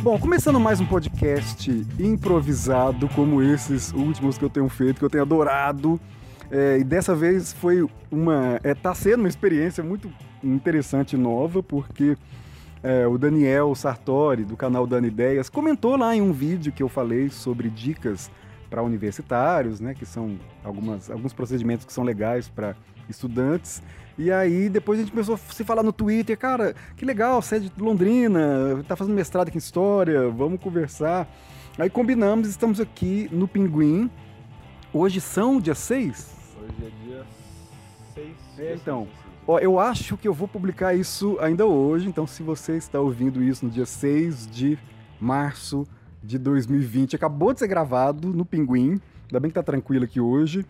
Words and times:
Bom, 0.00 0.16
começando 0.16 0.60
mais 0.60 0.80
um 0.80 0.86
podcast 0.86 1.70
improvisado, 1.98 3.08
como 3.08 3.42
esses 3.42 3.92
últimos 3.92 4.38
que 4.38 4.44
eu 4.44 4.48
tenho 4.48 4.68
feito, 4.68 4.98
que 4.98 5.04
eu 5.04 5.10
tenho 5.10 5.24
adorado. 5.24 6.00
É, 6.50 6.78
e 6.78 6.84
dessa 6.84 7.16
vez 7.16 7.52
foi 7.52 7.84
uma. 8.10 8.60
É, 8.62 8.74
tá 8.74 8.94
sendo 8.94 9.20
uma 9.20 9.28
experiência 9.28 9.82
muito 9.82 10.08
interessante 10.42 11.14
e 11.14 11.18
nova, 11.18 11.64
porque 11.64 12.16
é, 12.80 13.08
o 13.08 13.18
Daniel 13.18 13.74
Sartori, 13.74 14.44
do 14.44 14.56
canal 14.56 14.86
Dani 14.86 15.08
Ideias, 15.08 15.50
comentou 15.50 15.96
lá 15.96 16.14
em 16.14 16.22
um 16.22 16.32
vídeo 16.32 16.72
que 16.72 16.82
eu 16.82 16.88
falei 16.88 17.28
sobre 17.28 17.68
dicas 17.68 18.30
para 18.70 18.82
universitários, 18.82 19.80
né, 19.80 19.94
que 19.94 20.06
são 20.06 20.38
algumas, 20.62 21.10
alguns 21.10 21.32
procedimentos 21.32 21.84
que 21.84 21.92
são 21.92 22.04
legais 22.04 22.48
para 22.48 22.76
estudantes. 23.08 23.82
E 24.16 24.32
aí 24.32 24.68
depois 24.68 24.98
a 24.98 25.02
gente 25.02 25.12
começou 25.12 25.36
a 25.36 25.38
se 25.38 25.62
falar 25.62 25.82
no 25.82 25.92
Twitter, 25.92 26.36
cara, 26.36 26.74
que 26.96 27.04
legal, 27.04 27.40
você 27.40 27.56
é 27.56 27.58
de 27.60 27.72
Londrina, 27.78 28.84
tá 28.88 28.96
fazendo 28.96 29.14
mestrado 29.14 29.48
aqui 29.48 29.56
em 29.56 29.58
História, 29.58 30.28
vamos 30.28 30.60
conversar. 30.60 31.28
Aí 31.78 31.88
combinamos, 31.88 32.48
estamos 32.48 32.80
aqui 32.80 33.28
no 33.30 33.46
Pinguim. 33.46 34.10
Hoje 34.92 35.20
são 35.20 35.60
dia 35.60 35.74
6? 35.74 36.34
Hoje 36.60 36.72
é 36.82 37.06
dia 37.06 37.26
6. 38.14 38.28
É, 38.58 38.74
então, 38.74 39.06
ó, 39.46 39.60
eu 39.60 39.78
acho 39.78 40.16
que 40.16 40.26
eu 40.26 40.34
vou 40.34 40.48
publicar 40.48 40.94
isso 40.94 41.38
ainda 41.40 41.64
hoje, 41.64 42.08
então 42.08 42.26
se 42.26 42.42
você 42.42 42.76
está 42.76 42.98
ouvindo 42.98 43.40
isso 43.40 43.64
no 43.64 43.70
dia 43.70 43.86
6 43.86 44.48
de 44.50 44.76
março 45.20 45.86
de 46.20 46.36
2020, 46.38 47.14
acabou 47.14 47.52
de 47.52 47.60
ser 47.60 47.68
gravado 47.68 48.28
no 48.28 48.44
Pinguim, 48.44 49.00
ainda 49.28 49.38
bem 49.38 49.48
que 49.48 49.54
tá 49.54 49.62
tranquilo 49.62 50.04
aqui 50.04 50.20
hoje. 50.20 50.66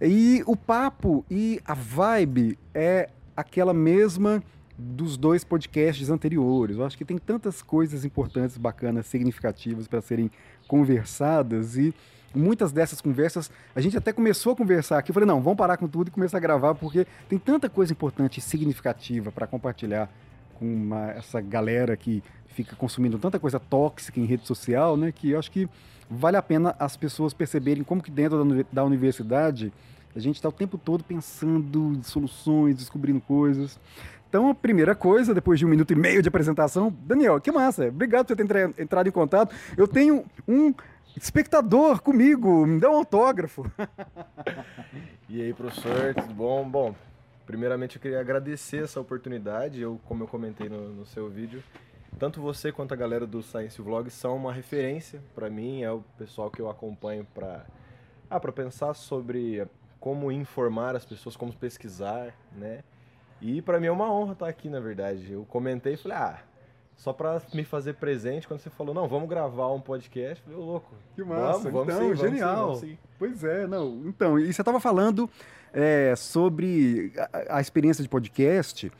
E 0.00 0.42
o 0.46 0.56
papo 0.56 1.24
e 1.30 1.60
a 1.64 1.74
vibe 1.74 2.58
é 2.74 3.08
aquela 3.36 3.72
mesma 3.72 4.42
dos 4.78 5.16
dois 5.16 5.42
podcasts 5.42 6.10
anteriores. 6.10 6.76
Eu 6.76 6.84
acho 6.84 6.98
que 6.98 7.04
tem 7.04 7.18
tantas 7.18 7.62
coisas 7.62 8.04
importantes, 8.04 8.56
bacanas, 8.58 9.06
significativas 9.06 9.88
para 9.88 10.00
serem 10.00 10.30
conversadas 10.68 11.76
e 11.76 11.94
muitas 12.34 12.70
dessas 12.70 13.00
conversas 13.00 13.50
a 13.74 13.80
gente 13.80 13.96
até 13.96 14.12
começou 14.12 14.52
a 14.52 14.56
conversar 14.56 14.98
aqui. 14.98 15.10
Eu 15.10 15.14
falei, 15.14 15.26
não, 15.26 15.40
vamos 15.40 15.56
parar 15.56 15.76
com 15.78 15.88
tudo 15.88 16.08
e 16.08 16.10
começar 16.10 16.36
a 16.36 16.40
gravar 16.40 16.74
porque 16.74 17.06
tem 17.28 17.38
tanta 17.38 17.68
coisa 17.70 17.92
importante 17.92 18.38
e 18.38 18.42
significativa 18.42 19.32
para 19.32 19.46
compartilhar 19.46 20.10
com 20.58 20.66
uma, 20.66 21.10
essa 21.12 21.40
galera 21.40 21.96
que 21.96 22.22
fica 22.48 22.76
consumindo 22.76 23.18
tanta 23.18 23.38
coisa 23.38 23.60
tóxica 23.60 24.20
em 24.20 24.24
rede 24.24 24.46
social, 24.46 24.96
né? 24.96 25.12
Que 25.12 25.30
eu 25.30 25.38
acho 25.38 25.50
que 25.50 25.68
vale 26.08 26.36
a 26.36 26.42
pena 26.42 26.74
as 26.78 26.96
pessoas 26.96 27.34
perceberem 27.34 27.84
como 27.84 28.02
que 28.02 28.10
dentro 28.10 28.44
da, 28.44 28.64
da 28.72 28.84
universidade 28.84 29.72
a 30.14 30.18
gente 30.18 30.36
está 30.36 30.48
o 30.48 30.52
tempo 30.52 30.78
todo 30.78 31.04
pensando 31.04 31.92
em 31.92 32.02
soluções, 32.02 32.76
descobrindo 32.76 33.20
coisas. 33.20 33.78
Então, 34.28 34.48
a 34.50 34.54
primeira 34.54 34.94
coisa, 34.94 35.34
depois 35.34 35.58
de 35.58 35.66
um 35.66 35.68
minuto 35.68 35.92
e 35.92 35.96
meio 35.96 36.22
de 36.22 36.28
apresentação, 36.28 36.94
Daniel, 37.04 37.40
que 37.40 37.52
massa, 37.52 37.88
obrigado 37.88 38.26
por 38.26 38.36
você 38.36 38.44
ter 38.44 38.82
entrado 38.82 39.08
em 39.08 39.12
contato. 39.12 39.54
Eu 39.76 39.86
tenho 39.86 40.24
um 40.48 40.74
espectador 41.16 42.00
comigo, 42.02 42.66
me 42.66 42.80
dá 42.80 42.90
um 42.90 42.96
autógrafo. 42.96 43.70
e 45.28 45.42
aí, 45.42 45.52
professor, 45.52 46.14
tudo 46.14 46.34
bom? 46.34 46.68
Bom, 46.68 46.94
primeiramente 47.46 47.96
eu 47.96 48.02
queria 48.02 48.20
agradecer 48.20 48.84
essa 48.84 49.00
oportunidade. 49.00 49.80
Eu, 49.80 50.00
como 50.06 50.24
eu 50.24 50.28
comentei 50.28 50.68
no, 50.68 50.94
no 50.94 51.06
seu 51.06 51.28
vídeo, 51.28 51.62
tanto 52.18 52.40
você 52.40 52.72
quanto 52.72 52.92
a 52.92 52.96
galera 52.96 53.26
do 53.26 53.42
Science 53.42 53.80
Vlog 53.80 54.10
são 54.10 54.36
uma 54.36 54.52
referência 54.52 55.22
para 55.34 55.50
mim, 55.50 55.82
é 55.82 55.90
o 55.90 56.02
pessoal 56.18 56.50
que 56.50 56.60
eu 56.60 56.68
acompanho 56.68 57.26
para 57.34 57.64
ah, 58.28 58.40
para 58.40 58.52
pensar 58.52 58.94
sobre 58.94 59.66
como 60.00 60.32
informar 60.32 60.96
as 60.96 61.04
pessoas, 61.04 61.36
como 61.36 61.52
pesquisar, 61.52 62.34
né? 62.56 62.82
E 63.40 63.62
para 63.62 63.78
mim 63.78 63.86
é 63.86 63.92
uma 63.92 64.10
honra 64.12 64.32
estar 64.32 64.48
aqui, 64.48 64.68
na 64.68 64.80
verdade. 64.80 65.32
Eu 65.32 65.44
comentei 65.44 65.94
e 65.94 65.96
falei: 65.96 66.16
"Ah, 66.16 66.40
só 66.96 67.12
para 67.12 67.40
me 67.52 67.62
fazer 67.62 67.94
presente 67.94 68.48
quando 68.48 68.60
você 68.60 68.70
falou, 68.70 68.94
não, 68.94 69.06
vamos 69.06 69.28
gravar 69.28 69.70
um 69.72 69.80
podcast. 69.80 70.42
Eu 70.46 70.52
falei, 70.52 70.66
louco. 70.66 70.94
Que 71.14 71.22
massa, 71.22 71.70
vamos, 71.70 71.86
vamos 71.86 71.94
então, 71.94 72.16
sim, 72.16 72.16
genial. 72.16 72.56
Vamos 72.56 72.80
sim, 72.80 72.86
vamos 72.86 73.00
sim. 73.00 73.08
Pois 73.18 73.44
é, 73.44 73.66
não. 73.66 74.02
Então, 74.06 74.38
e 74.38 74.52
você 74.52 74.62
estava 74.62 74.80
falando 74.80 75.28
é, 75.72 76.14
sobre 76.16 77.12
a, 77.18 77.58
a, 77.58 77.60
experiência 77.60 78.02
de 78.02 78.08
podcast. 78.08 78.90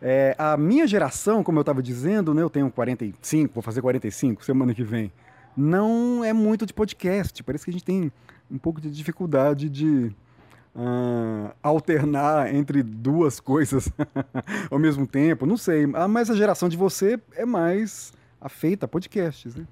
É, 0.00 0.34
a 0.38 0.56
minha 0.56 0.86
geração, 0.86 1.42
como 1.42 1.58
eu 1.58 1.62
estava 1.62 1.82
dizendo, 1.82 2.32
né, 2.32 2.42
eu 2.42 2.50
tenho 2.50 2.70
45, 2.70 3.54
vou 3.54 3.62
fazer 3.62 3.82
45 3.82 4.44
semana 4.44 4.72
que 4.72 4.84
vem, 4.84 5.12
não 5.56 6.22
é 6.22 6.32
muito 6.32 6.64
de 6.64 6.72
podcast. 6.72 7.42
Parece 7.42 7.64
que 7.64 7.70
a 7.70 7.72
gente 7.72 7.84
tem 7.84 8.12
um 8.50 8.58
pouco 8.58 8.80
de 8.80 8.90
dificuldade 8.90 9.68
de 9.68 10.14
uh, 10.74 11.52
alternar 11.62 12.54
entre 12.54 12.82
duas 12.82 13.38
coisas 13.40 13.90
ao 14.70 14.78
mesmo 14.78 15.06
tempo. 15.06 15.46
Não 15.46 15.56
sei. 15.56 15.90
Ah, 15.94 16.06
mas 16.06 16.30
a 16.30 16.36
geração 16.36 16.68
de 16.68 16.76
você 16.76 17.20
é 17.34 17.44
mais 17.44 18.12
afeita 18.40 18.86
a 18.86 18.88
podcasts, 18.88 19.56
né? 19.56 19.66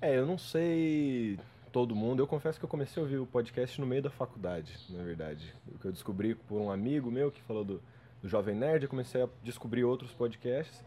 É, 0.00 0.18
eu 0.18 0.26
não 0.26 0.38
sei 0.38 1.38
todo 1.70 1.94
mundo. 1.94 2.20
Eu 2.20 2.26
confesso 2.26 2.58
que 2.58 2.64
eu 2.64 2.68
comecei 2.68 3.00
a 3.00 3.04
ouvir 3.04 3.18
o 3.18 3.26
podcast 3.26 3.80
no 3.80 3.86
meio 3.86 4.02
da 4.02 4.10
faculdade, 4.10 4.76
na 4.88 5.02
verdade. 5.02 5.54
O 5.72 5.78
que 5.78 5.86
eu 5.86 5.92
descobri 5.92 6.34
por 6.34 6.60
um 6.60 6.70
amigo 6.70 7.10
meu 7.10 7.30
que 7.30 7.40
falou 7.42 7.64
do 7.64 7.80
do 8.22 8.28
Jovem 8.28 8.54
Nerd, 8.54 8.84
eu 8.84 8.88
comecei 8.88 9.22
a 9.22 9.28
descobrir 9.42 9.84
outros 9.84 10.12
podcasts. 10.12 10.84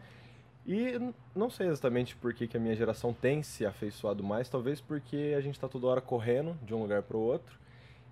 E 0.66 0.92
não 1.34 1.50
sei 1.50 1.68
exatamente 1.68 2.16
por 2.16 2.32
que, 2.32 2.46
que 2.46 2.56
a 2.56 2.60
minha 2.60 2.74
geração 2.74 3.12
tem 3.12 3.42
se 3.42 3.66
afeiçoado 3.66 4.24
mais, 4.24 4.48
talvez 4.48 4.80
porque 4.80 5.34
a 5.36 5.40
gente 5.40 5.54
está 5.54 5.68
toda 5.68 5.86
hora 5.86 6.00
correndo 6.00 6.56
de 6.62 6.74
um 6.74 6.80
lugar 6.80 7.02
para 7.02 7.16
o 7.16 7.20
outro. 7.20 7.58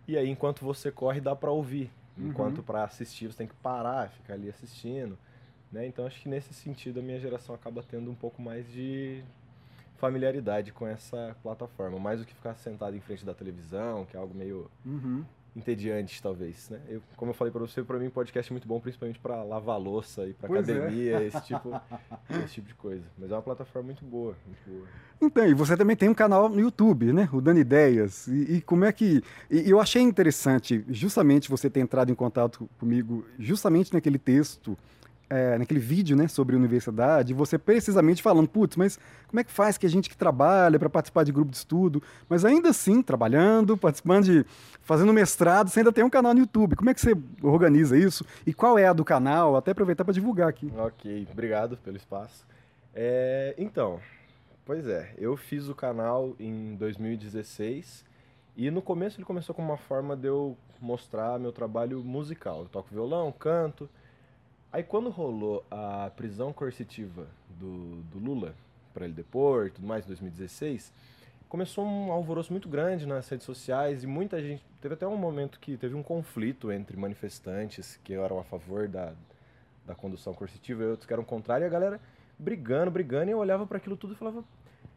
E 0.06 0.18
aí, 0.18 0.28
enquanto 0.28 0.64
você 0.64 0.90
corre, 0.90 1.20
dá 1.20 1.34
para 1.34 1.50
ouvir. 1.50 1.90
Uhum. 2.18 2.28
Enquanto 2.28 2.58
uhum. 2.58 2.64
para 2.64 2.84
assistir, 2.84 3.28
você 3.28 3.38
tem 3.38 3.46
que 3.46 3.54
parar, 3.54 4.10
ficar 4.10 4.34
ali 4.34 4.50
assistindo. 4.50 5.16
Né? 5.70 5.86
Então, 5.86 6.06
acho 6.06 6.20
que 6.20 6.28
nesse 6.28 6.52
sentido, 6.52 7.00
a 7.00 7.02
minha 7.02 7.18
geração 7.18 7.54
acaba 7.54 7.82
tendo 7.82 8.10
um 8.10 8.14
pouco 8.14 8.42
mais 8.42 8.70
de 8.70 9.22
familiaridade 9.96 10.72
com 10.72 10.86
essa 10.86 11.34
plataforma. 11.42 11.98
Mais 11.98 12.20
do 12.20 12.26
que 12.26 12.34
ficar 12.34 12.54
sentado 12.56 12.94
em 12.94 13.00
frente 13.00 13.24
da 13.24 13.32
televisão, 13.32 14.04
que 14.04 14.16
é 14.16 14.20
algo 14.20 14.34
meio 14.34 14.70
uhum 14.84 15.24
entediantes, 15.54 16.20
talvez, 16.20 16.70
né? 16.70 16.80
Eu, 16.88 17.02
como 17.16 17.30
eu 17.30 17.34
falei 17.34 17.52
para 17.52 17.60
você, 17.60 17.82
para 17.82 17.98
mim 17.98 18.08
podcast 18.08 18.50
é 18.50 18.52
muito 18.52 18.66
bom, 18.66 18.80
principalmente 18.80 19.18
para 19.18 19.42
lavar 19.42 19.78
louça 19.78 20.26
e 20.26 20.32
para 20.32 20.48
é. 20.48 20.58
academia, 20.58 21.18
é. 21.18 21.26
esse 21.26 21.40
tipo, 21.44 21.80
esse 22.44 22.54
tipo 22.54 22.68
de 22.68 22.74
coisa. 22.74 23.04
Mas 23.18 23.30
é 23.30 23.34
uma 23.34 23.42
plataforma 23.42 23.86
muito 23.86 24.04
boa, 24.04 24.34
muito 24.46 24.60
boa. 24.66 24.88
Então, 25.20 25.46
e 25.46 25.54
você 25.54 25.76
também 25.76 25.94
tem 25.94 26.08
um 26.08 26.14
canal 26.14 26.48
no 26.48 26.58
YouTube, 26.58 27.12
né? 27.12 27.28
O 27.32 27.40
Dani 27.40 27.60
Ideias. 27.60 28.26
E, 28.26 28.56
e 28.56 28.60
como 28.62 28.84
é 28.84 28.92
que... 28.92 29.22
E, 29.50 29.70
eu 29.70 29.78
achei 29.78 30.02
interessante 30.02 30.84
justamente 30.88 31.50
você 31.50 31.68
ter 31.68 31.80
entrado 31.80 32.10
em 32.10 32.14
contato 32.14 32.68
comigo 32.78 33.24
justamente 33.38 33.92
naquele 33.92 34.18
texto 34.18 34.76
é, 35.32 35.56
naquele 35.56 35.80
vídeo 35.80 36.14
né, 36.14 36.28
sobre 36.28 36.54
universidade, 36.54 37.32
você 37.32 37.58
precisamente 37.58 38.22
falando, 38.22 38.46
putz, 38.46 38.76
mas 38.76 38.98
como 39.26 39.40
é 39.40 39.44
que 39.44 39.50
faz 39.50 39.78
que 39.78 39.86
a 39.86 39.88
gente 39.88 40.10
que 40.10 40.16
trabalha 40.16 40.78
para 40.78 40.90
participar 40.90 41.24
de 41.24 41.32
grupo 41.32 41.50
de 41.50 41.56
estudo, 41.56 42.02
mas 42.28 42.44
ainda 42.44 42.68
assim, 42.68 43.00
trabalhando, 43.00 43.74
participando 43.74 44.24
de. 44.24 44.44
fazendo 44.82 45.10
mestrado, 45.10 45.70
você 45.70 45.80
ainda 45.80 45.90
tem 45.90 46.04
um 46.04 46.10
canal 46.10 46.34
no 46.34 46.40
YouTube. 46.40 46.76
Como 46.76 46.90
é 46.90 46.94
que 46.94 47.00
você 47.00 47.16
organiza 47.42 47.96
isso? 47.96 48.26
E 48.46 48.52
qual 48.52 48.78
é 48.78 48.86
a 48.86 48.92
do 48.92 49.04
canal? 49.04 49.56
Até 49.56 49.70
aproveitar 49.70 50.04
para 50.04 50.12
divulgar 50.12 50.48
aqui. 50.48 50.70
Ok, 50.76 51.26
obrigado 51.32 51.78
pelo 51.78 51.96
espaço. 51.96 52.46
É, 52.94 53.54
então, 53.56 54.00
pois 54.66 54.86
é, 54.86 55.14
eu 55.16 55.34
fiz 55.34 55.66
o 55.66 55.74
canal 55.74 56.36
em 56.38 56.74
2016 56.76 58.04
e 58.54 58.70
no 58.70 58.82
começo 58.82 59.16
ele 59.16 59.24
começou 59.24 59.54
como 59.54 59.68
uma 59.68 59.78
forma 59.78 60.14
de 60.14 60.28
eu 60.28 60.58
mostrar 60.78 61.38
meu 61.38 61.52
trabalho 61.52 62.04
musical. 62.04 62.60
Eu 62.60 62.68
toco 62.68 62.90
violão, 62.92 63.32
canto. 63.32 63.88
Aí 64.72 64.82
quando 64.82 65.10
rolou 65.10 65.64
a 65.70 66.10
prisão 66.16 66.50
coercitiva 66.50 67.26
do, 67.60 68.02
do 68.04 68.18
Lula 68.18 68.54
para 68.94 69.04
ele 69.04 69.12
depor 69.12 69.66
e 69.66 69.70
tudo 69.70 69.86
mais 69.86 70.04
em 70.04 70.08
2016, 70.08 70.90
começou 71.46 71.84
um 71.84 72.10
alvoroço 72.10 72.50
muito 72.50 72.70
grande 72.70 73.06
nas 73.06 73.28
redes 73.28 73.44
sociais 73.44 74.02
e 74.02 74.06
muita 74.06 74.40
gente. 74.40 74.64
Teve 74.80 74.94
até 74.94 75.06
um 75.06 75.16
momento 75.16 75.60
que 75.60 75.76
teve 75.76 75.94
um 75.94 76.02
conflito 76.02 76.72
entre 76.72 76.96
manifestantes 76.96 78.00
que 78.02 78.14
eram 78.14 78.38
a 78.38 78.44
favor 78.44 78.88
da, 78.88 79.12
da 79.86 79.94
condução 79.94 80.32
coercitiva 80.32 80.82
e 80.82 80.86
outros 80.86 81.06
que 81.06 81.12
eram 81.12 81.24
contrários, 81.24 81.64
e 81.64 81.68
a 81.68 81.70
galera 81.70 82.00
brigando, 82.38 82.90
brigando, 82.90 83.30
e 83.30 83.32
eu 83.32 83.38
olhava 83.38 83.66
para 83.66 83.76
aquilo 83.76 83.96
tudo 83.98 84.14
e 84.14 84.16
falava: 84.16 84.42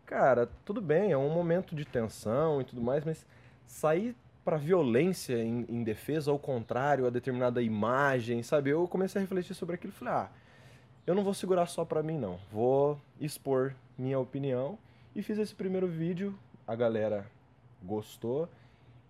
Cara, 0.05 0.49
tudo 0.63 0.79
bem, 0.79 1.11
é 1.11 1.17
um 1.17 1.29
momento 1.29 1.75
de 1.75 1.83
tensão 1.83 2.61
e 2.61 2.63
tudo 2.63 2.81
mais, 2.81 3.03
mas 3.03 3.25
sair 3.67 4.15
para 4.45 4.57
violência 4.57 5.43
em, 5.43 5.65
em, 5.67 5.83
defesa, 5.83 6.29
ao 6.29 6.37
contrário, 6.37 7.07
a 7.07 7.09
determinada 7.09 7.63
imagem, 7.63 8.43
sabe? 8.43 8.69
Eu 8.69 8.87
comecei 8.87 9.19
a 9.19 9.23
refletir 9.23 9.55
sobre 9.55 9.73
aquilo 9.73 9.91
e 9.91 9.95
falei, 9.95 10.13
ah, 10.13 10.29
eu 11.07 11.15
não 11.15 11.23
vou 11.23 11.33
segurar 11.33 11.65
só 11.65 11.83
para 11.83 12.03
mim 12.03 12.19
não, 12.19 12.37
vou 12.51 13.01
expor 13.19 13.73
minha 13.97 14.19
opinião 14.19 14.77
e 15.15 15.23
fiz 15.23 15.39
esse 15.39 15.55
primeiro 15.55 15.87
vídeo, 15.87 16.37
a 16.67 16.75
galera 16.75 17.25
gostou 17.83 18.47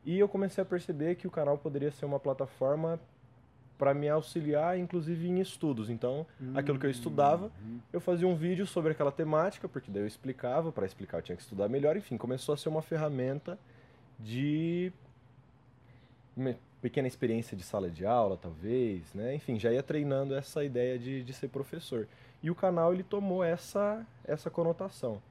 e 0.06 0.18
eu 0.18 0.30
comecei 0.30 0.62
a 0.62 0.66
perceber 0.66 1.16
que 1.16 1.28
o 1.28 1.32
canal 1.32 1.58
poderia 1.58 1.92
ser 1.92 2.06
uma 2.06 2.20
plataforma 2.20 2.98
para 3.78 3.94
me 3.94 4.08
auxiliar, 4.08 4.80
inclusive 4.80 5.28
em 5.28 5.42
estudos. 5.42 5.90
Então, 5.90 6.26
hum, 6.40 6.54
aquilo 6.56 6.80
que 6.80 6.86
eu 6.86 6.90
estudava, 6.92 7.52
hum. 7.62 7.80
eu 7.92 8.00
fazia 8.00 8.26
um 8.26 8.36
vídeo 8.36 8.66
sobre 8.66 8.94
aquela 8.94 9.12
temática, 9.12 9.68
porque 9.68 9.92
daí 9.92 10.04
eu 10.04 10.08
explicava, 10.08 10.72
para 10.72 10.86
explicar 10.86 11.18
eu 11.18 11.22
tinha 11.22 11.36
que 11.36 11.42
estudar 11.42 11.68
melhor, 11.68 11.98
enfim, 11.98 12.16
começou 12.16 12.54
a 12.54 12.58
ser 12.58 12.70
uma 12.70 12.82
ferramenta 12.82 13.60
de 14.18 14.94
uma 16.36 16.56
pequena 16.82 17.08
experiência 17.08 17.56
de 17.58 17.64
sala 17.64 17.90
de 17.90 18.06
aula, 18.06 18.38
talvez, 18.38 19.14
né? 19.14 19.34
Enfim, 19.36 19.58
já 19.60 19.72
ia 19.72 19.82
treinando 19.82 20.36
essa 20.36 20.64
ideia 20.64 21.00
de, 21.00 21.24
de 21.24 21.34
ser 21.34 21.48
professor. 21.50 22.08
E 22.44 22.52
o 22.52 22.56
canal 22.56 22.94
ele 22.94 23.04
tomou 23.04 23.44
essa 23.44 24.06
essa 24.26 24.50
conotação. 24.50 25.22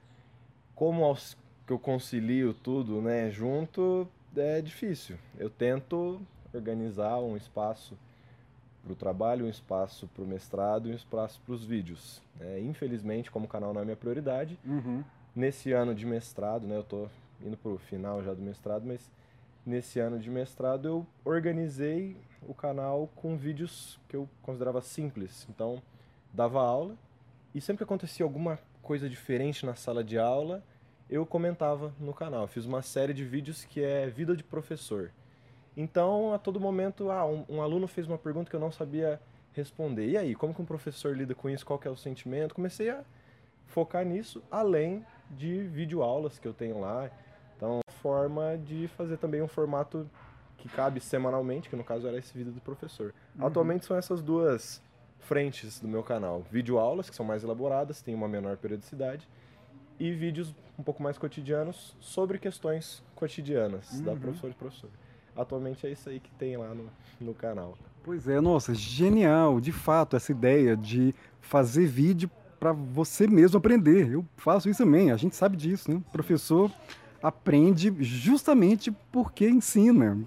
como 0.75 1.05
aos, 1.05 1.37
que 1.67 1.73
eu 1.73 1.79
concilio 1.79 2.53
tudo, 2.55 3.01
né, 3.01 3.31
junto, 3.31 4.06
é 4.37 4.61
difícil. 4.61 5.17
Eu 5.39 5.49
tento 5.49 6.21
organizar 6.53 7.19
um 7.21 7.37
espaço 7.37 7.97
para 8.83 8.93
o 8.93 8.97
trabalho, 8.97 9.47
um 9.47 9.49
espaço 9.49 10.07
para 10.15 10.23
o 10.25 10.27
mestrado 10.27 10.89
e 10.89 10.93
um 10.93 10.95
espaço 10.97 11.41
para 11.47 11.55
os 11.55 11.65
vídeos. 11.65 12.21
Né? 12.39 12.61
Infelizmente, 12.61 13.31
como 13.31 13.47
o 13.47 13.49
canal 13.49 13.73
não 13.73 13.81
é 13.81 13.85
minha 13.85 13.97
prioridade, 13.97 14.59
Uhum. 14.65 15.03
nesse 15.35 15.73
ano 15.73 15.95
de 15.95 16.05
mestrado, 16.05 16.67
né, 16.67 16.77
eu 16.77 16.81
estou 16.83 17.09
indo 17.45 17.57
para 17.57 17.71
o 17.71 17.79
final 17.79 18.23
já 18.23 18.35
do 18.35 18.43
mestrado, 18.43 18.85
mas 18.85 19.09
nesse 19.64 19.99
ano 19.99 20.19
de 20.19 20.31
mestrado 20.31 20.87
eu 20.87 21.06
organizei 21.25 22.16
o 22.43 22.55
canal 22.55 23.08
com 23.14 23.37
vídeos 23.37 23.99
que 24.08 24.16
eu 24.16 24.28
considerava 24.43 24.81
simples. 24.82 25.46
Então, 25.49 25.82
dava 26.32 26.61
aula 26.61 26.96
e 27.55 27.61
sempre 27.61 27.78
que 27.78 27.84
acontecia 27.84 28.25
alguma 28.25 28.58
coisa 28.82 29.08
diferente 29.08 29.64
na 29.64 29.75
sala 29.75 30.05
de 30.05 30.19
aula, 30.19 30.62
eu 31.08 31.25
comentava 31.25 31.94
no 31.99 32.12
canal. 32.12 32.46
Fiz 32.46 32.64
uma 32.66 32.82
série 32.82 33.14
de 33.14 33.25
vídeos 33.25 33.64
que 33.64 33.82
é 33.82 34.08
vida 34.08 34.37
de 34.37 34.43
professor. 34.43 35.11
Então, 35.76 36.32
a 36.32 36.38
todo 36.38 36.61
momento, 36.61 37.11
ah, 37.11 37.26
um, 37.26 37.44
um 37.49 37.62
aluno 37.62 37.87
fez 37.87 38.06
uma 38.06 38.19
pergunta 38.19 38.50
que 38.50 38.56
eu 38.56 38.61
não 38.61 38.70
sabia 38.70 39.20
responder. 39.52 40.08
E 40.08 40.16
aí, 40.16 40.34
como 40.34 40.55
que 40.55 40.61
um 40.61 40.64
professor 40.64 41.16
lida 41.16 41.34
com 41.34 41.49
isso? 41.49 41.64
Qual 41.64 41.78
que 41.78 41.88
é 41.88 41.90
o 41.90 41.96
sentimento? 41.96 42.55
Comecei 42.55 42.90
a 42.90 43.02
focar 43.66 44.05
nisso, 44.05 44.43
além 44.50 45.05
de 45.31 45.62
videoaulas 45.64 46.38
que 46.38 46.46
eu 46.46 46.52
tenho 46.52 46.81
lá. 46.81 47.11
Forma 48.15 48.59
de 48.59 48.87
fazer 48.99 49.17
também 49.17 49.41
um 49.41 49.49
formato 49.49 50.06
que 50.59 50.69
cabe 50.69 51.01
semanalmente, 51.01 51.71
que 51.71 51.75
no 51.75 51.83
caso 51.83 52.06
era 52.06 52.19
esse 52.19 52.37
vídeo 52.37 52.53
do 52.53 52.61
professor. 52.61 53.15
Atualmente 53.39 53.87
são 53.87 53.97
essas 53.97 54.21
duas 54.21 54.83
frentes 55.21 55.81
do 55.81 55.89
meu 55.89 56.03
canal. 56.03 56.43
Videoaulas, 56.51 57.09
que 57.09 57.17
são 57.17 57.25
mais 57.25 57.43
elaboradas, 57.43 58.03
têm 58.03 58.15
uma 58.15 58.29
menor 58.29 58.59
periodicidade, 58.59 59.27
e 59.99 60.12
vídeos 60.12 60.55
um 60.79 60.83
pouco 60.83 61.03
mais 61.03 61.17
cotidianos 61.17 61.97
sobre 61.99 62.37
questões 62.39 63.03
cotidianas 63.15 64.03
da 64.03 64.12
Uhum. 64.12 64.19
professora 64.19 64.53
e 64.53 64.55
professor. 64.57 64.91
Atualmente 65.35 65.87
é 65.87 65.91
isso 65.91 66.11
aí 66.11 66.21
que 66.21 66.31
tem 66.33 66.59
lá 66.59 66.75
no, 66.75 66.91
no 67.19 67.33
canal. 67.33 67.73
Pois 68.03 68.29
é, 68.29 68.39
nossa, 68.39 68.75
genial, 68.75 69.62
de 69.62 69.73
fato, 69.73 70.15
essa 70.15 70.31
ideia 70.31 70.77
de 70.77 71.15
fazer 71.41 71.87
vídeo 71.87 72.31
para 72.61 72.71
você 72.75 73.27
mesmo 73.27 73.57
aprender. 73.57 74.12
Eu 74.12 74.27
faço 74.37 74.69
isso 74.69 74.85
também, 74.85 75.11
a 75.11 75.17
gente 75.17 75.35
sabe 75.35 75.57
disso, 75.57 75.91
né? 75.91 76.03
Professor 76.12 76.71
aprende 77.25 77.91
justamente 78.00 78.93
porque 79.11 79.49
ensina. 79.49 80.19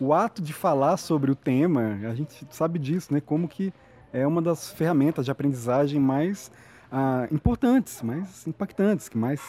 O 0.00 0.14
ato 0.14 0.40
de 0.40 0.54
falar 0.54 0.96
sobre 0.96 1.30
o 1.30 1.34
tema, 1.34 1.98
a 2.08 2.14
gente 2.14 2.46
sabe 2.50 2.78
disso, 2.78 3.12
né? 3.12 3.20
Como 3.20 3.46
que 3.46 3.70
é 4.10 4.26
uma 4.26 4.40
das 4.40 4.72
ferramentas 4.72 5.26
de 5.26 5.30
aprendizagem 5.30 6.00
mais 6.00 6.50
ah, 6.90 7.28
importantes, 7.30 8.00
mais 8.00 8.46
impactantes, 8.46 9.10
mais, 9.14 9.42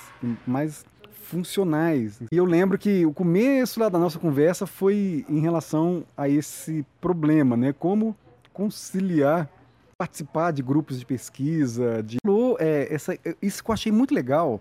mais 0.45 0.85
funcionais. 1.23 2.19
E 2.29 2.35
eu 2.35 2.43
lembro 2.43 2.77
que 2.77 3.05
o 3.05 3.13
começo 3.13 3.79
lá 3.79 3.87
da 3.87 3.97
nossa 3.97 4.19
conversa 4.19 4.67
foi 4.67 5.25
em 5.29 5.39
relação 5.39 6.03
a 6.17 6.27
esse 6.27 6.85
problema, 6.99 7.55
né? 7.55 7.71
Como 7.71 8.13
conciliar, 8.51 9.49
participar 9.97 10.51
de 10.51 10.61
grupos 10.61 10.99
de 10.99 11.05
pesquisa, 11.05 12.03
de 12.03 12.17
é, 12.59 12.93
essa, 12.93 13.17
isso 13.41 13.63
que 13.63 13.71
eu 13.71 13.73
achei 13.73 13.91
muito 13.93 14.13
legal, 14.13 14.59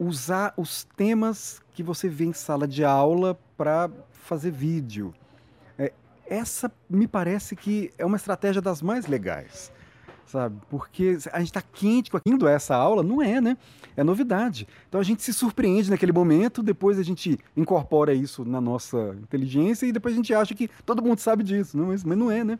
usar 0.00 0.54
os 0.56 0.84
temas 0.96 1.60
que 1.74 1.82
você 1.82 2.08
vê 2.08 2.24
em 2.24 2.32
sala 2.32 2.66
de 2.66 2.82
aula 2.82 3.38
para 3.56 3.90
fazer 4.10 4.50
vídeo. 4.50 5.14
É, 5.78 5.92
essa 6.26 6.72
me 6.88 7.06
parece 7.06 7.54
que 7.54 7.92
é 7.98 8.06
uma 8.06 8.16
estratégia 8.16 8.62
das 8.62 8.80
mais 8.80 9.06
legais 9.06 9.70
sabe? 10.30 10.60
Porque 10.70 11.18
a 11.32 11.38
gente 11.40 11.48
está 11.48 11.60
quente 11.60 12.10
com 12.10 12.16
aquilo, 12.16 12.46
essa 12.46 12.74
aula, 12.76 13.02
não 13.02 13.20
é, 13.20 13.40
né? 13.40 13.56
É 13.96 14.04
novidade. 14.04 14.66
Então 14.88 15.00
a 15.00 15.04
gente 15.04 15.22
se 15.22 15.34
surpreende 15.34 15.90
naquele 15.90 16.12
momento, 16.12 16.62
depois 16.62 16.98
a 16.98 17.02
gente 17.02 17.36
incorpora 17.56 18.14
isso 18.14 18.44
na 18.44 18.60
nossa 18.60 19.16
inteligência 19.20 19.86
e 19.86 19.92
depois 19.92 20.14
a 20.14 20.16
gente 20.16 20.32
acha 20.32 20.54
que 20.54 20.70
todo 20.86 21.02
mundo 21.02 21.18
sabe 21.18 21.42
disso, 21.42 21.76
não, 21.76 21.86
mas, 21.86 22.04
não 22.04 22.30
é, 22.30 22.44
né? 22.44 22.58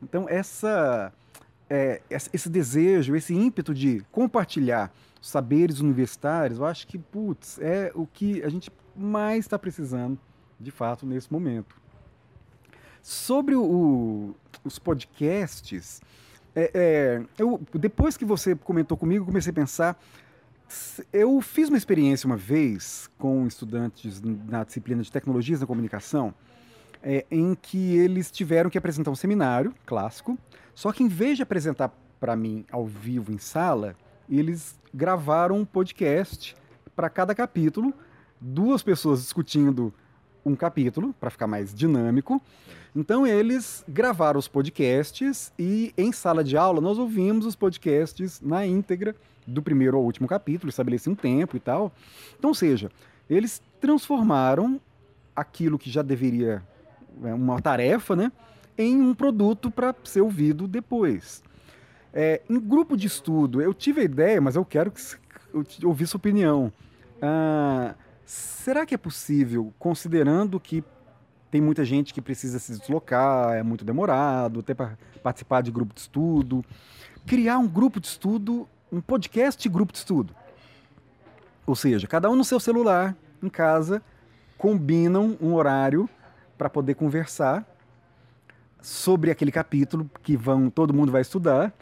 Então 0.00 0.26
essa, 0.28 1.12
é, 1.68 2.00
esse 2.08 2.48
desejo, 2.48 3.16
esse 3.16 3.34
ímpeto 3.34 3.74
de 3.74 4.04
compartilhar 4.12 4.92
saberes 5.24 5.80
universitários, 5.80 6.58
eu 6.58 6.66
acho 6.66 6.86
que, 6.86 6.98
putz, 6.98 7.58
é 7.58 7.90
o 7.94 8.06
que 8.06 8.42
a 8.42 8.48
gente 8.50 8.70
mais 8.94 9.46
está 9.46 9.58
precisando, 9.58 10.18
de 10.60 10.70
fato, 10.70 11.06
nesse 11.06 11.32
momento. 11.32 11.80
Sobre 13.02 13.54
o, 13.54 14.34
os 14.62 14.78
podcasts, 14.78 16.02
é, 16.54 16.70
é, 16.74 17.22
eu, 17.38 17.58
depois 17.72 18.18
que 18.18 18.24
você 18.24 18.54
comentou 18.54 18.98
comigo, 18.98 19.24
comecei 19.24 19.50
a 19.50 19.54
pensar. 19.54 19.98
Eu 21.10 21.40
fiz 21.40 21.70
uma 21.70 21.78
experiência 21.78 22.26
uma 22.26 22.36
vez 22.36 23.08
com 23.16 23.46
estudantes 23.46 24.20
na 24.20 24.62
disciplina 24.62 25.02
de 25.02 25.10
tecnologias 25.10 25.60
da 25.60 25.66
comunicação, 25.66 26.34
é, 27.02 27.24
em 27.30 27.54
que 27.54 27.96
eles 27.96 28.30
tiveram 28.30 28.68
que 28.68 28.76
apresentar 28.76 29.10
um 29.10 29.16
seminário 29.16 29.74
clássico, 29.86 30.38
só 30.74 30.92
que 30.92 31.02
em 31.02 31.08
vez 31.08 31.38
de 31.38 31.42
apresentar 31.42 31.90
para 32.20 32.36
mim 32.36 32.66
ao 32.70 32.86
vivo 32.86 33.32
em 33.32 33.38
sala, 33.38 33.96
eles 34.28 34.78
gravaram 34.92 35.58
um 35.58 35.64
podcast 35.64 36.56
para 36.94 37.10
cada 37.10 37.34
capítulo, 37.34 37.92
duas 38.40 38.82
pessoas 38.82 39.20
discutindo 39.20 39.92
um 40.44 40.54
capítulo 40.54 41.14
para 41.18 41.30
ficar 41.30 41.46
mais 41.46 41.74
dinâmico. 41.74 42.40
Então 42.94 43.26
eles 43.26 43.84
gravaram 43.88 44.38
os 44.38 44.46
podcasts 44.46 45.52
e 45.58 45.92
em 45.96 46.12
sala 46.12 46.44
de 46.44 46.56
aula 46.56 46.80
nós 46.80 46.98
ouvimos 46.98 47.46
os 47.46 47.56
podcasts 47.56 48.40
na 48.40 48.66
íntegra 48.66 49.16
do 49.46 49.60
primeiro 49.62 49.96
ao 49.96 50.04
último 50.04 50.28
capítulo, 50.28 50.70
estabeleci 50.70 51.10
um 51.10 51.14
tempo 51.14 51.56
e 51.56 51.60
tal. 51.60 51.92
Então, 52.38 52.50
ou 52.50 52.54
seja, 52.54 52.90
eles 53.28 53.60
transformaram 53.80 54.80
aquilo 55.34 55.78
que 55.78 55.90
já 55.90 56.02
deveria 56.02 56.62
é, 57.22 57.34
uma 57.34 57.60
tarefa, 57.60 58.14
né, 58.14 58.30
em 58.78 59.00
um 59.00 59.14
produto 59.14 59.70
para 59.70 59.94
ser 60.04 60.20
ouvido 60.20 60.66
depois. 60.68 61.42
É, 62.16 62.40
em 62.48 62.60
grupo 62.60 62.96
de 62.96 63.08
estudo, 63.08 63.60
eu 63.60 63.74
tive 63.74 64.00
a 64.00 64.04
ideia, 64.04 64.40
mas 64.40 64.54
eu 64.54 64.64
quero 64.64 64.92
que 64.92 65.84
ouvir 65.84 66.06
sua 66.06 66.18
opinião. 66.18 66.72
Ah, 67.20 67.96
será 68.24 68.86
que 68.86 68.94
é 68.94 68.98
possível, 68.98 69.74
considerando 69.80 70.60
que 70.60 70.84
tem 71.50 71.60
muita 71.60 71.84
gente 71.84 72.14
que 72.14 72.22
precisa 72.22 72.60
se 72.60 72.78
deslocar, 72.78 73.54
é 73.54 73.64
muito 73.64 73.84
demorado, 73.84 74.60
até 74.60 74.74
para 74.74 74.96
participar 75.24 75.60
de 75.60 75.72
grupo 75.72 75.92
de 75.92 76.00
estudo, 76.02 76.64
criar 77.26 77.58
um 77.58 77.66
grupo 77.66 77.98
de 77.98 78.06
estudo, 78.06 78.68
um 78.92 79.00
podcast 79.00 79.60
de 79.60 79.68
grupo 79.68 79.92
de 79.92 79.98
estudo? 79.98 80.34
Ou 81.66 81.74
seja, 81.74 82.06
cada 82.06 82.30
um 82.30 82.36
no 82.36 82.44
seu 82.44 82.60
celular, 82.60 83.16
em 83.42 83.48
casa, 83.48 84.00
combinam 84.56 85.36
um 85.40 85.54
horário 85.54 86.08
para 86.56 86.70
poder 86.70 86.94
conversar 86.94 87.66
sobre 88.84 89.30
aquele 89.30 89.50
capítulo 89.50 90.10
que 90.22 90.36
vão 90.36 90.68
todo 90.68 90.92
mundo 90.92 91.10
vai 91.10 91.22
estudar 91.22 91.72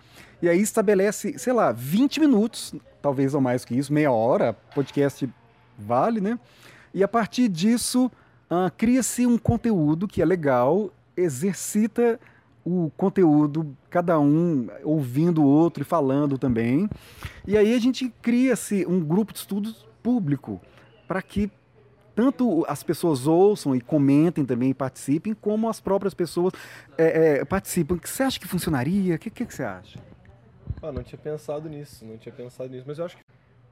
e 0.41 0.49
aí 0.49 0.61
estabelece, 0.61 1.37
sei 1.37 1.53
lá, 1.53 1.73
20 1.73 2.21
minutos, 2.21 2.75
talvez 3.01 3.35
ou 3.35 3.41
mais 3.41 3.65
que 3.65 3.77
isso, 3.77 3.93
meia 3.93 4.13
hora, 4.13 4.53
podcast 4.75 5.29
vale, 5.77 6.21
né? 6.21 6.39
E 6.95 7.03
a 7.03 7.09
partir 7.09 7.49
disso 7.49 8.07
uh, 8.51 8.71
cria-se 8.77 9.27
um 9.27 9.37
conteúdo 9.37 10.07
que 10.07 10.23
é 10.23 10.25
legal, 10.25 10.91
exercita 11.17 12.21
o 12.65 12.91
conteúdo, 12.97 13.77
cada 13.91 14.19
um 14.21 14.69
ouvindo 14.85 15.43
o 15.43 15.47
outro 15.47 15.83
e 15.83 15.85
falando 15.85 16.39
também. 16.39 16.89
E 17.47 17.57
aí 17.57 17.75
a 17.75 17.79
gente 17.81 18.13
cria-se 18.23 18.87
um 18.87 19.01
grupo 19.01 19.33
de 19.33 19.41
estudos 19.41 19.87
público 20.03 20.61
para 21.09 21.21
que 21.21 21.51
tanto 22.15 22.65
as 22.69 22.83
pessoas 22.83 23.27
ouçam 23.27 23.75
e 23.75 23.81
comentem 23.81 24.45
também 24.45 24.71
e 24.71 24.75
participem, 24.75 25.35
como 25.35 25.69
as 25.69 25.81
próprias 25.81 26.15
pessoas 26.15 26.53
é, 26.97 27.39
é, 27.41 27.45
participam. 27.45 27.99
Você 28.03 28.23
acha 28.23 28.39
que 28.39 28.47
funcionaria? 28.47 29.15
O 29.15 29.19
que, 29.19 29.31
que, 29.31 29.47
que, 29.47 29.55
você 29.55 29.65
acha? 29.65 29.99
Ah, 30.83 30.93
não 30.93 31.03
tinha 31.03 31.19
pensado 31.19 31.69
nisso, 31.69 32.05
não 32.05 32.19
tinha 32.19 32.35
pensado 32.35 32.71
nisso, 32.71 32.85
mas 32.87 32.99
eu 32.99 33.05
acho 33.05 33.17
que 33.17 33.23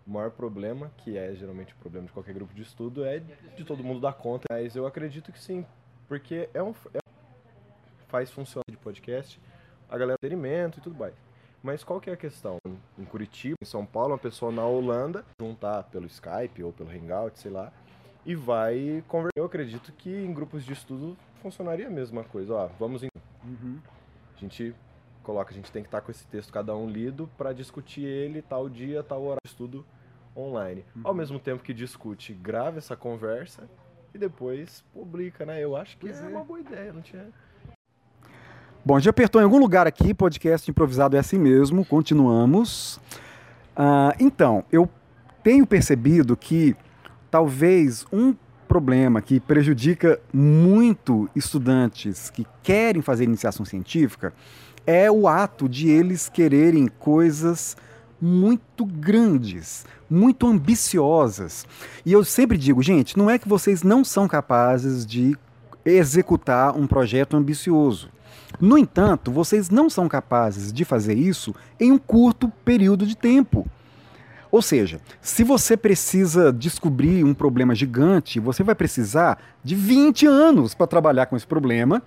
o 0.06 0.11
maior 0.11 0.30
problema, 0.30 0.90
que 0.99 1.16
é 1.16 1.35
geralmente 1.35 1.75
o 1.75 1.76
problema 1.76 2.06
de 2.06 2.12
qualquer 2.12 2.35
grupo 2.35 2.54
de 2.54 2.62
estudo, 2.62 3.04
é 3.04 3.20
de 3.56 3.64
todo 3.64 3.85
mundo 3.85 4.00
dar 4.00 4.12
conta. 4.12 4.44
Mas 4.50 4.75
eu 4.75 4.87
acredito 4.87 5.32
que 5.32 5.40
sim, 5.40 5.64
porque 6.09 6.49
é 6.54 6.62
um, 6.62 6.75
é, 6.94 6.99
faz 8.09 8.30
funcionar 8.30 8.64
de 8.70 8.76
podcast, 8.76 9.40
a 9.88 9.99
galera 9.99 10.14
experimento 10.14 10.78
e 10.78 10.82
tudo 10.82 10.97
mais. 10.99 11.14
Mas 11.62 11.85
qual 11.85 12.00
que 12.00 12.09
é 12.09 12.14
a 12.14 12.16
questão? 12.16 12.56
Em 12.99 13.04
Curitiba, 13.04 13.56
em 13.61 13.66
São 13.66 13.85
Paulo, 13.85 14.12
uma 14.12 14.18
pessoa 14.18 14.50
na 14.50 14.64
Holanda 14.64 15.25
juntar 15.38 15.82
pelo 15.85 16.06
Skype 16.06 16.62
ou 16.62 16.73
pelo 16.73 16.90
Hangout, 16.90 17.38
sei 17.38 17.50
lá, 17.50 17.70
e 18.24 18.34
vai 18.34 19.02
conversar. 19.08 19.32
Eu 19.36 19.44
acredito 19.44 19.92
que 19.92 20.10
em 20.10 20.32
grupos 20.32 20.64
de 20.64 20.72
estudo 20.72 21.16
funcionaria 21.42 21.86
a 21.86 21.90
mesma 21.90 22.24
coisa. 22.24 22.54
Ó, 22.54 22.68
vamos 22.78 23.02
em... 23.02 23.08
Uhum. 23.44 23.78
A 24.36 24.40
gente 24.40 24.74
coloca, 25.22 25.50
a 25.50 25.54
gente 25.54 25.70
tem 25.70 25.82
que 25.82 25.88
estar 25.88 26.00
com 26.00 26.10
esse 26.10 26.26
texto 26.26 26.52
cada 26.52 26.74
um 26.76 26.88
lido 26.88 27.28
para 27.36 27.52
discutir 27.52 28.04
ele 28.04 28.42
tal 28.42 28.68
dia, 28.68 29.02
tal 29.02 29.22
horário 29.22 29.40
de 29.44 29.50
estudo 29.50 29.84
online. 30.36 30.84
Uhum. 30.96 31.02
Ao 31.04 31.14
mesmo 31.14 31.38
tempo 31.38 31.62
que 31.62 31.74
discute, 31.74 32.32
grava 32.32 32.78
essa 32.78 32.96
conversa 32.96 33.68
e 34.14 34.18
depois 34.18 34.84
publica, 34.92 35.44
né? 35.44 35.62
Eu 35.62 35.76
acho 35.76 35.96
que 35.98 36.08
é, 36.08 36.12
é. 36.12 36.28
uma 36.28 36.44
boa 36.44 36.60
ideia, 36.60 36.92
não 36.92 37.02
tinha. 37.02 37.26
Bom, 38.84 38.98
já 38.98 39.10
apertou 39.10 39.40
em 39.40 39.44
algum 39.44 39.58
lugar 39.58 39.86
aqui, 39.86 40.14
podcast 40.14 40.70
improvisado 40.70 41.16
é 41.16 41.20
assim 41.20 41.38
mesmo, 41.38 41.84
continuamos. 41.84 42.98
Ah, 43.76 44.14
então, 44.18 44.64
eu 44.72 44.88
tenho 45.42 45.66
percebido 45.66 46.36
que 46.36 46.74
talvez 47.30 48.04
um 48.12 48.34
problema 48.68 49.20
que 49.20 49.40
prejudica 49.40 50.20
muito 50.32 51.28
estudantes 51.34 52.30
que 52.30 52.46
querem 52.62 53.02
fazer 53.02 53.25
iniciação 53.25 53.64
científica 53.64 54.32
é 54.87 55.10
o 55.10 55.26
ato 55.26 55.68
de 55.68 55.88
eles 55.88 56.28
quererem 56.28 56.87
coisas 56.87 57.76
muito 58.20 58.84
grandes, 58.84 59.84
muito 60.08 60.46
ambiciosas. 60.46 61.66
E 62.04 62.12
eu 62.12 62.22
sempre 62.22 62.58
digo, 62.58 62.82
gente, 62.82 63.16
não 63.16 63.30
é 63.30 63.38
que 63.38 63.49
vocês 63.49 63.82
não 63.82 64.04
são 64.04 64.28
capazes 64.28 65.06
de 65.06 65.37
executar 65.84 66.76
um 66.76 66.87
projeto 66.87 67.37
ambicioso. 67.37 68.10
No 68.60 68.76
entanto, 68.76 69.30
vocês 69.30 69.70
não 69.70 69.88
são 69.88 70.08
capazes 70.08 70.72
de 70.72 70.84
fazer 70.84 71.14
isso 71.14 71.54
em 71.78 71.92
um 71.92 71.99
curto 71.99 72.49
período 72.64 73.06
de 73.06 73.16
tempo. 73.16 73.66
Ou 74.50 74.61
seja, 74.61 75.00
se 75.21 75.45
você 75.45 75.76
precisa 75.76 76.52
descobrir 76.52 77.25
um 77.25 77.35
problema 77.35 77.75
gigante, 77.75 78.40
você 78.40 78.62
vai 78.62 78.75
precisar 78.75 79.38
de 79.62 79.75
20 79.75 80.26
anos 80.26 80.75
para 80.75 80.87
trabalhar 80.87 81.26
com 81.26 81.37
esse 81.37 81.47
problema 81.47 82.02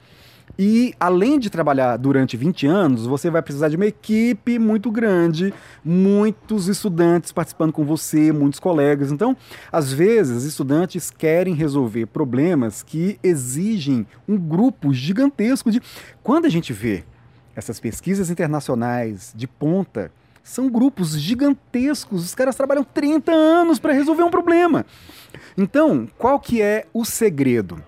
e 0.57 0.93
além 0.99 1.39
de 1.39 1.49
trabalhar 1.49 1.97
durante 1.97 2.37
20 2.37 2.67
anos, 2.67 3.05
você 3.07 3.29
vai 3.29 3.41
precisar 3.41 3.69
de 3.69 3.75
uma 3.75 3.87
equipe 3.87 4.59
muito 4.59 4.91
grande, 4.91 5.53
muitos 5.83 6.67
estudantes 6.67 7.31
participando 7.31 7.71
com 7.71 7.83
você, 7.83 8.31
muitos 8.31 8.59
colegas. 8.59 9.11
Então, 9.11 9.35
às 9.71 9.91
vezes, 9.91 10.43
estudantes 10.43 11.09
querem 11.09 11.55
resolver 11.55 12.05
problemas 12.05 12.83
que 12.83 13.17
exigem 13.23 14.05
um 14.27 14.37
grupo 14.37 14.93
gigantesco 14.93 15.71
de. 15.71 15.81
Quando 16.21 16.45
a 16.45 16.49
gente 16.49 16.71
vê 16.71 17.03
essas 17.55 17.79
pesquisas 17.79 18.29
internacionais 18.29 19.33
de 19.35 19.47
ponta, 19.47 20.11
são 20.43 20.69
grupos 20.69 21.17
gigantescos. 21.17 22.25
Os 22.25 22.35
caras 22.35 22.55
trabalham 22.55 22.83
30 22.83 23.31
anos 23.31 23.79
para 23.79 23.93
resolver 23.93 24.23
um 24.23 24.29
problema. 24.29 24.85
Então, 25.57 26.07
qual 26.17 26.39
que 26.39 26.61
é 26.61 26.85
o 26.93 27.05
segredo? 27.05 27.81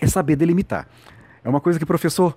É 0.00 0.06
saber 0.06 0.34
delimitar. 0.34 0.88
É 1.44 1.48
uma 1.48 1.60
coisa 1.60 1.78
que 1.78 1.84
o 1.84 1.86
professor 1.86 2.34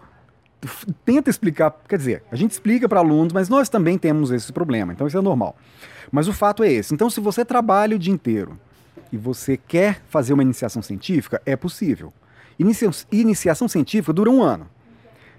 tenta 1.05 1.29
explicar, 1.29 1.72
quer 1.88 1.98
dizer, 1.98 2.24
a 2.32 2.36
gente 2.36 2.51
explica 2.51 2.88
para 2.88 3.00
alunos, 3.00 3.34
mas 3.34 3.50
nós 3.50 3.70
também 3.70 3.98
temos 3.98 4.32
esse 4.32 4.51
problema, 4.51 4.93
então 4.93 5.08
isso 5.08 5.17
é 5.17 5.22
normal. 5.22 5.55
Mas 6.12 6.27
o 6.27 6.34
fato 6.34 6.63
é 6.63 6.72
esse. 6.72 6.93
Então, 6.93 7.10
se 7.10 7.20
você 7.20 7.43
trabalha 7.43 7.96
o 7.96 8.00
dia 8.00 8.13
inteiro 8.13 8.60
e 9.12 9.17
você 9.17 9.58
quer 9.58 10.01
fazer 10.10 10.34
uma 10.34 10.43
iniciação 10.43 10.82
científica, 10.82 11.41
é 11.46 11.55
possível. 11.55 12.13
Inicia 12.58 12.89
iniciação 13.12 13.67
científica 13.67 14.13
dura 14.13 14.29
um 14.29 14.41
ano. 14.41 14.67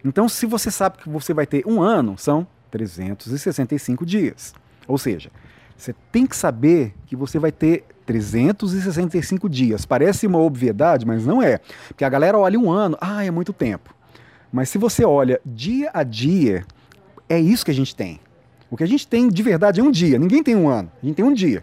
Então, 0.04 0.28
se 0.28 0.44
você 0.44 0.70
sabe 0.70 0.98
que 0.98 1.08
você 1.08 1.32
vai 1.32 1.46
ter 1.46 1.66
um 1.66 1.80
ano, 1.80 2.18
são 2.18 2.46
365 2.74 4.04
dias. 4.04 4.52
Ou 4.88 4.98
seja, 4.98 5.30
você 5.76 5.94
tem 6.10 6.26
que 6.26 6.36
saber 6.36 6.92
que 7.06 7.14
você 7.14 7.38
vai 7.38 7.52
ter 7.52 7.84
365 8.04 9.48
dias. 9.48 9.86
Parece 9.86 10.26
uma 10.26 10.40
obviedade, 10.40 11.06
mas 11.06 11.24
não 11.24 11.40
é. 11.40 11.60
Porque 11.86 12.04
a 12.04 12.08
galera 12.08 12.36
olha 12.36 12.58
um 12.58 12.72
ano, 12.72 12.98
ah, 13.00 13.24
é 13.24 13.30
muito 13.30 13.52
tempo. 13.52 13.94
Mas 14.52 14.68
se 14.68 14.76
você 14.76 15.04
olha 15.04 15.40
dia 15.46 15.88
a 15.94 16.02
dia, 16.02 16.64
é 17.28 17.38
isso 17.38 17.64
que 17.64 17.70
a 17.70 17.74
gente 17.74 17.94
tem. 17.94 18.18
O 18.68 18.76
que 18.76 18.82
a 18.82 18.88
gente 18.88 19.06
tem 19.06 19.28
de 19.28 19.42
verdade 19.42 19.80
é 19.80 19.82
um 19.84 19.90
dia. 19.90 20.18
Ninguém 20.18 20.42
tem 20.42 20.56
um 20.56 20.68
ano, 20.68 20.90
a 21.00 21.06
gente 21.06 21.14
tem 21.14 21.24
um 21.24 21.32
dia. 21.32 21.62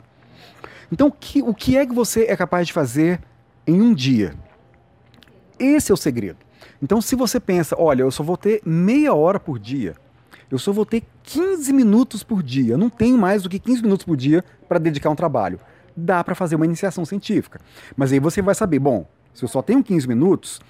Então, 0.89 1.07
o 1.07 1.11
que, 1.11 1.41
o 1.41 1.53
que 1.53 1.75
é 1.77 1.85
que 1.85 1.93
você 1.93 2.23
é 2.23 2.37
capaz 2.37 2.67
de 2.67 2.73
fazer 2.73 3.19
em 3.67 3.81
um 3.81 3.93
dia? 3.93 4.33
Esse 5.59 5.91
é 5.91 5.93
o 5.93 5.97
segredo. 5.97 6.37
Então, 6.81 7.01
se 7.01 7.15
você 7.15 7.37
pensa, 7.37 7.75
olha, 7.77 8.01
eu 8.01 8.11
só 8.11 8.23
vou 8.23 8.37
ter 8.37 8.61
meia 8.65 9.13
hora 9.13 9.39
por 9.39 9.59
dia, 9.59 9.95
eu 10.51 10.59
só 10.59 10.71
vou 10.71 10.85
ter 10.85 11.03
15 11.23 11.71
minutos 11.71 12.23
por 12.23 12.43
dia, 12.43 12.77
não 12.77 12.89
tenho 12.89 13.17
mais 13.17 13.41
do 13.41 13.49
que 13.49 13.57
15 13.57 13.81
minutos 13.81 14.05
por 14.05 14.17
dia 14.17 14.43
para 14.67 14.77
dedicar 14.77 15.09
um 15.09 15.15
trabalho 15.15 15.59
dá 15.95 16.23
para 16.23 16.35
fazer 16.35 16.55
uma 16.55 16.65
iniciação 16.65 17.05
científica. 17.05 17.59
Mas 17.95 18.11
aí 18.11 18.19
você 18.19 18.41
vai 18.41 18.55
saber, 18.55 18.79
bom, 18.79 19.07
se 19.33 19.43
eu 19.43 19.49
só 19.49 19.61
tenho 19.61 19.83
15 19.83 20.07
minutos, 20.07 20.61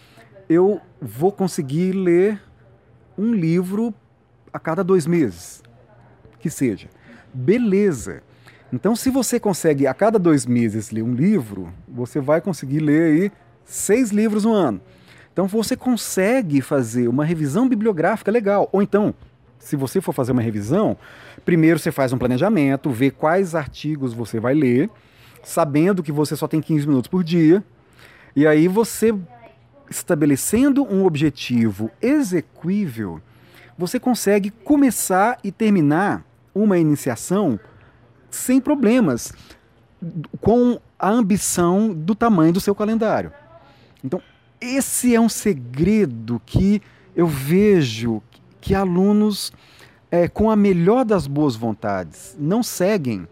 eu 0.50 0.81
vou 1.01 1.31
conseguir 1.31 1.93
ler 1.93 2.41
um 3.17 3.33
livro 3.33 3.93
a 4.51 4.59
cada 4.59 4.83
dois 4.83 5.05
meses, 5.07 5.61
que 6.39 6.50
seja. 6.50 6.89
Beleza. 7.33 8.21
Então, 8.73 8.95
se 8.95 9.09
você 9.09 9.39
consegue 9.39 9.85
a 9.85 9.93
cada 9.93 10.17
dois 10.17 10.45
meses 10.45 10.91
ler 10.91 11.03
um 11.03 11.13
livro, 11.13 11.73
você 11.88 12.19
vai 12.19 12.39
conseguir 12.41 12.79
ler 12.79 13.03
aí 13.03 13.31
seis 13.65 14.11
livros 14.11 14.45
no 14.45 14.53
ano. 14.53 14.81
Então, 15.31 15.47
você 15.47 15.75
consegue 15.75 16.61
fazer 16.61 17.07
uma 17.07 17.23
revisão 17.23 17.67
bibliográfica 17.67 18.31
legal. 18.31 18.69
Ou 18.71 18.81
então, 18.81 19.13
se 19.61 19.75
você 19.75 20.01
for 20.01 20.11
fazer 20.11 20.33
uma 20.33 20.41
revisão, 20.41 20.97
primeiro 21.45 21.79
você 21.79 21.91
faz 21.91 22.11
um 22.11 22.17
planejamento, 22.17 22.89
vê 22.89 23.09
quais 23.09 23.55
artigos 23.55 24.13
você 24.13 24.39
vai 24.39 24.53
ler 24.53 24.89
sabendo 25.43 26.03
que 26.03 26.11
você 26.11 26.35
só 26.35 26.47
tem 26.47 26.61
15 26.61 26.87
minutos 26.87 27.07
por 27.09 27.23
dia, 27.23 27.63
e 28.35 28.45
aí 28.45 28.67
você 28.67 29.13
estabelecendo 29.89 30.83
um 30.83 31.05
objetivo 31.05 31.89
execuível, 32.01 33.21
você 33.77 33.99
consegue 33.99 34.51
começar 34.51 35.39
e 35.43 35.51
terminar 35.51 36.23
uma 36.53 36.77
iniciação 36.77 37.59
sem 38.29 38.61
problemas, 38.61 39.33
com 40.39 40.79
a 40.97 41.09
ambição 41.09 41.93
do 41.93 42.15
tamanho 42.15 42.53
do 42.53 42.59
seu 42.59 42.73
calendário. 42.73 43.31
Então, 44.03 44.21
esse 44.59 45.13
é 45.13 45.19
um 45.19 45.29
segredo 45.29 46.41
que 46.45 46.81
eu 47.15 47.27
vejo 47.27 48.21
que 48.61 48.73
alunos, 48.73 49.51
é, 50.09 50.27
com 50.27 50.49
a 50.49 50.55
melhor 50.55 51.03
das 51.03 51.27
boas 51.27 51.55
vontades, 51.55 52.35
não 52.39 52.63
seguem 52.63 53.27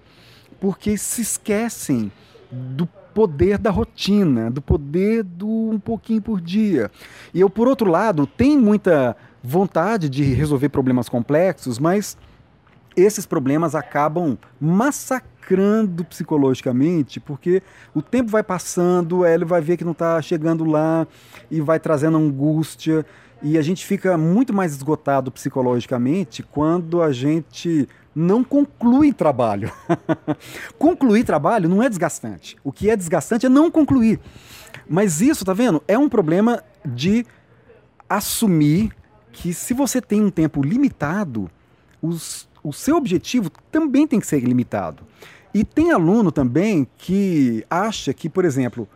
porque 0.60 0.98
se 0.98 1.22
esquecem 1.22 2.12
do 2.52 2.86
poder 3.14 3.58
da 3.58 3.70
rotina, 3.70 4.50
do 4.50 4.62
poder 4.62 5.24
do 5.24 5.48
um 5.48 5.80
pouquinho 5.80 6.22
por 6.22 6.42
dia. 6.42 6.92
E 7.34 7.40
eu, 7.40 7.50
por 7.50 7.68
outro 7.68 7.90
lado, 7.90 8.28
tenho 8.28 8.60
muita 8.60 9.16
vontade 9.44 10.10
de 10.10 10.24
resolver 10.24 10.70
problemas 10.70 11.08
complexos, 11.08 11.80
mas 11.80 12.18
esses 12.96 13.26
problemas 13.26 13.76
acabam 13.76 14.38
massacrando 14.60 16.04
psicologicamente, 16.04 17.20
porque 17.20 17.64
o 17.94 18.02
tempo 18.02 18.30
vai 18.30 18.44
passando, 18.44 19.26
ele 19.26 19.46
vai 19.46 19.62
ver 19.62 19.78
que 19.78 19.86
não 19.86 19.94
está 19.94 20.22
chegando 20.22 20.64
lá 20.66 21.08
e 21.50 21.62
vai 21.62 21.80
trazendo 21.80 22.18
angústia. 22.18 23.06
E 23.42 23.58
a 23.58 23.62
gente 23.62 23.86
fica 23.86 24.18
muito 24.18 24.54
mais 24.54 24.74
esgotado 24.74 25.32
psicologicamente 25.32 26.44
quando 26.44 27.02
a 27.02 27.12
gente 27.12 27.88
não 28.14 28.44
conclui 28.44 29.14
trabalho. 29.14 29.72
concluir 30.78 31.24
trabalho 31.24 31.70
não 31.70 31.82
é 31.82 31.88
desgastante. 31.88 32.58
O 32.64 32.72
que 32.72 32.90
é 32.90 32.98
desgastante 32.98 33.46
é 33.46 33.50
não 33.50 33.72
concluir. 33.72 34.20
Mas 34.88 35.22
isso, 35.22 35.46
tá 35.46 35.54
vendo? 35.54 35.82
É 35.88 35.98
um 35.98 36.10
problema 36.10 36.62
de 36.86 37.26
assumir 38.10 38.92
que 39.32 39.54
se 39.54 39.74
você 39.74 40.02
tem 40.02 40.22
um 40.22 40.30
tempo 40.30 40.62
limitado, 40.62 41.50
os, 42.02 42.50
o 42.62 42.74
seu 42.74 42.98
objetivo 42.98 43.50
também 43.72 44.06
tem 44.06 44.20
que 44.20 44.28
ser 44.28 44.40
limitado. 44.42 45.04
E 45.54 45.64
tem 45.64 45.92
aluno 45.92 46.32
também 46.32 46.88
que 46.98 47.66
acha 47.70 48.14
que, 48.14 48.30
por 48.30 48.44
exemplo, 48.44 48.88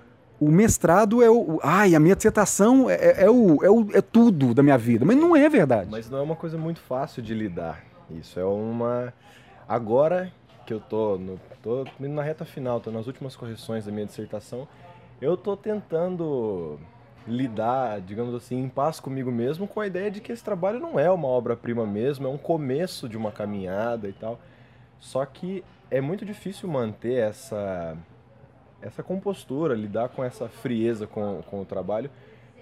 o 0.43 0.51
mestrado 0.51 1.23
é 1.23 1.29
o. 1.29 1.59
Ai, 1.63 1.95
a 1.95 1.99
minha 1.99 2.15
dissertação 2.15 2.89
é, 2.89 2.95
é, 2.95 3.23
é, 3.23 3.29
o, 3.29 3.63
é, 3.63 3.69
o, 3.69 3.87
é 3.93 4.01
tudo 4.01 4.53
da 4.53 4.61
minha 4.61 4.77
vida. 4.77 5.05
Mas 5.05 5.15
não 5.15 5.35
é 5.35 5.47
verdade. 5.47 5.89
Mas 5.89 6.09
não 6.09 6.19
é 6.19 6.21
uma 6.21 6.35
coisa 6.35 6.57
muito 6.57 6.79
fácil 6.79 7.21
de 7.21 7.33
lidar. 7.33 7.83
Isso 8.09 8.39
é 8.39 8.45
uma. 8.45 9.13
Agora 9.67 10.31
que 10.65 10.73
eu 10.73 10.79
tô, 10.79 11.17
no, 11.17 11.39
tô 11.61 11.85
na 11.99 12.23
reta 12.23 12.45
final, 12.45 12.79
tô 12.79 12.91
nas 12.91 13.07
últimas 13.07 13.35
correções 13.35 13.85
da 13.85 13.91
minha 13.91 14.05
dissertação, 14.05 14.67
eu 15.21 15.35
tô 15.35 15.57
tentando 15.57 16.79
lidar, 17.27 18.01
digamos 18.01 18.33
assim, 18.33 18.61
em 18.61 18.69
paz 18.69 18.99
comigo 18.99 19.31
mesmo 19.31 19.67
com 19.67 19.79
a 19.79 19.87
ideia 19.87 20.11
de 20.11 20.21
que 20.21 20.31
esse 20.31 20.43
trabalho 20.43 20.79
não 20.79 20.99
é 20.99 21.09
uma 21.09 21.27
obra-prima 21.27 21.85
mesmo, 21.85 22.27
é 22.27 22.29
um 22.29 22.37
começo 22.37 23.07
de 23.07 23.17
uma 23.17 23.31
caminhada 23.31 24.07
e 24.07 24.13
tal. 24.13 24.39
Só 24.99 25.25
que 25.25 25.63
é 25.91 26.01
muito 26.01 26.25
difícil 26.25 26.67
manter 26.69 27.15
essa 27.15 27.97
essa 28.83 29.01
compostura, 29.01 29.73
lidar 29.73 30.09
com 30.09 30.23
essa 30.23 30.47
frieza 30.47 31.07
com, 31.07 31.41
com 31.43 31.61
o 31.61 31.65
trabalho, 31.65 32.09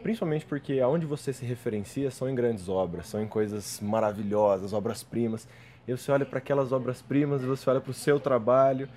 principalmente 0.04 0.46
porque 0.46 0.80
aonde 0.80 1.06
você 1.06 1.34
se 1.34 1.44
referencia 1.46 2.12
são 2.12 2.30
em 2.30 2.36
grandes 2.36 2.70
obras, 2.70 3.08
são 3.08 3.22
em 3.22 3.28
coisas 3.28 3.80
maravilhosas, 3.82 4.72
obras-primas. 4.72 5.48
E 5.88 5.92
você 5.92 6.12
olha 6.12 6.26
para 6.26 6.38
aquelas 6.38 6.72
obras-primas 6.72 7.42
e 7.42 7.46
você 7.46 7.70
olha 7.70 7.82
para 7.82 7.92
o 7.92 7.94
seu 7.94 8.20
trabalho 8.20 8.88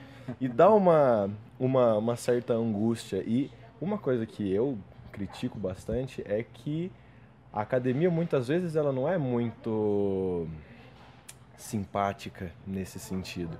e 0.40 0.46
dá 0.46 0.70
uma, 0.70 1.30
uma, 1.58 1.96
uma 1.96 2.16
certa 2.16 2.52
angústia. 2.52 3.22
E 3.26 3.50
uma 3.80 3.98
coisa 3.98 4.26
que 4.26 4.52
eu 4.52 4.78
critico 5.10 5.58
bastante 5.58 6.22
é 6.26 6.42
que 6.42 6.92
a 7.52 7.62
academia 7.62 8.10
muitas 8.10 8.48
vezes 8.48 8.76
ela 8.76 8.92
não 8.92 9.08
é 9.08 9.16
muito 9.16 10.46
simpática 11.56 12.50
nesse 12.66 12.98
sentido 12.98 13.56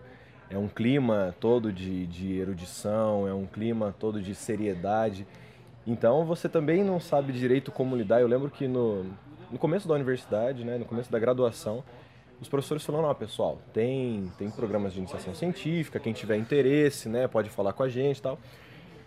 é 0.50 0.58
um 0.58 0.68
clima 0.68 1.34
todo 1.40 1.72
de, 1.72 2.06
de 2.06 2.38
erudição, 2.38 3.26
é 3.26 3.34
um 3.34 3.46
clima 3.46 3.94
todo 3.98 4.20
de 4.20 4.34
seriedade. 4.34 5.26
Então 5.86 6.24
você 6.24 6.48
também 6.48 6.82
não 6.82 7.00
sabe 7.00 7.32
direito 7.32 7.70
como 7.72 7.96
lidar. 7.96 8.20
Eu 8.20 8.26
lembro 8.26 8.50
que 8.50 8.66
no, 8.66 9.04
no 9.50 9.58
começo 9.58 9.86
da 9.88 9.94
universidade, 9.94 10.64
né, 10.64 10.78
no 10.78 10.84
começo 10.84 11.10
da 11.10 11.18
graduação, 11.18 11.84
os 12.40 12.48
professores 12.48 12.84
falaram, 12.84 13.08
ó, 13.08 13.14
pessoal, 13.14 13.58
tem, 13.72 14.30
tem 14.38 14.50
programas 14.50 14.92
de 14.92 14.98
iniciação 14.98 15.34
científica, 15.34 15.98
quem 16.00 16.12
tiver 16.12 16.36
interesse, 16.36 17.08
né, 17.08 17.26
pode 17.28 17.48
falar 17.50 17.72
com 17.72 17.82
a 17.82 17.88
gente 17.88 18.18
e 18.18 18.22
tal. 18.22 18.38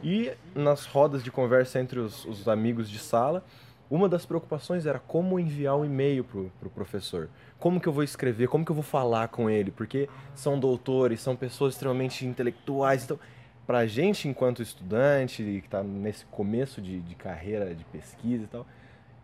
E 0.03 0.32
nas 0.56 0.86
rodas 0.86 1.24
de 1.24 1.32
conversa 1.32 1.79
entre 1.79 2.00
os, 2.00 2.25
os 2.25 2.48
amigos 2.48 2.89
de 2.89 3.00
sala, 3.00 3.44
uma 3.89 4.10
das 4.10 4.25
preocupações 4.25 4.86
era 4.86 5.00
como 5.00 5.39
enviar 5.39 5.77
um 5.77 5.86
e-mail 5.86 6.24
para 6.24 6.39
o 6.39 6.51
pro 6.60 6.70
professor. 6.70 7.29
Como 7.60 7.79
que 7.79 7.88
eu 7.88 7.94
vou 7.94 8.03
escrever, 8.03 8.48
como 8.48 8.65
que 8.65 8.72
eu 8.72 8.75
vou 8.75 8.84
falar 8.84 9.29
com 9.29 9.50
ele, 9.50 9.72
porque 9.72 10.10
são 10.36 10.60
doutores, 10.60 11.22
são 11.22 11.36
pessoas 11.36 11.74
extremamente 11.74 12.25
intelectuais, 12.25 13.03
então 13.03 13.20
para 13.65 13.79
a 13.79 13.88
gente 13.88 14.27
enquanto 14.27 14.62
estudante 14.62 15.44
que 15.44 15.67
está 15.67 15.84
nesse 15.84 16.25
começo 16.25 16.82
de, 16.82 17.01
de 17.01 17.15
carreira 17.15 17.74
de 17.75 17.84
pesquisa 17.86 18.44
e 18.44 18.48
tal, 18.48 18.65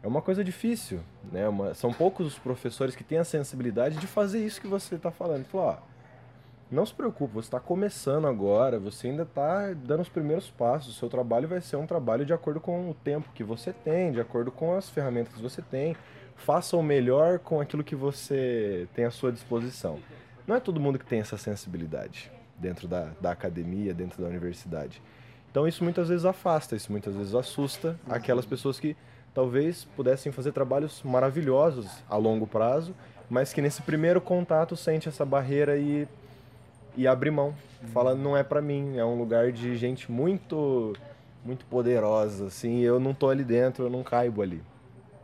é 0.02 0.08
uma 0.08 0.22
coisa 0.22 0.44
difícil, 0.44 1.00
né? 1.32 1.48
Uma, 1.48 1.74
são 1.74 1.94
poucos 1.94 2.28
os 2.28 2.38
professores 2.38 2.94
que 2.94 3.06
têm 3.06 3.20
a 3.20 3.24
sensibilidade 3.24 3.98
de 3.98 4.06
fazer 4.06 4.46
isso 4.46 4.60
que 4.60 4.68
você 4.68 4.96
está 4.96 5.10
falando. 5.10 5.46
Falou, 5.46 5.68
ó, 5.68 5.78
não 6.74 6.86
se 6.86 6.94
preocupe, 6.94 7.34
você 7.34 7.48
está 7.48 7.60
começando 7.60 8.28
agora, 8.28 8.80
você 8.80 9.08
ainda 9.08 9.24
está 9.24 9.74
dando 9.74 10.02
os 10.02 10.10
primeiros 10.10 10.50
passos. 10.50 10.96
O 10.96 11.00
seu 11.00 11.10
trabalho 11.10 11.48
vai 11.48 11.62
ser 11.62 11.76
um 11.76 11.86
trabalho 11.86 12.26
de 12.26 12.34
acordo 12.34 12.60
com 12.60 12.90
o 12.90 12.94
tempo 12.94 13.30
que 13.34 13.44
você 13.44 13.72
tem, 13.72 14.12
de 14.12 14.20
acordo 14.20 14.52
com 14.52 14.76
as 14.76 14.90
ferramentas 14.90 15.34
que 15.34 15.42
você 15.42 15.62
tem. 15.62 15.96
Faça 16.36 16.76
o 16.76 16.84
melhor 16.84 17.40
com 17.40 17.62
aquilo 17.62 17.84
que 17.84 17.96
você 17.96 18.88
tem 18.96 19.06
à 19.06 19.12
sua 19.12 19.32
disposição. 19.32 20.00
Não 20.48 20.56
é 20.56 20.60
todo 20.60 20.80
mundo 20.80 21.00
que 21.00 21.06
tem 21.06 21.20
essa 21.20 21.38
sensibilidade 21.38 22.32
dentro 22.58 22.88
da, 22.88 23.12
da 23.22 23.32
academia, 23.32 23.94
dentro 23.94 24.22
da 24.22 24.28
universidade. 24.28 25.02
Então 25.52 25.68
isso 25.68 25.84
muitas 25.84 26.10
vezes 26.10 26.26
afasta, 26.26 26.76
isso 26.76 26.92
muitas 26.92 27.16
vezes 27.16 27.36
assusta 27.36 28.00
aquelas 28.10 28.46
pessoas 28.46 28.80
que 28.80 28.98
talvez 29.34 29.86
pudessem 29.96 30.32
fazer 30.32 30.52
trabalhos 30.52 31.02
maravilhosos 31.04 32.04
a 32.10 32.16
longo 32.16 32.48
prazo, 32.48 32.96
mas 33.30 33.54
que 33.54 33.62
nesse 33.62 33.82
primeiro 33.82 34.20
contato 34.20 34.76
sente 34.76 35.08
essa 35.08 35.26
barreira 35.26 35.78
e, 35.78 36.08
e 36.96 37.08
abre 37.08 37.32
mão. 37.32 37.54
Fala, 37.94 38.16
não 38.16 38.36
é 38.36 38.44
para 38.44 38.62
mim, 38.62 38.98
é 38.98 39.04
um 39.04 39.18
lugar 39.18 39.52
de 39.52 39.76
gente 39.76 40.12
muito 40.12 40.94
muito 41.44 41.66
poderosa, 41.66 42.48
assim, 42.48 42.80
eu 42.80 43.02
não 43.02 43.14
tô 43.14 43.30
ali 43.30 43.44
dentro, 43.44 43.84
eu 43.84 43.90
não 43.90 44.02
caibo 44.02 44.42
ali. 44.42 44.64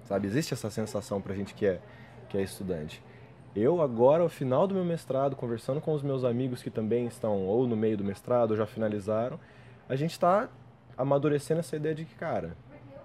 Sabe? 0.04 0.28
Existe 0.28 0.54
essa 0.54 0.70
sensação 0.70 1.22
pra 1.22 1.34
gente 1.34 1.54
que 1.54 1.66
é 1.66 1.80
que 2.28 2.38
é 2.38 2.42
estudante. 2.42 3.02
Eu 3.56 3.82
agora, 3.82 4.22
ao 4.22 4.30
final 4.30 4.68
do 4.68 4.76
meu 4.76 4.86
mestrado, 4.86 5.36
conversando 5.36 5.82
com 5.82 5.94
os 5.94 6.04
meus 6.04 6.24
amigos 6.24 6.62
que 6.62 6.70
também 6.70 7.08
estão 7.08 7.46
ou 7.46 7.66
no 7.66 7.76
meio 7.76 7.98
do 7.98 8.04
mestrado 8.04 8.52
ou 8.52 8.58
já 8.58 8.66
finalizaram, 8.66 9.40
a 9.88 9.96
gente 9.96 10.12
está 10.12 10.48
amadurecendo 10.96 11.60
essa 11.60 11.76
ideia 11.76 11.96
de 11.96 12.06
que, 12.06 12.14
cara, 12.16 12.56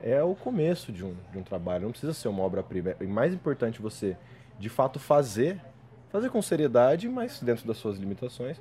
é 0.02 0.23
o 0.23 0.35
começo 0.35 0.92
de 0.92 1.02
um, 1.04 1.14
de 1.33 1.38
um 1.38 1.42
trabalho, 1.42 1.85
não 1.85 1.90
precisa 1.90 2.12
ser 2.12 2.28
uma 2.28 2.42
obra-prima. 2.42 2.94
É 3.00 3.04
mais 3.04 3.33
importante 3.33 3.80
você, 3.80 4.16
de 4.59 4.68
fato, 4.68 4.99
fazer, 4.99 5.59
fazer 6.14 6.30
com 6.30 6.40
seriedade, 6.40 7.09
mas 7.09 7.40
dentro 7.40 7.66
das 7.66 7.76
suas 7.76 7.99
limitações, 7.99 8.61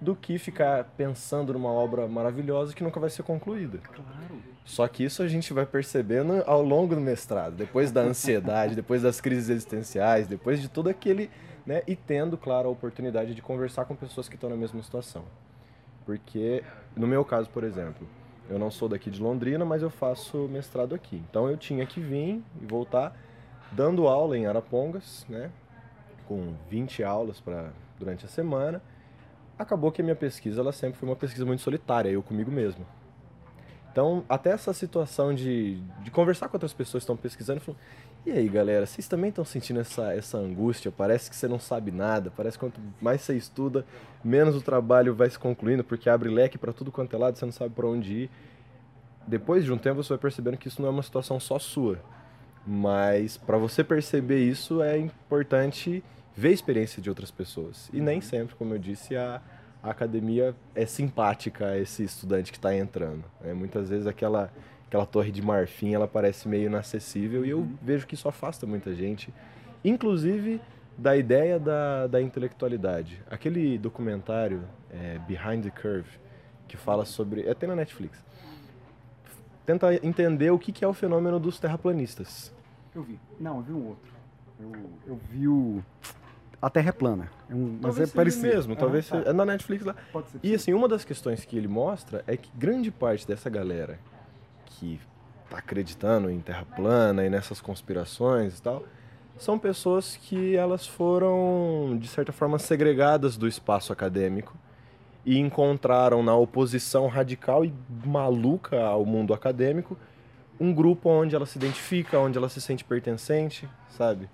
do 0.00 0.14
que 0.14 0.38
ficar 0.38 0.84
pensando 0.96 1.52
numa 1.52 1.68
obra 1.68 2.06
maravilhosa 2.06 2.72
que 2.72 2.84
nunca 2.84 3.00
vai 3.00 3.10
ser 3.10 3.24
concluída. 3.24 3.78
Claro. 3.78 4.40
Só 4.64 4.86
que 4.86 5.02
isso 5.02 5.20
a 5.20 5.26
gente 5.26 5.52
vai 5.52 5.66
percebendo 5.66 6.44
ao 6.46 6.62
longo 6.62 6.94
do 6.94 7.00
mestrado, 7.00 7.56
depois 7.56 7.90
da 7.90 8.02
ansiedade, 8.02 8.76
depois 8.76 9.02
das 9.02 9.20
crises 9.20 9.48
existenciais, 9.48 10.28
depois 10.28 10.60
de 10.60 10.68
tudo 10.68 10.88
aquele, 10.88 11.28
né, 11.66 11.82
e 11.88 11.96
tendo, 11.96 12.38
claro, 12.38 12.68
a 12.68 12.70
oportunidade 12.70 13.34
de 13.34 13.42
conversar 13.42 13.84
com 13.84 13.96
pessoas 13.96 14.28
que 14.28 14.36
estão 14.36 14.48
na 14.48 14.56
mesma 14.56 14.80
situação. 14.80 15.24
Porque 16.04 16.62
no 16.94 17.08
meu 17.08 17.24
caso, 17.24 17.50
por 17.50 17.64
exemplo, 17.64 18.06
eu 18.48 18.60
não 18.60 18.70
sou 18.70 18.88
daqui 18.88 19.10
de 19.10 19.20
Londrina, 19.20 19.64
mas 19.64 19.82
eu 19.82 19.90
faço 19.90 20.46
mestrado 20.46 20.94
aqui. 20.94 21.20
Então 21.28 21.50
eu 21.50 21.56
tinha 21.56 21.84
que 21.84 21.98
vir 21.98 22.40
e 22.62 22.64
voltar 22.64 23.12
dando 23.72 24.06
aula 24.06 24.38
em 24.38 24.46
Arapongas, 24.46 25.26
né? 25.28 25.50
Com 26.26 26.54
20 26.68 27.02
aulas 27.04 27.40
para 27.40 27.70
durante 27.98 28.24
a 28.24 28.28
semana. 28.28 28.82
Acabou 29.58 29.90
que 29.90 30.02
a 30.02 30.04
minha 30.04 30.16
pesquisa 30.16 30.60
ela 30.60 30.72
sempre 30.72 30.98
foi 30.98 31.08
uma 31.08 31.16
pesquisa 31.16 31.46
muito 31.46 31.62
solitária, 31.62 32.10
eu 32.10 32.22
comigo 32.22 32.50
mesmo. 32.50 32.86
Então, 33.90 34.22
até 34.28 34.50
essa 34.50 34.74
situação 34.74 35.34
de, 35.34 35.80
de 36.02 36.10
conversar 36.10 36.48
com 36.48 36.56
outras 36.56 36.74
pessoas 36.74 37.02
que 37.02 37.04
estão 37.04 37.16
pesquisando, 37.16 37.60
falando, 37.60 37.80
e 38.26 38.30
aí, 38.30 38.46
galera, 38.46 38.84
vocês 38.84 39.08
também 39.08 39.30
estão 39.30 39.42
sentindo 39.44 39.80
essa, 39.80 40.12
essa 40.12 40.36
angústia? 40.36 40.92
Parece 40.92 41.30
que 41.30 41.36
você 41.36 41.48
não 41.48 41.58
sabe 41.58 41.90
nada, 41.90 42.30
parece 42.36 42.58
que 42.58 42.64
quanto 42.66 42.78
mais 43.00 43.22
você 43.22 43.34
estuda, 43.34 43.86
menos 44.22 44.54
o 44.54 44.60
trabalho 44.60 45.14
vai 45.14 45.30
se 45.30 45.38
concluindo, 45.38 45.82
porque 45.82 46.10
abre 46.10 46.28
leque 46.28 46.58
para 46.58 46.74
tudo 46.74 46.92
quanto 46.92 47.16
é 47.16 47.18
lado, 47.18 47.38
você 47.38 47.46
não 47.46 47.52
sabe 47.52 47.74
para 47.74 47.86
onde 47.86 48.24
ir. 48.24 48.30
Depois 49.26 49.64
de 49.64 49.72
um 49.72 49.78
tempo, 49.78 50.02
você 50.02 50.10
vai 50.10 50.18
percebendo 50.18 50.58
que 50.58 50.68
isso 50.68 50.82
não 50.82 50.88
é 50.88 50.92
uma 50.92 51.02
situação 51.02 51.40
só 51.40 51.58
sua. 51.58 51.98
Mas 52.66 53.38
para 53.38 53.56
você 53.56 53.82
perceber 53.82 54.44
isso, 54.44 54.82
é 54.82 54.98
importante 54.98 56.04
ver 56.36 56.48
a 56.48 56.52
experiência 56.52 57.00
de 57.00 57.08
outras 57.08 57.30
pessoas. 57.30 57.88
E 57.92 58.00
nem 58.00 58.20
sempre, 58.20 58.54
como 58.54 58.74
eu 58.74 58.78
disse, 58.78 59.16
a, 59.16 59.40
a 59.82 59.90
academia 59.90 60.54
é 60.74 60.84
simpática 60.84 61.68
a 61.68 61.78
esse 61.78 62.04
estudante 62.04 62.52
que 62.52 62.58
está 62.58 62.76
entrando. 62.76 63.24
Né? 63.40 63.54
Muitas 63.54 63.88
vezes 63.88 64.06
aquela, 64.06 64.52
aquela 64.86 65.06
torre 65.06 65.32
de 65.32 65.40
marfim 65.40 65.94
ela 65.94 66.06
parece 66.06 66.46
meio 66.46 66.66
inacessível 66.66 67.44
e 67.44 67.50
eu 67.50 67.60
uhum. 67.60 67.76
vejo 67.80 68.06
que 68.06 68.14
isso 68.14 68.28
afasta 68.28 68.66
muita 68.66 68.94
gente, 68.94 69.32
inclusive 69.82 70.60
da 70.98 71.16
ideia 71.16 71.58
da, 71.58 72.06
da 72.06 72.20
intelectualidade. 72.20 73.22
Aquele 73.30 73.78
documentário 73.78 74.62
é, 74.90 75.18
Behind 75.26 75.62
the 75.62 75.70
Curve, 75.70 76.08
que 76.68 76.76
fala 76.76 77.04
sobre. 77.04 77.42
É 77.42 77.50
até 77.50 77.66
na 77.66 77.76
Netflix. 77.76 78.24
Tenta 79.64 79.94
entender 80.06 80.50
o 80.50 80.58
que, 80.58 80.70
que 80.70 80.84
é 80.84 80.88
o 80.88 80.94
fenômeno 80.94 81.40
dos 81.40 81.58
terraplanistas. 81.58 82.54
Eu 82.94 83.02
vi. 83.02 83.18
Não, 83.38 83.56
eu 83.58 83.62
vi 83.62 83.72
um 83.72 83.86
outro. 83.88 84.12
Eu, 84.58 84.72
eu 85.06 85.20
vi 85.30 85.48
o 85.48 85.84
a 86.60 86.70
Terra 86.70 86.88
é 86.88 86.92
plana. 86.92 87.30
É 87.48 87.54
um, 87.54 87.78
mas 87.80 88.00
é 88.00 88.06
parecido. 88.06 88.46
mesmo, 88.46 88.72
ah, 88.72 88.76
talvez 88.76 89.08
tá. 89.08 89.18
seja, 89.18 89.30
é 89.30 89.32
na 89.32 89.44
Netflix 89.44 89.84
lá. 89.84 89.94
Pode 90.12 90.30
ser. 90.30 90.40
E 90.42 90.54
assim, 90.54 90.72
uma 90.72 90.88
das 90.88 91.04
questões 91.04 91.44
que 91.44 91.56
ele 91.56 91.68
mostra 91.68 92.24
é 92.26 92.36
que 92.36 92.50
grande 92.54 92.90
parte 92.90 93.26
dessa 93.26 93.50
galera 93.50 93.98
que 94.64 95.00
tá 95.48 95.58
acreditando 95.58 96.30
em 96.30 96.40
Terra 96.40 96.64
plana 96.64 97.24
e 97.24 97.30
nessas 97.30 97.60
conspirações 97.60 98.58
e 98.58 98.62
tal, 98.62 98.84
são 99.38 99.58
pessoas 99.58 100.16
que 100.16 100.56
elas 100.56 100.86
foram 100.86 101.96
de 102.00 102.08
certa 102.08 102.32
forma 102.32 102.58
segregadas 102.58 103.36
do 103.36 103.46
espaço 103.46 103.92
acadêmico 103.92 104.56
e 105.24 105.38
encontraram 105.38 106.22
na 106.22 106.34
oposição 106.34 107.06
radical 107.06 107.64
e 107.64 107.72
maluca 108.04 108.80
ao 108.80 109.04
mundo 109.04 109.34
acadêmico 109.34 109.96
um 110.58 110.72
grupo 110.72 111.10
onde 111.10 111.36
ela 111.36 111.44
se 111.44 111.58
identifica, 111.58 112.18
onde 112.18 112.38
ela 112.38 112.48
se 112.48 112.60
sente 112.60 112.82
pertencente, 112.82 113.68
sabe? 113.90 114.28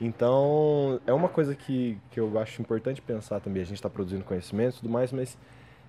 Então, 0.00 1.00
é 1.06 1.12
uma 1.12 1.28
coisa 1.28 1.54
que, 1.54 1.98
que 2.10 2.20
eu 2.20 2.38
acho 2.38 2.60
importante 2.60 3.00
pensar 3.00 3.40
também. 3.40 3.62
A 3.62 3.66
gente 3.66 3.76
está 3.76 3.88
produzindo 3.88 4.24
conhecimento 4.24 4.76
e 4.76 4.80
tudo 4.80 4.90
mais, 4.90 5.10
mas 5.10 5.38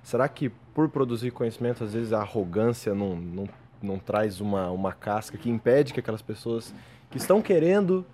será 0.02 0.28
que 0.30 0.50
por 0.74 0.88
produzir 0.90 1.32
conhecimento, 1.32 1.84
às 1.84 1.94
vezes 1.94 2.14
a 2.14 2.22
arrogância 2.22 2.96
não, 2.96 3.16
não, 3.16 3.50
não 3.82 4.00
traz 4.00 4.40
uma, 4.40 4.72
uma 4.72 4.94
casca 4.94 5.38
que 5.38 5.50
impede 5.50 5.94
que 5.94 6.00
aquelas 6.00 6.22
pessoas 6.22 6.74
que 7.12 7.18
estão 7.18 7.42
querendo, 7.42 8.06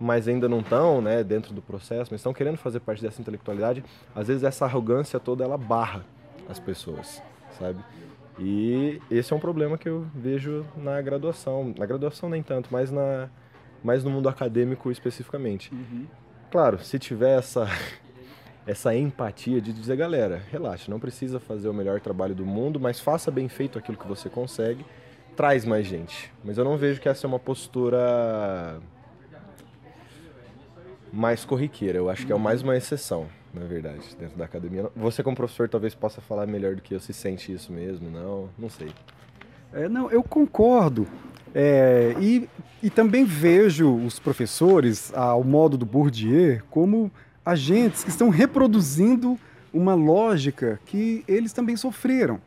mas 0.00 0.26
ainda 0.28 0.48
não 0.48 0.60
estão 0.60 1.02
né, 1.02 1.22
dentro 1.22 1.52
do 1.52 1.60
processo, 1.60 2.10
mas 2.10 2.20
estão 2.20 2.32
querendo 2.32 2.56
fazer 2.56 2.80
parte 2.80 3.02
dessa 3.02 3.20
intelectualidade, 3.20 3.84
às 4.14 4.28
vezes 4.28 4.42
essa 4.44 4.64
arrogância 4.64 5.20
toda 5.20 5.44
ela 5.44 5.58
barra 5.58 6.04
as 6.48 6.58
pessoas, 6.58 7.22
sabe? 7.58 7.84
E 8.38 9.02
esse 9.10 9.32
é 9.32 9.36
um 9.36 9.40
problema 9.40 9.76
que 9.76 9.88
eu 9.88 10.06
vejo 10.14 10.64
na 10.76 11.02
graduação. 11.02 11.74
Na 11.76 11.84
graduação 11.84 12.30
nem 12.30 12.42
tanto, 12.42 12.68
mas 12.70 12.90
na 12.90 13.28
mas 13.82 14.04
no 14.04 14.10
mundo 14.10 14.28
acadêmico 14.28 14.90
especificamente. 14.90 15.72
Uhum. 15.72 16.06
Claro, 16.50 16.78
se 16.78 16.98
tiver 16.98 17.38
essa, 17.38 17.68
essa 18.66 18.94
empatia 18.94 19.60
de 19.60 19.72
dizer, 19.72 19.96
galera, 19.96 20.42
relaxa, 20.50 20.90
não 20.90 20.98
precisa 20.98 21.38
fazer 21.38 21.68
o 21.68 21.74
melhor 21.74 22.00
trabalho 22.00 22.34
do 22.34 22.44
mundo, 22.44 22.80
mas 22.80 23.00
faça 23.00 23.30
bem 23.30 23.48
feito 23.48 23.78
aquilo 23.78 23.98
que 23.98 24.06
você 24.06 24.28
consegue, 24.28 24.84
traz 25.36 25.64
mais 25.64 25.86
gente. 25.86 26.32
Mas 26.44 26.58
eu 26.58 26.64
não 26.64 26.76
vejo 26.76 27.00
que 27.00 27.08
essa 27.08 27.26
é 27.26 27.28
uma 27.28 27.38
postura 27.38 28.80
mais 31.12 31.44
corriqueira, 31.44 31.98
eu 31.98 32.10
acho 32.10 32.26
que 32.26 32.32
é 32.32 32.36
mais 32.36 32.62
uma 32.62 32.76
exceção, 32.76 33.28
na 33.52 33.64
verdade, 33.64 34.14
dentro 34.18 34.36
da 34.36 34.44
academia. 34.44 34.90
Você 34.94 35.22
como 35.22 35.36
professor 35.36 35.68
talvez 35.68 35.94
possa 35.94 36.20
falar 36.20 36.46
melhor 36.46 36.74
do 36.74 36.82
que 36.82 36.94
eu, 36.94 37.00
se 37.00 37.12
sente 37.12 37.52
isso 37.52 37.72
mesmo, 37.72 38.10
não, 38.10 38.50
não 38.58 38.68
sei. 38.68 38.90
É, 39.72 39.88
não, 39.88 40.10
eu 40.10 40.22
concordo. 40.22 41.06
É, 41.54 42.14
e, 42.20 42.48
e 42.82 42.90
também 42.90 43.24
vejo 43.24 43.94
os 43.94 44.18
professores, 44.18 45.12
ao 45.14 45.42
modo 45.42 45.76
do 45.76 45.86
Bourdieu, 45.86 46.60
como 46.70 47.10
agentes 47.44 48.04
que 48.04 48.10
estão 48.10 48.28
reproduzindo 48.28 49.38
uma 49.72 49.94
lógica 49.94 50.80
que 50.86 51.24
eles 51.26 51.52
também 51.52 51.76
sofreram. 51.76 52.40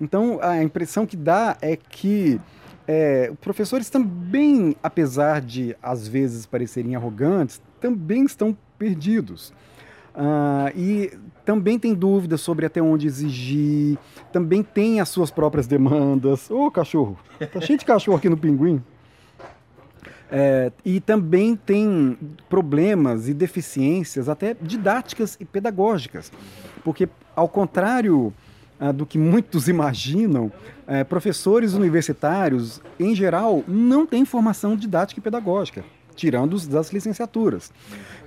Então, 0.00 0.38
a 0.42 0.62
impressão 0.62 1.06
que 1.06 1.16
dá 1.16 1.56
é 1.60 1.76
que 1.76 2.40
é, 2.86 3.32
professores 3.40 3.90
também, 3.90 4.74
apesar 4.82 5.40
de 5.40 5.76
às 5.82 6.08
vezes 6.08 6.46
parecerem 6.46 6.96
arrogantes, 6.96 7.60
também 7.80 8.24
estão 8.24 8.56
perdidos. 8.78 9.52
Uh, 10.14 10.76
e 10.76 11.12
também 11.50 11.80
tem 11.80 11.92
dúvidas 11.94 12.40
sobre 12.42 12.64
até 12.64 12.80
onde 12.80 13.08
exigir, 13.08 13.98
também 14.32 14.62
tem 14.62 15.00
as 15.00 15.08
suas 15.08 15.32
próprias 15.32 15.66
demandas. 15.66 16.48
Ô, 16.48 16.70
cachorro, 16.70 17.18
tá 17.52 17.60
cheio 17.60 17.76
de 17.76 17.84
cachorro 17.84 18.16
aqui 18.16 18.28
no 18.28 18.36
pinguim. 18.36 18.80
É, 20.30 20.70
e 20.84 21.00
também 21.00 21.56
tem 21.56 22.16
problemas 22.48 23.28
e 23.28 23.34
deficiências, 23.34 24.28
até 24.28 24.54
didáticas 24.62 25.36
e 25.40 25.44
pedagógicas. 25.44 26.30
Porque, 26.84 27.08
ao 27.34 27.48
contrário 27.48 28.32
ah, 28.78 28.92
do 28.92 29.04
que 29.04 29.18
muitos 29.18 29.66
imaginam, 29.68 30.52
é, 30.86 31.02
professores 31.02 31.74
universitários, 31.74 32.80
em 32.96 33.12
geral, 33.12 33.64
não 33.66 34.06
têm 34.06 34.24
formação 34.24 34.76
didática 34.76 35.18
e 35.18 35.22
pedagógica 35.22 35.82
tirando 36.20 36.60
das 36.68 36.92
licenciaturas. 36.92 37.72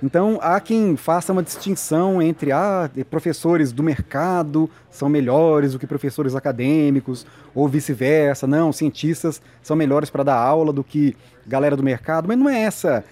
Então, 0.02 0.38
há 0.42 0.58
quem 0.58 0.96
faça 0.96 1.32
uma 1.32 1.44
distinção 1.44 2.20
entre 2.20 2.50
ah, 2.50 2.90
professores 3.08 3.70
do 3.70 3.84
mercado 3.84 4.68
são 4.90 5.08
melhores 5.08 5.72
do 5.72 5.78
que 5.78 5.86
professores 5.86 6.34
acadêmicos, 6.34 7.24
ou 7.54 7.68
vice-versa. 7.68 8.48
Não, 8.48 8.72
cientistas 8.72 9.40
são 9.62 9.76
melhores 9.76 10.10
para 10.10 10.24
dar 10.24 10.36
aula 10.36 10.72
do 10.72 10.82
que 10.82 11.16
galera 11.46 11.76
do 11.76 11.82
mercado, 11.84 12.26
mas 12.26 12.36
não 12.36 12.48
é 12.48 12.58
essa, 12.62 13.04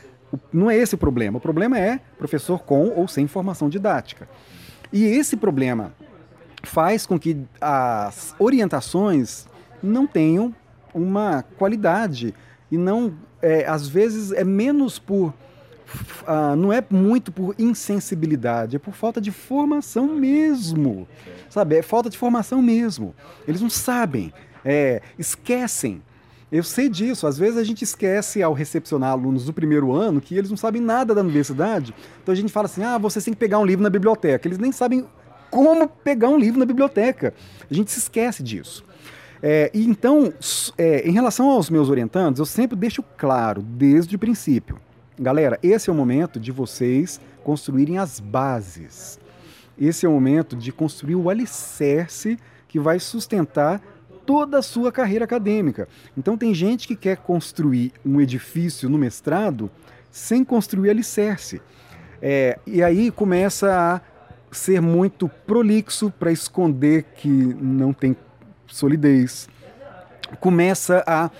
não 0.52 0.68
é 0.68 0.76
esse 0.76 0.96
o 0.96 0.98
problema. 0.98 1.38
O 1.38 1.40
problema 1.40 1.78
é 1.78 2.00
professor 2.18 2.64
com 2.64 2.88
ou 2.88 3.06
sem 3.06 3.28
formação 3.28 3.68
didática. 3.68 4.28
E 4.92 5.04
esse 5.04 5.36
problema 5.36 5.94
faz 6.64 7.06
com 7.06 7.18
que 7.18 7.38
as 7.60 8.34
orientações 8.38 9.46
não 9.80 10.06
tenham 10.08 10.52
uma 10.92 11.44
qualidade 11.56 12.34
e 12.70 12.76
não 12.76 13.14
é, 13.42 13.66
às 13.66 13.88
vezes 13.88 14.32
é 14.32 14.44
menos 14.44 14.98
por 14.98 15.34
uh, 16.22 16.56
não 16.56 16.72
é 16.72 16.82
muito 16.88 17.30
por 17.30 17.54
insensibilidade, 17.58 18.76
é 18.76 18.78
por 18.78 18.94
falta 18.94 19.20
de 19.20 19.30
formação 19.30 20.06
mesmo, 20.06 21.06
sabe? 21.50 21.76
É 21.76 21.82
falta 21.82 22.08
de 22.08 22.16
formação 22.16 22.62
mesmo. 22.62 23.14
Eles 23.46 23.60
não 23.60 23.68
sabem, 23.68 24.32
é, 24.64 25.02
esquecem. 25.18 26.02
Eu 26.50 26.62
sei 26.62 26.90
disso. 26.90 27.26
Às 27.26 27.38
vezes 27.38 27.56
a 27.56 27.64
gente 27.64 27.82
esquece 27.82 28.42
ao 28.42 28.52
recepcionar 28.52 29.10
alunos 29.10 29.46
do 29.46 29.54
primeiro 29.54 29.90
ano 29.90 30.20
que 30.20 30.36
eles 30.36 30.50
não 30.50 30.56
sabem 30.56 30.82
nada 30.82 31.14
da 31.14 31.22
universidade. 31.22 31.94
Então 32.22 32.30
a 32.30 32.36
gente 32.36 32.52
fala 32.52 32.66
assim: 32.66 32.84
ah, 32.84 32.98
você 32.98 33.22
tem 33.22 33.32
que 33.32 33.40
pegar 33.40 33.58
um 33.58 33.64
livro 33.64 33.82
na 33.82 33.88
biblioteca. 33.88 34.46
Eles 34.46 34.58
nem 34.58 34.70
sabem 34.70 35.06
como 35.50 35.88
pegar 35.88 36.28
um 36.28 36.38
livro 36.38 36.60
na 36.60 36.66
biblioteca. 36.66 37.32
A 37.70 37.74
gente 37.74 37.90
se 37.90 38.00
esquece 38.00 38.42
disso. 38.42 38.84
É, 39.42 39.70
e 39.74 39.84
então, 39.84 40.32
é, 40.78 41.06
em 41.06 41.12
relação 41.12 41.50
aos 41.50 41.68
meus 41.68 41.88
orientandos, 41.88 42.38
eu 42.38 42.46
sempre 42.46 42.76
deixo 42.76 43.02
claro, 43.16 43.60
desde 43.60 44.14
o 44.14 44.18
princípio, 44.18 44.78
galera, 45.18 45.58
esse 45.62 45.90
é 45.90 45.92
o 45.92 45.96
momento 45.96 46.38
de 46.38 46.52
vocês 46.52 47.20
construírem 47.42 47.98
as 47.98 48.20
bases. 48.20 49.18
Esse 49.78 50.06
é 50.06 50.08
o 50.08 50.12
momento 50.12 50.54
de 50.54 50.70
construir 50.70 51.16
o 51.16 51.28
alicerce 51.28 52.38
que 52.68 52.78
vai 52.78 53.00
sustentar 53.00 53.82
toda 54.24 54.58
a 54.58 54.62
sua 54.62 54.92
carreira 54.92 55.24
acadêmica. 55.24 55.88
Então 56.16 56.38
tem 56.38 56.54
gente 56.54 56.86
que 56.86 56.94
quer 56.94 57.16
construir 57.16 57.92
um 58.06 58.20
edifício 58.20 58.88
no 58.88 58.96
mestrado 58.96 59.70
sem 60.10 60.44
construir 60.44 60.90
alicerce. 60.90 61.60
É, 62.20 62.58
e 62.64 62.82
aí 62.82 63.10
começa 63.10 63.74
a 63.74 64.00
ser 64.54 64.80
muito 64.80 65.28
prolixo 65.28 66.10
para 66.10 66.30
esconder 66.30 67.04
que 67.16 67.28
não 67.28 67.92
tem 67.92 68.16
solidez. 68.74 69.48
Começa 70.40 71.04
a 71.06 71.30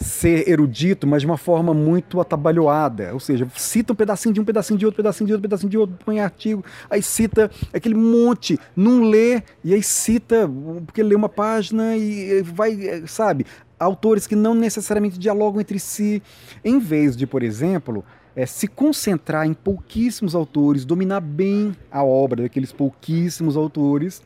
ser 0.00 0.48
erudito, 0.48 1.06
mas 1.06 1.20
de 1.20 1.26
uma 1.26 1.36
forma 1.36 1.74
muito 1.74 2.20
atabalhoada. 2.20 3.12
Ou 3.12 3.20
seja, 3.20 3.46
cita 3.54 3.92
um 3.92 3.96
pedacinho 3.96 4.34
de 4.34 4.40
um, 4.40 4.44
pedacinho 4.44 4.78
de 4.78 4.86
outro, 4.86 4.96
pedacinho 4.96 5.26
de 5.26 5.32
outro, 5.34 5.42
pedacinho 5.42 5.70
de 5.70 5.78
outro, 5.78 5.96
põe 6.04 6.20
artigo, 6.20 6.64
aí 6.88 7.02
cita 7.02 7.50
aquele 7.72 7.94
monte, 7.94 8.58
não 8.74 9.02
lê, 9.02 9.42
e 9.62 9.74
aí 9.74 9.82
cita, 9.82 10.50
porque 10.86 11.02
lê 11.02 11.14
uma 11.14 11.28
página 11.28 11.96
e 11.96 12.42
vai, 12.42 13.06
sabe? 13.06 13.44
Autores 13.78 14.26
que 14.26 14.34
não 14.34 14.54
necessariamente 14.54 15.18
dialogam 15.18 15.60
entre 15.60 15.78
si. 15.78 16.22
Em 16.64 16.78
vez 16.78 17.14
de, 17.16 17.26
por 17.26 17.42
exemplo, 17.42 18.04
é, 18.34 18.46
se 18.46 18.66
concentrar 18.66 19.46
em 19.46 19.52
pouquíssimos 19.52 20.34
autores, 20.34 20.84
dominar 20.84 21.20
bem 21.20 21.76
a 21.90 22.02
obra 22.02 22.42
daqueles 22.42 22.72
pouquíssimos 22.72 23.56
autores 23.56 24.22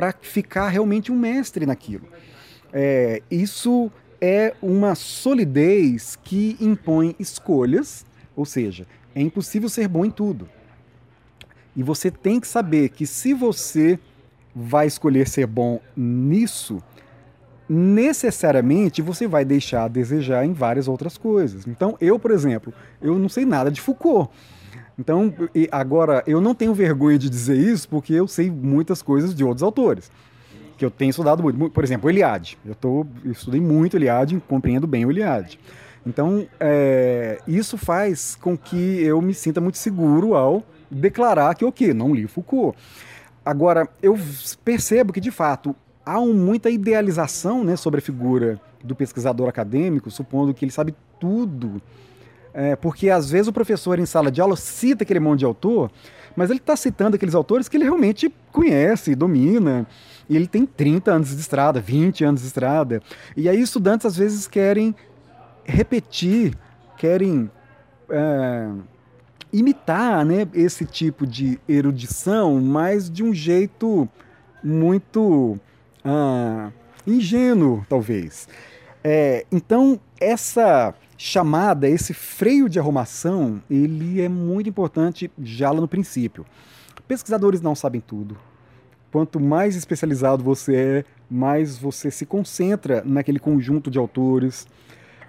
para 0.00 0.14
ficar 0.22 0.70
realmente 0.70 1.12
um 1.12 1.18
mestre 1.18 1.66
naquilo. 1.66 2.08
É, 2.72 3.20
isso 3.30 3.92
é 4.18 4.54
uma 4.62 4.94
solidez 4.94 6.18
que 6.24 6.56
impõe 6.58 7.14
escolhas, 7.18 8.06
ou 8.34 8.46
seja, 8.46 8.86
é 9.14 9.20
impossível 9.20 9.68
ser 9.68 9.86
bom 9.88 10.02
em 10.02 10.10
tudo. 10.10 10.48
E 11.76 11.82
você 11.82 12.10
tem 12.10 12.40
que 12.40 12.48
saber 12.48 12.88
que 12.88 13.06
se 13.06 13.34
você 13.34 13.98
vai 14.56 14.86
escolher 14.86 15.28
ser 15.28 15.46
bom 15.46 15.82
nisso, 15.94 16.82
necessariamente 17.68 19.02
você 19.02 19.28
vai 19.28 19.44
deixar 19.44 19.84
a 19.84 19.88
desejar 19.88 20.46
em 20.46 20.54
várias 20.54 20.88
outras 20.88 21.18
coisas. 21.18 21.66
Então, 21.66 21.98
eu, 22.00 22.18
por 22.18 22.30
exemplo, 22.30 22.72
eu 23.02 23.18
não 23.18 23.28
sei 23.28 23.44
nada 23.44 23.70
de 23.70 23.82
Foucault. 23.82 24.30
Então, 25.00 25.32
agora, 25.72 26.22
eu 26.26 26.42
não 26.42 26.54
tenho 26.54 26.74
vergonha 26.74 27.18
de 27.18 27.30
dizer 27.30 27.56
isso 27.56 27.88
porque 27.88 28.12
eu 28.12 28.28
sei 28.28 28.50
muitas 28.50 29.00
coisas 29.00 29.34
de 29.34 29.42
outros 29.42 29.62
autores, 29.62 30.12
que 30.76 30.84
eu 30.84 30.90
tenho 30.90 31.08
estudado 31.08 31.42
muito. 31.42 31.70
Por 31.70 31.82
exemplo, 31.82 32.10
Eliade. 32.10 32.58
Eu, 32.66 32.74
tô, 32.74 33.06
eu 33.24 33.32
estudei 33.32 33.62
muito 33.62 33.96
Eliade, 33.96 34.38
compreendo 34.46 34.86
bem 34.86 35.06
o 35.06 35.10
Eliade. 35.10 35.58
Então, 36.06 36.46
é, 36.60 37.38
isso 37.48 37.78
faz 37.78 38.36
com 38.36 38.58
que 38.58 39.02
eu 39.02 39.22
me 39.22 39.32
sinta 39.32 39.58
muito 39.58 39.78
seguro 39.78 40.34
ao 40.34 40.62
declarar 40.90 41.54
que, 41.54 41.64
ok, 41.64 41.94
não 41.94 42.14
li 42.14 42.26
Foucault. 42.26 42.76
Agora, 43.42 43.88
eu 44.02 44.18
percebo 44.62 45.14
que, 45.14 45.20
de 45.20 45.30
fato, 45.30 45.74
há 46.04 46.20
um, 46.20 46.34
muita 46.34 46.68
idealização 46.68 47.64
né, 47.64 47.74
sobre 47.74 48.00
a 48.00 48.02
figura 48.02 48.60
do 48.84 48.94
pesquisador 48.94 49.48
acadêmico, 49.48 50.10
supondo 50.10 50.52
que 50.52 50.62
ele 50.62 50.72
sabe 50.72 50.94
tudo 51.18 51.80
é, 52.52 52.76
porque 52.76 53.10
às 53.10 53.30
vezes 53.30 53.48
o 53.48 53.52
professor 53.52 53.98
em 53.98 54.06
sala 54.06 54.30
de 54.30 54.40
aula 54.40 54.56
cita 54.56 55.04
aquele 55.04 55.20
monte 55.20 55.40
de 55.40 55.44
autor, 55.44 55.90
mas 56.36 56.50
ele 56.50 56.58
está 56.58 56.76
citando 56.76 57.16
aqueles 57.16 57.34
autores 57.34 57.68
que 57.68 57.76
ele 57.76 57.84
realmente 57.84 58.32
conhece, 58.52 59.14
domina, 59.14 59.86
e 60.28 60.36
ele 60.36 60.46
tem 60.46 60.64
30 60.64 61.12
anos 61.12 61.30
de 61.30 61.40
estrada, 61.40 61.80
20 61.80 62.24
anos 62.24 62.40
de 62.42 62.46
estrada. 62.46 63.02
E 63.36 63.48
aí 63.48 63.60
estudantes 63.60 64.06
às 64.06 64.16
vezes 64.16 64.46
querem 64.46 64.94
repetir, 65.64 66.56
querem 66.96 67.50
é, 68.08 68.68
imitar 69.52 70.24
né, 70.24 70.46
esse 70.54 70.84
tipo 70.84 71.26
de 71.26 71.58
erudição, 71.68 72.60
mas 72.60 73.10
de 73.10 73.22
um 73.22 73.34
jeito 73.34 74.08
muito 74.62 75.58
ah, 76.04 76.70
ingênuo, 77.06 77.84
talvez. 77.88 78.48
É, 79.02 79.44
então, 79.50 79.98
essa 80.20 80.94
chamada, 81.22 81.86
esse 81.86 82.14
freio 82.14 82.66
de 82.66 82.78
arrumação, 82.78 83.62
ele 83.68 84.22
é 84.22 84.28
muito 84.28 84.70
importante 84.70 85.30
já 85.42 85.70
lá 85.70 85.78
no 85.78 85.86
princípio. 85.86 86.46
Pesquisadores 87.06 87.60
não 87.60 87.74
sabem 87.74 88.00
tudo. 88.00 88.38
Quanto 89.12 89.38
mais 89.38 89.76
especializado 89.76 90.42
você 90.42 90.74
é, 90.74 91.04
mais 91.30 91.76
você 91.76 92.10
se 92.10 92.24
concentra 92.24 93.02
naquele 93.04 93.38
conjunto 93.38 93.90
de 93.90 93.98
autores. 93.98 94.66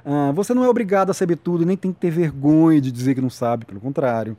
Ah, 0.06 0.32
você 0.34 0.54
não 0.54 0.64
é 0.64 0.70
obrigado 0.70 1.10
a 1.10 1.14
saber 1.14 1.36
tudo, 1.36 1.66
nem 1.66 1.76
tem 1.76 1.92
que 1.92 2.00
ter 2.00 2.10
vergonha 2.10 2.80
de 2.80 2.90
dizer 2.90 3.14
que 3.14 3.22
não 3.22 3.30
sabe, 3.30 3.66
pelo 3.66 3.82
contrário. 3.82 4.38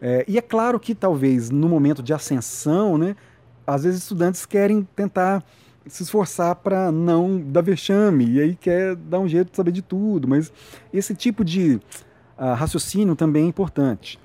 É, 0.00 0.24
e 0.28 0.38
é 0.38 0.42
claro 0.42 0.78
que 0.78 0.94
talvez 0.94 1.50
no 1.50 1.68
momento 1.68 2.00
de 2.00 2.14
ascensão, 2.14 2.96
né, 2.96 3.16
às 3.66 3.82
vezes 3.82 4.02
estudantes 4.02 4.46
querem 4.46 4.86
tentar 4.94 5.42
se 5.86 6.02
esforçar 6.02 6.56
para 6.56 6.90
não 6.92 7.40
dar 7.40 7.62
vexame, 7.62 8.26
e 8.30 8.40
aí 8.40 8.56
quer 8.56 8.94
dar 8.94 9.18
um 9.18 9.28
jeito 9.28 9.50
de 9.50 9.56
saber 9.56 9.72
de 9.72 9.82
tudo, 9.82 10.28
mas 10.28 10.52
esse 10.92 11.14
tipo 11.14 11.44
de 11.44 11.80
uh, 12.38 12.54
raciocínio 12.54 13.16
também 13.16 13.44
é 13.44 13.48
importante. 13.48 14.18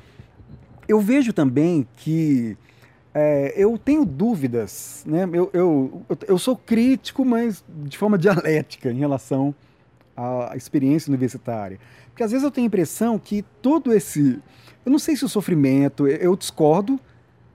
Eu 0.87 1.01
vejo 1.01 1.33
também 1.33 1.87
que 1.97 2.57
é, 3.13 3.53
eu 3.55 3.77
tenho 3.77 4.05
dúvidas, 4.05 5.03
né? 5.05 5.27
Eu, 5.33 5.49
eu, 5.51 6.05
eu 6.27 6.37
sou 6.37 6.55
crítico, 6.55 7.25
mas 7.25 7.63
de 7.67 7.97
forma 7.97 8.17
dialética 8.17 8.91
em 8.91 8.97
relação 8.97 9.53
à 10.15 10.55
experiência 10.55 11.09
universitária. 11.09 11.79
Porque 12.09 12.23
às 12.23 12.31
vezes 12.31 12.43
eu 12.43 12.51
tenho 12.51 12.65
a 12.65 12.67
impressão 12.67 13.17
que 13.19 13.43
todo 13.61 13.91
esse. 13.91 14.39
Eu 14.85 14.91
não 14.91 14.99
sei 14.99 15.15
se 15.15 15.25
o 15.25 15.29
sofrimento, 15.29 16.07
eu 16.07 16.35
discordo 16.35 16.99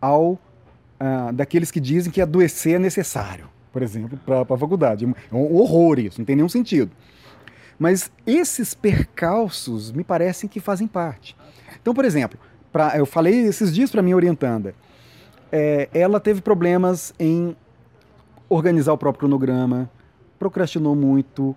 ao 0.01 0.33
uh, 0.33 1.33
daqueles 1.33 1.71
que 1.71 1.81
dizem 1.81 2.13
que 2.13 2.21
adoecer 2.21 2.75
é 2.75 2.79
necessário 2.79 3.52
por 3.73 3.83
exemplo, 3.83 4.19
para 4.25 4.43
a 4.43 4.59
faculdade. 4.59 5.05
É 5.05 5.35
um 5.35 5.57
horror 5.57 5.99
isso, 5.99 6.21
não 6.21 6.27
tem 6.27 6.37
nenhum 6.37 6.49
sentido. 6.49 6.91
Mas 7.79 8.13
esses 8.27 8.75
percalços 8.75 9.91
me 9.91 10.05
parecem 10.05 10.49
que 10.49 10.61
fazem 10.61 10.87
parte. 10.87 11.37
Então, 11.81 11.95
por 11.95 12.05
exemplo, 12.05 12.39
pra, 12.71 12.97
eu 12.97 13.07
falei 13.07 13.47
esses 13.47 13.75
dias 13.75 13.91
para 13.91 14.03
minha 14.03 14.15
orientanda, 14.15 14.75
é, 15.51 15.89
ela 15.93 16.21
teve 16.21 16.41
problemas 16.41 17.13
em 17.19 17.57
organizar 18.49 18.93
o 18.93 18.99
próprio 18.99 19.21
cronograma, 19.21 19.91
procrastinou 20.39 20.95
muito. 20.95 21.57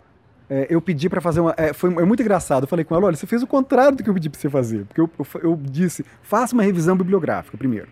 É, 0.49 0.67
eu 0.69 0.82
pedi 0.82 1.10
para 1.10 1.21
fazer 1.21 1.41
uma. 1.41 1.54
É, 1.58 1.73
foi 1.73 1.91
é 1.93 2.06
muito 2.06 2.21
engraçado. 2.21 2.63
Eu 2.63 2.67
falei 2.67 2.86
com 2.86 2.95
ela: 2.95 3.06
olha, 3.06 3.15
você 3.15 3.28
fez 3.28 3.43
o 3.43 3.47
contrário 3.47 3.97
do 3.97 4.04
que 4.04 4.10
eu 4.10 4.13
pedi 4.13 4.30
para 4.30 4.39
você 4.39 4.49
fazer. 4.49 4.86
Porque 4.86 5.01
eu, 5.01 5.10
eu, 5.19 5.28
eu 5.41 5.60
disse: 5.62 6.06
faça 6.21 6.54
uma 6.54 6.63
revisão 6.63 6.95
bibliográfica 6.95 7.58
primeiro. 7.58 7.88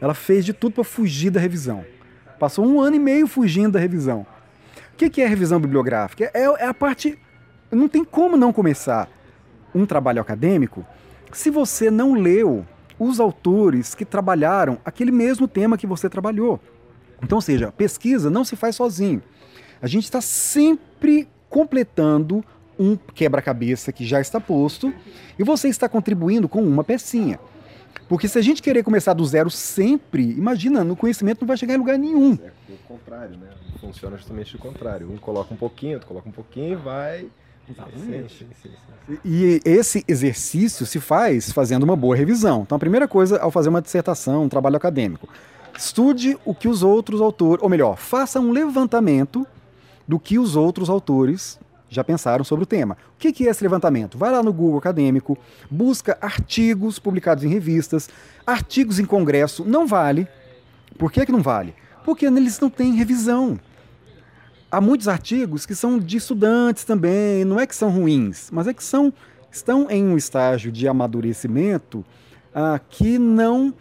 Ela 0.00 0.14
fez 0.14 0.44
de 0.44 0.52
tudo 0.52 0.74
para 0.74 0.84
fugir 0.84 1.30
da 1.30 1.38
revisão. 1.38 1.84
Passou 2.40 2.64
um 2.66 2.80
ano 2.80 2.96
e 2.96 2.98
meio 2.98 3.26
fugindo 3.26 3.72
da 3.72 3.78
revisão. 3.78 4.26
O 4.94 4.96
que, 4.96 5.20
é 5.20 5.26
revisão 5.26 5.60
bibliográfica? 5.60 6.30
É, 6.32 6.44
é 6.44 6.66
a 6.66 6.72
parte. 6.72 7.18
Não 7.70 7.86
tem 7.86 8.02
como 8.02 8.34
não 8.34 8.50
começar. 8.50 9.08
um 9.74 9.84
trabalho 9.84 10.20
acadêmico 10.20 10.84
se 11.30 11.50
você 11.50 11.90
não 11.90 12.14
leu 12.14 12.66
os 12.98 13.20
autores 13.20 13.94
que 13.94 14.04
trabalharam 14.04 14.78
aquele 14.84 15.12
mesmo 15.12 15.46
tema 15.46 15.76
que 15.76 15.86
você 15.86 16.08
trabalhou. 16.08 16.58
Então, 17.22 17.36
ou 17.36 17.42
seja, 17.42 17.70
pesquisa 17.70 18.30
não 18.30 18.42
se 18.42 18.56
faz 18.56 18.74
sozinho. 18.74 19.22
A 19.80 19.86
gente 19.86 20.04
está 20.04 20.22
sempre 20.22 21.28
completando 21.48 22.42
um 22.78 22.96
quebra-cabeça 22.96 23.92
que 23.92 24.06
já 24.06 24.18
está 24.18 24.40
posto 24.40 24.92
e 25.38 25.44
você 25.44 25.68
está 25.68 25.88
contribuindo 25.90 26.48
com 26.48 26.62
uma 26.62 26.82
pecinha. 26.82 27.38
Porque 28.08 28.26
se 28.26 28.38
a 28.38 28.42
gente 28.42 28.60
querer 28.60 28.82
começar 28.82 29.12
do 29.12 29.24
zero 29.24 29.50
sempre, 29.50 30.22
imagina, 30.22 30.82
no 30.82 30.96
conhecimento 30.96 31.42
não 31.42 31.48
vai 31.48 31.56
chegar 31.56 31.74
em 31.74 31.78
lugar 31.78 31.98
nenhum. 31.98 32.38
É 32.42 32.50
o 32.72 32.76
contrário, 32.88 33.36
né? 33.36 33.48
Funciona 33.80 34.16
justamente 34.16 34.56
o 34.56 34.58
contrário. 34.58 35.10
Um 35.10 35.16
coloca 35.16 35.54
um 35.54 35.56
pouquinho, 35.56 35.94
outro 35.94 36.08
coloca 36.08 36.28
um 36.28 36.32
pouquinho 36.32 36.72
e 36.72 36.76
vai. 36.76 37.26
Exatamente. 37.68 38.38
Sim, 38.38 38.46
sim, 38.62 38.68
sim, 38.68 39.18
e 39.24 39.60
esse 39.64 40.04
exercício 40.06 40.86
se 40.86 41.00
faz 41.00 41.52
fazendo 41.52 41.82
uma 41.82 41.96
boa 41.96 42.14
revisão. 42.16 42.62
Então, 42.62 42.76
a 42.76 42.78
primeira 42.78 43.08
coisa 43.08 43.38
ao 43.40 43.50
fazer 43.50 43.68
uma 43.68 43.82
dissertação, 43.82 44.44
um 44.44 44.48
trabalho 44.48 44.76
acadêmico, 44.76 45.28
estude 45.76 46.36
o 46.44 46.54
que 46.54 46.68
os 46.68 46.82
outros 46.82 47.20
autores, 47.20 47.62
ou 47.62 47.68
melhor, 47.68 47.96
faça 47.96 48.40
um 48.40 48.50
levantamento 48.50 49.46
do 50.06 50.18
que 50.18 50.38
os 50.38 50.56
outros 50.56 50.90
autores 50.90 51.58
já 51.90 52.04
pensaram 52.04 52.44
sobre 52.44 52.62
o 52.62 52.66
tema. 52.66 52.96
O 53.14 53.18
que 53.18 53.46
é 53.46 53.50
esse 53.50 53.62
levantamento? 53.62 54.16
Vai 54.16 54.30
lá 54.30 54.42
no 54.42 54.52
Google 54.52 54.78
Acadêmico, 54.78 55.36
busca 55.68 56.16
artigos 56.20 56.98
publicados 56.98 57.42
em 57.44 57.48
revistas, 57.48 58.08
artigos 58.46 58.98
em 58.98 59.04
congresso, 59.04 59.64
não 59.64 59.86
vale. 59.86 60.26
Por 60.96 61.10
que, 61.10 61.26
que 61.26 61.32
não 61.32 61.42
vale? 61.42 61.74
Porque 62.04 62.24
eles 62.24 62.60
não 62.60 62.70
têm 62.70 62.94
revisão. 62.94 63.58
Há 64.70 64.80
muitos 64.80 65.08
artigos 65.08 65.66
que 65.66 65.74
são 65.74 65.98
de 65.98 66.16
estudantes 66.16 66.84
também, 66.84 67.44
não 67.44 67.58
é 67.58 67.66
que 67.66 67.74
são 67.74 67.90
ruins, 67.90 68.50
mas 68.52 68.68
é 68.68 68.72
que 68.72 68.84
são, 68.84 69.12
estão 69.50 69.90
em 69.90 70.04
um 70.04 70.16
estágio 70.16 70.70
de 70.70 70.86
amadurecimento 70.86 72.04
ah, 72.54 72.80
que 72.88 73.18
não 73.18 73.74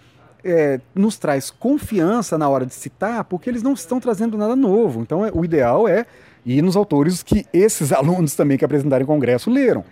é, 0.43 0.81
nos 0.95 1.17
traz 1.17 1.51
confiança 1.51 2.37
na 2.37 2.49
hora 2.49 2.65
de 2.65 2.73
citar, 2.73 3.23
porque 3.25 3.49
eles 3.49 3.61
não 3.61 3.73
estão 3.73 3.99
trazendo 3.99 4.37
nada 4.37 4.55
novo. 4.55 5.01
Então, 5.01 5.23
é, 5.25 5.31
o 5.31 5.45
ideal 5.45 5.87
é 5.87 6.05
e 6.45 6.61
nos 6.61 6.75
autores 6.75 7.23
que 7.23 7.45
esses 7.53 7.91
alunos 7.93 8.35
também 8.35 8.57
que 8.57 8.65
apresentaram 8.65 9.03
em 9.03 9.07
congresso 9.07 9.49
leram. 9.49 9.83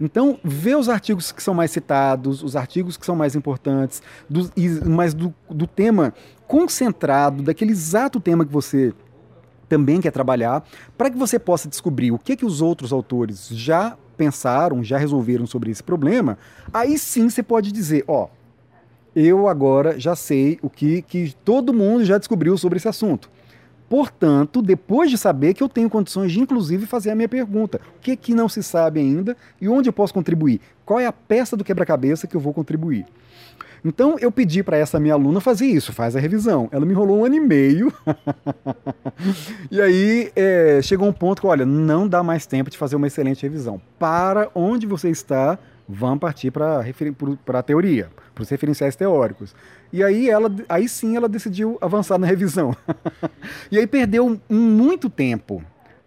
Então, 0.00 0.38
vê 0.42 0.74
os 0.74 0.88
artigos 0.88 1.30
que 1.30 1.42
são 1.42 1.54
mais 1.54 1.70
citados, 1.70 2.42
os 2.42 2.56
artigos 2.56 2.96
que 2.96 3.06
são 3.06 3.14
mais 3.14 3.36
importantes, 3.36 4.02
do, 4.28 4.50
mas 4.84 5.14
do, 5.14 5.32
do 5.48 5.66
tema 5.66 6.12
concentrado, 6.48 7.42
daquele 7.42 7.70
exato 7.70 8.18
tema 8.20 8.44
que 8.44 8.52
você 8.52 8.92
também 9.68 10.00
quer 10.00 10.10
trabalhar, 10.10 10.66
para 10.98 11.08
que 11.08 11.16
você 11.16 11.38
possa 11.38 11.68
descobrir 11.68 12.10
o 12.10 12.18
que, 12.18 12.36
que 12.36 12.44
os 12.44 12.60
outros 12.60 12.92
autores 12.92 13.48
já 13.48 13.96
pensaram, 14.16 14.84
já 14.84 14.98
resolveram 14.98 15.46
sobre 15.46 15.70
esse 15.70 15.82
problema, 15.82 16.36
aí 16.72 16.98
sim 16.98 17.30
você 17.30 17.42
pode 17.42 17.72
dizer, 17.72 18.04
ó, 18.06 18.28
eu 19.14 19.48
agora 19.48 19.98
já 19.98 20.16
sei 20.16 20.58
o 20.62 20.68
que, 20.68 21.02
que 21.02 21.34
todo 21.44 21.72
mundo 21.72 22.04
já 22.04 22.18
descobriu 22.18 22.56
sobre 22.58 22.78
esse 22.78 22.88
assunto. 22.88 23.30
Portanto, 23.92 24.62
depois 24.62 25.10
de 25.10 25.18
saber 25.18 25.52
que 25.52 25.62
eu 25.62 25.68
tenho 25.68 25.90
condições 25.90 26.32
de, 26.32 26.40
inclusive, 26.40 26.86
fazer 26.86 27.10
a 27.10 27.14
minha 27.14 27.28
pergunta: 27.28 27.78
o 27.94 28.00
que, 28.00 28.16
que 28.16 28.32
não 28.32 28.48
se 28.48 28.62
sabe 28.62 29.00
ainda 29.00 29.36
e 29.60 29.68
onde 29.68 29.90
eu 29.90 29.92
posso 29.92 30.14
contribuir? 30.14 30.62
Qual 30.82 30.98
é 30.98 31.04
a 31.04 31.12
peça 31.12 31.58
do 31.58 31.62
quebra-cabeça 31.62 32.26
que 32.26 32.34
eu 32.34 32.40
vou 32.40 32.54
contribuir? 32.54 33.04
Então 33.84 34.16
eu 34.18 34.32
pedi 34.32 34.62
para 34.62 34.78
essa 34.78 34.98
minha 34.98 35.12
aluna 35.12 35.42
fazer 35.42 35.66
isso, 35.66 35.92
faz 35.92 36.16
a 36.16 36.20
revisão. 36.20 36.70
Ela 36.72 36.86
me 36.86 36.92
enrolou 36.92 37.18
um 37.18 37.26
ano 37.26 37.34
e 37.34 37.40
meio. 37.40 37.92
e 39.70 39.78
aí 39.78 40.32
é, 40.34 40.80
chegou 40.82 41.06
um 41.06 41.12
ponto 41.12 41.42
que, 41.42 41.46
olha, 41.46 41.66
não 41.66 42.08
dá 42.08 42.22
mais 42.22 42.46
tempo 42.46 42.70
de 42.70 42.78
fazer 42.78 42.96
uma 42.96 43.08
excelente 43.08 43.42
revisão. 43.42 43.78
Para 43.98 44.50
onde 44.54 44.86
você 44.86 45.10
está, 45.10 45.58
vamos 45.86 46.18
partir 46.20 46.50
para 46.50 46.82
a 47.58 47.62
teoria, 47.62 48.08
para 48.34 48.42
os 48.42 48.48
referenciais 48.48 48.96
teóricos. 48.96 49.54
E 49.92 50.02
aí 50.02 50.28
ela, 50.28 50.50
aí 50.68 50.88
sim 50.88 51.16
ela 51.16 51.28
decidiu 51.28 51.78
avançar 51.80 52.18
na 52.18 52.26
revisão. 52.26 52.74
e 53.70 53.78
aí 53.78 53.86
perdeu 53.86 54.40
muito 54.48 55.10
tempo 55.10 55.62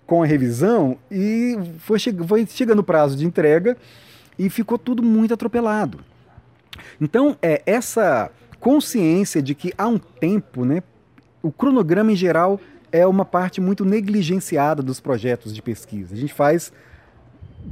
com 0.06 0.22
a 0.22 0.26
revisão 0.26 0.98
e 1.10 1.58
foi, 1.80 1.98
foi 2.28 2.46
chegando 2.46 2.80
o 2.80 2.84
prazo 2.84 3.16
de 3.16 3.26
entrega 3.26 3.78
e 4.38 4.50
ficou 4.50 4.78
tudo 4.78 5.02
muito 5.02 5.34
atropelado. 5.34 6.00
Então, 7.00 7.38
é 7.42 7.62
essa 7.66 8.30
consciência 8.60 9.42
de 9.42 9.56
que 9.56 9.74
há 9.78 9.88
um 9.88 9.98
tempo, 9.98 10.66
né, 10.66 10.84
o 11.42 11.52
cronograma 11.52 12.12
em 12.12 12.16
geral 12.16 12.60
é 12.92 13.06
uma 13.06 13.26
parte 13.26 13.60
muito 13.60 13.86
negligenciada 13.86 14.82
dos 14.82 15.00
projetos 15.00 15.54
de 15.54 15.62
pesquisa. 15.62 16.14
A 16.14 16.18
gente 16.18 16.34
faz 16.34 16.72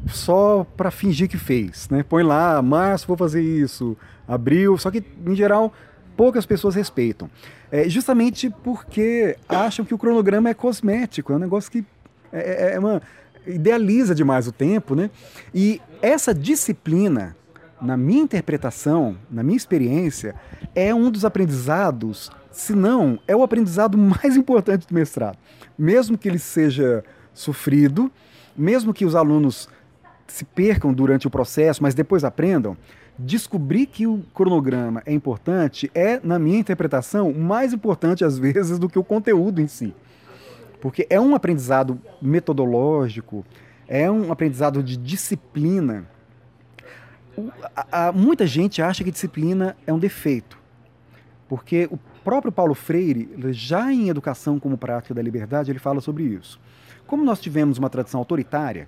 só 0.08 0.66
para 0.76 0.92
fingir 0.92 1.30
que 1.30 1.38
fez, 1.38 1.88
né? 1.90 2.04
Põe 2.04 2.24
lá, 2.24 2.62
março 2.62 3.08
vou 3.08 3.16
fazer 3.16 3.42
isso, 3.42 3.96
abril, 4.28 4.78
só 4.78 4.90
que 4.90 5.04
em 5.26 5.36
geral 5.36 5.74
poucas 6.16 6.46
pessoas 6.46 6.76
respeitam. 6.76 7.30
É, 7.72 7.90
justamente 7.90 8.50
porque 8.64 9.36
acham 9.50 9.84
que 9.84 9.94
o 9.94 9.98
cronograma 9.98 10.50
é 10.50 10.54
cosmético, 10.54 11.34
é 11.34 11.36
um 11.36 11.40
negócio 11.40 11.72
que 11.72 11.84
é, 12.32 12.72
é, 12.72 12.76
é 12.76 12.80
uma, 12.80 13.02
idealiza 13.48 14.14
demais 14.16 14.48
o 14.48 14.52
tempo, 14.52 14.96
né? 14.96 15.10
E 15.54 15.82
essa 16.02 16.34
disciplina, 16.34 17.36
na 17.82 17.98
minha 17.98 18.22
interpretação, 18.22 19.18
na 19.30 19.44
minha 19.44 19.58
experiência, 19.58 20.36
é 20.74 20.94
um 20.94 21.12
dos 21.12 21.26
aprendizados, 21.26 22.32
se 22.52 22.74
não, 22.74 23.20
é 23.28 23.36
o 23.36 23.44
aprendizado 23.44 23.98
mais 23.98 24.36
importante 24.36 24.88
do 24.88 24.94
mestrado. 24.94 25.38
Mesmo 25.78 26.18
que 26.18 26.28
ele 26.28 26.40
seja 26.40 27.04
sofrido, 27.34 28.12
mesmo 28.56 28.94
que 28.94 29.06
os 29.06 29.16
alunos 29.16 29.68
se 30.28 30.46
percam 30.46 30.94
durante 30.94 31.28
o 31.28 31.30
processo, 31.30 31.84
mas 31.84 31.94
depois 31.94 32.24
aprendam, 32.24 32.78
descobrir 33.18 33.86
que 33.86 34.08
o 34.08 34.24
cronograma 34.34 35.04
é 35.06 35.14
importante 35.14 35.90
é, 35.94 36.20
na 36.24 36.40
minha 36.40 36.58
interpretação, 36.58 37.32
mais 37.34 37.74
importante 37.74 38.26
às 38.26 38.38
vezes 38.40 38.80
do 38.80 38.90
que 38.90 38.98
o 38.98 39.04
conteúdo 39.04 39.62
em 39.62 39.68
si. 39.68 39.94
Porque 40.82 41.08
é 41.10 41.20
um 41.20 41.36
aprendizado 41.36 42.00
metodológico, 42.22 43.46
é 43.88 44.10
um 44.10 44.32
aprendizado 44.32 44.82
de 44.84 44.98
disciplina. 44.98 46.06
muita 48.14 48.46
gente 48.46 48.82
acha 48.82 49.04
que 49.04 49.12
disciplina 49.12 49.78
é 49.86 49.94
um 49.94 50.00
defeito, 50.00 50.58
porque 51.48 51.88
o 51.92 51.98
próprio 52.24 52.52
Paulo 52.52 52.74
Freire, 52.74 53.30
já 53.52 53.94
em 53.94 54.10
Educação 54.10 54.60
como 54.60 54.78
Prática 54.78 55.14
da 55.14 55.22
Liberdade, 55.22 55.72
ele 55.72 55.80
fala 55.80 56.02
sobre 56.02 56.24
isso. 56.24 56.60
Como 57.06 57.24
nós 57.24 57.40
tivemos 57.40 57.78
uma 57.78 57.90
tradição 57.90 58.20
autoritária, 58.20 58.88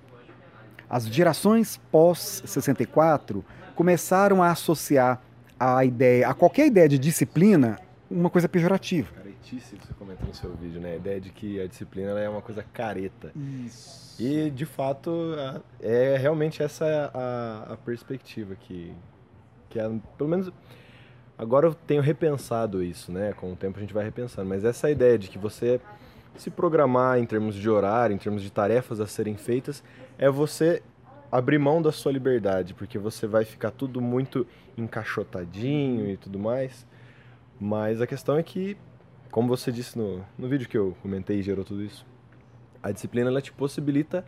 as 0.88 1.06
gerações 1.06 1.80
pós-64 1.90 3.42
começaram 3.76 4.42
a 4.42 4.50
associar 4.50 5.20
a 5.60 5.84
ideia, 5.84 6.28
a 6.28 6.34
qualquer 6.34 6.66
ideia 6.66 6.88
de 6.88 6.98
disciplina, 6.98 7.78
uma 8.10 8.30
coisa 8.30 8.48
pejorativa. 8.48 9.12
Caretice, 9.14 9.76
você 9.76 9.94
comentou 9.94 10.26
no 10.26 10.34
seu 10.34 10.52
vídeo, 10.54 10.80
né? 10.80 10.92
A 10.92 10.96
ideia 10.96 11.20
de 11.20 11.30
que 11.30 11.60
a 11.60 11.66
disciplina 11.66 12.18
é 12.18 12.28
uma 12.28 12.42
coisa 12.42 12.64
careta. 12.72 13.30
Isso. 13.64 14.16
E, 14.18 14.50
de 14.50 14.64
fato, 14.64 15.34
é 15.80 16.16
realmente 16.16 16.62
essa 16.62 17.10
a, 17.12 17.74
a 17.74 17.76
perspectiva 17.76 18.56
que, 18.56 18.92
que 19.68 19.78
é, 19.78 19.90
pelo 20.16 20.30
menos, 20.30 20.50
agora 21.36 21.66
eu 21.66 21.74
tenho 21.74 22.00
repensado 22.00 22.82
isso, 22.82 23.12
né? 23.12 23.34
Com 23.34 23.52
o 23.52 23.56
tempo 23.56 23.78
a 23.78 23.80
gente 23.80 23.92
vai 23.92 24.04
repensando, 24.04 24.48
mas 24.48 24.64
essa 24.64 24.90
ideia 24.90 25.18
de 25.18 25.28
que 25.28 25.38
você 25.38 25.80
se 26.36 26.50
programar 26.50 27.18
em 27.18 27.26
termos 27.26 27.54
de 27.54 27.68
horário, 27.68 28.14
em 28.14 28.18
termos 28.18 28.42
de 28.42 28.50
tarefas 28.50 29.00
a 29.00 29.06
serem 29.06 29.36
feitas, 29.36 29.82
é 30.18 30.30
você 30.30 30.82
abrir 31.36 31.58
mão 31.58 31.82
da 31.82 31.92
sua 31.92 32.10
liberdade, 32.12 32.72
porque 32.72 32.98
você 32.98 33.26
vai 33.26 33.44
ficar 33.44 33.70
tudo 33.70 34.00
muito 34.00 34.46
encaixotadinho 34.76 36.10
e 36.10 36.16
tudo 36.16 36.38
mais. 36.38 36.86
Mas 37.60 38.00
a 38.00 38.06
questão 38.06 38.38
é 38.38 38.42
que, 38.42 38.76
como 39.30 39.48
você 39.48 39.70
disse 39.70 39.98
no, 39.98 40.24
no 40.38 40.48
vídeo 40.48 40.68
que 40.68 40.78
eu 40.78 40.96
comentei 41.02 41.38
e 41.38 41.42
gerou 41.42 41.64
tudo 41.64 41.82
isso, 41.82 42.06
a 42.82 42.90
disciplina 42.90 43.28
ela 43.28 43.42
te 43.42 43.52
possibilita 43.52 44.24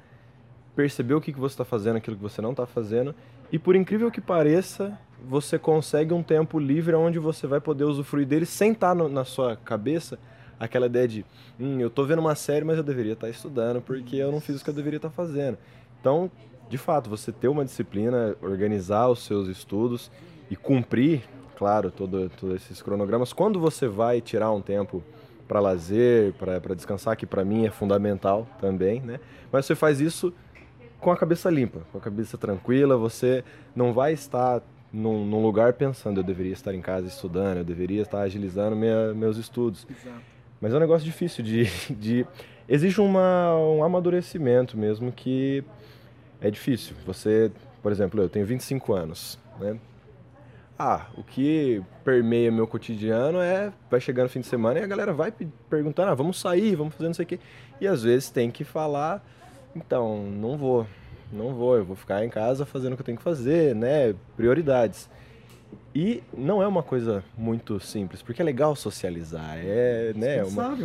perceber 0.76 1.14
o 1.14 1.20
que, 1.20 1.32
que 1.32 1.40
você 1.40 1.54
está 1.54 1.64
fazendo, 1.64 1.96
aquilo 1.96 2.16
que 2.16 2.22
você 2.22 2.42
não 2.42 2.50
está 2.50 2.66
fazendo, 2.66 3.14
e 3.50 3.58
por 3.58 3.74
incrível 3.74 4.10
que 4.10 4.20
pareça, 4.20 4.98
você 5.26 5.58
consegue 5.58 6.12
um 6.12 6.22
tempo 6.22 6.58
livre 6.58 6.94
onde 6.94 7.18
você 7.18 7.46
vai 7.46 7.60
poder 7.60 7.84
usufruir 7.84 8.26
dele 8.26 8.44
sem 8.44 8.72
estar 8.72 8.94
tá 8.94 9.08
na 9.08 9.24
sua 9.24 9.56
cabeça 9.56 10.18
aquela 10.60 10.86
ideia 10.86 11.08
de, 11.08 11.24
hum, 11.58 11.80
eu 11.80 11.88
estou 11.88 12.04
vendo 12.04 12.18
uma 12.18 12.34
série, 12.34 12.64
mas 12.64 12.76
eu 12.76 12.82
deveria 12.82 13.14
estar 13.14 13.28
tá 13.28 13.30
estudando 13.30 13.80
porque 13.80 14.16
eu 14.16 14.30
não 14.30 14.40
fiz 14.40 14.60
o 14.60 14.64
que 14.64 14.70
eu 14.70 14.74
deveria 14.74 14.98
estar 14.98 15.08
tá 15.08 15.14
fazendo. 15.14 15.56
Então, 16.00 16.30
de 16.68 16.78
fato, 16.78 17.08
você 17.08 17.32
ter 17.32 17.48
uma 17.48 17.64
disciplina, 17.64 18.36
organizar 18.42 19.08
os 19.08 19.24
seus 19.24 19.48
estudos 19.48 20.10
e 20.50 20.56
cumprir, 20.56 21.22
claro, 21.56 21.90
todos 21.90 22.30
todo 22.38 22.54
esses 22.54 22.82
cronogramas. 22.82 23.32
Quando 23.32 23.58
você 23.58 23.88
vai 23.88 24.20
tirar 24.20 24.52
um 24.52 24.60
tempo 24.60 25.02
para 25.46 25.60
lazer, 25.60 26.34
para 26.34 26.74
descansar, 26.74 27.16
que 27.16 27.26
para 27.26 27.44
mim 27.44 27.66
é 27.66 27.70
fundamental 27.70 28.46
também, 28.60 29.00
né? 29.00 29.18
Mas 29.50 29.64
você 29.64 29.74
faz 29.74 30.00
isso 30.00 30.32
com 31.00 31.10
a 31.10 31.16
cabeça 31.16 31.48
limpa, 31.48 31.80
com 31.90 31.98
a 31.98 32.00
cabeça 32.00 32.36
tranquila, 32.36 32.96
você 32.96 33.42
não 33.74 33.92
vai 33.92 34.12
estar 34.12 34.62
num, 34.92 35.24
num 35.24 35.42
lugar 35.42 35.72
pensando 35.74 36.20
eu 36.20 36.24
deveria 36.24 36.52
estar 36.52 36.74
em 36.74 36.80
casa 36.80 37.06
estudando, 37.06 37.58
eu 37.58 37.64
deveria 37.64 38.02
estar 38.02 38.20
agilizando 38.20 38.76
minha, 38.76 39.14
meus 39.14 39.36
estudos. 39.36 39.86
Exato. 39.88 40.20
Mas 40.60 40.72
é 40.74 40.76
um 40.76 40.80
negócio 40.80 41.04
difícil 41.04 41.44
de, 41.44 41.64
de 41.94 42.26
exige 42.68 43.00
uma, 43.00 43.54
um 43.56 43.82
amadurecimento 43.82 44.76
mesmo 44.76 45.12
que 45.12 45.64
é 46.40 46.50
difícil. 46.50 46.94
Você 47.06 47.50
por 47.82 47.92
exemplo, 47.92 48.20
eu 48.20 48.28
tenho 48.28 48.44
25 48.44 48.92
anos, 48.92 49.38
né? 49.58 49.78
Ah, 50.78 51.06
o 51.16 51.24
que 51.24 51.82
permeia 52.04 52.52
meu 52.52 52.66
cotidiano 52.66 53.40
é 53.40 53.72
vai 53.90 54.00
chegar 54.00 54.22
no 54.22 54.28
fim 54.28 54.40
de 54.40 54.46
semana 54.46 54.78
e 54.78 54.82
a 54.82 54.86
galera 54.86 55.12
vai 55.12 55.32
perguntando, 55.68 56.10
ah, 56.10 56.14
vamos 56.14 56.38
sair, 56.38 56.76
vamos 56.76 56.94
fazer 56.94 57.08
não 57.08 57.14
sei 57.14 57.24
o 57.24 57.28
quê. 57.28 57.40
E 57.80 57.86
às 57.86 58.02
vezes 58.04 58.30
tem 58.30 58.50
que 58.50 58.62
falar, 58.62 59.24
então, 59.74 60.22
não 60.24 60.56
vou, 60.56 60.86
não 61.32 61.52
vou, 61.52 61.76
eu 61.76 61.84
vou 61.84 61.96
ficar 61.96 62.24
em 62.24 62.30
casa 62.30 62.64
fazendo 62.64 62.92
o 62.92 62.96
que 62.96 63.02
eu 63.02 63.06
tenho 63.06 63.18
que 63.18 63.24
fazer, 63.24 63.74
né? 63.74 64.14
Prioridades. 64.36 65.10
E 65.94 66.22
não 66.36 66.62
é 66.62 66.66
uma 66.66 66.82
coisa 66.82 67.24
muito 67.36 67.80
simples, 67.80 68.22
porque 68.22 68.40
é 68.40 68.44
legal 68.44 68.76
socializar, 68.76 69.58
é, 69.58 70.12
né, 70.14 70.38
é 70.38 70.44
uma, 70.44 70.76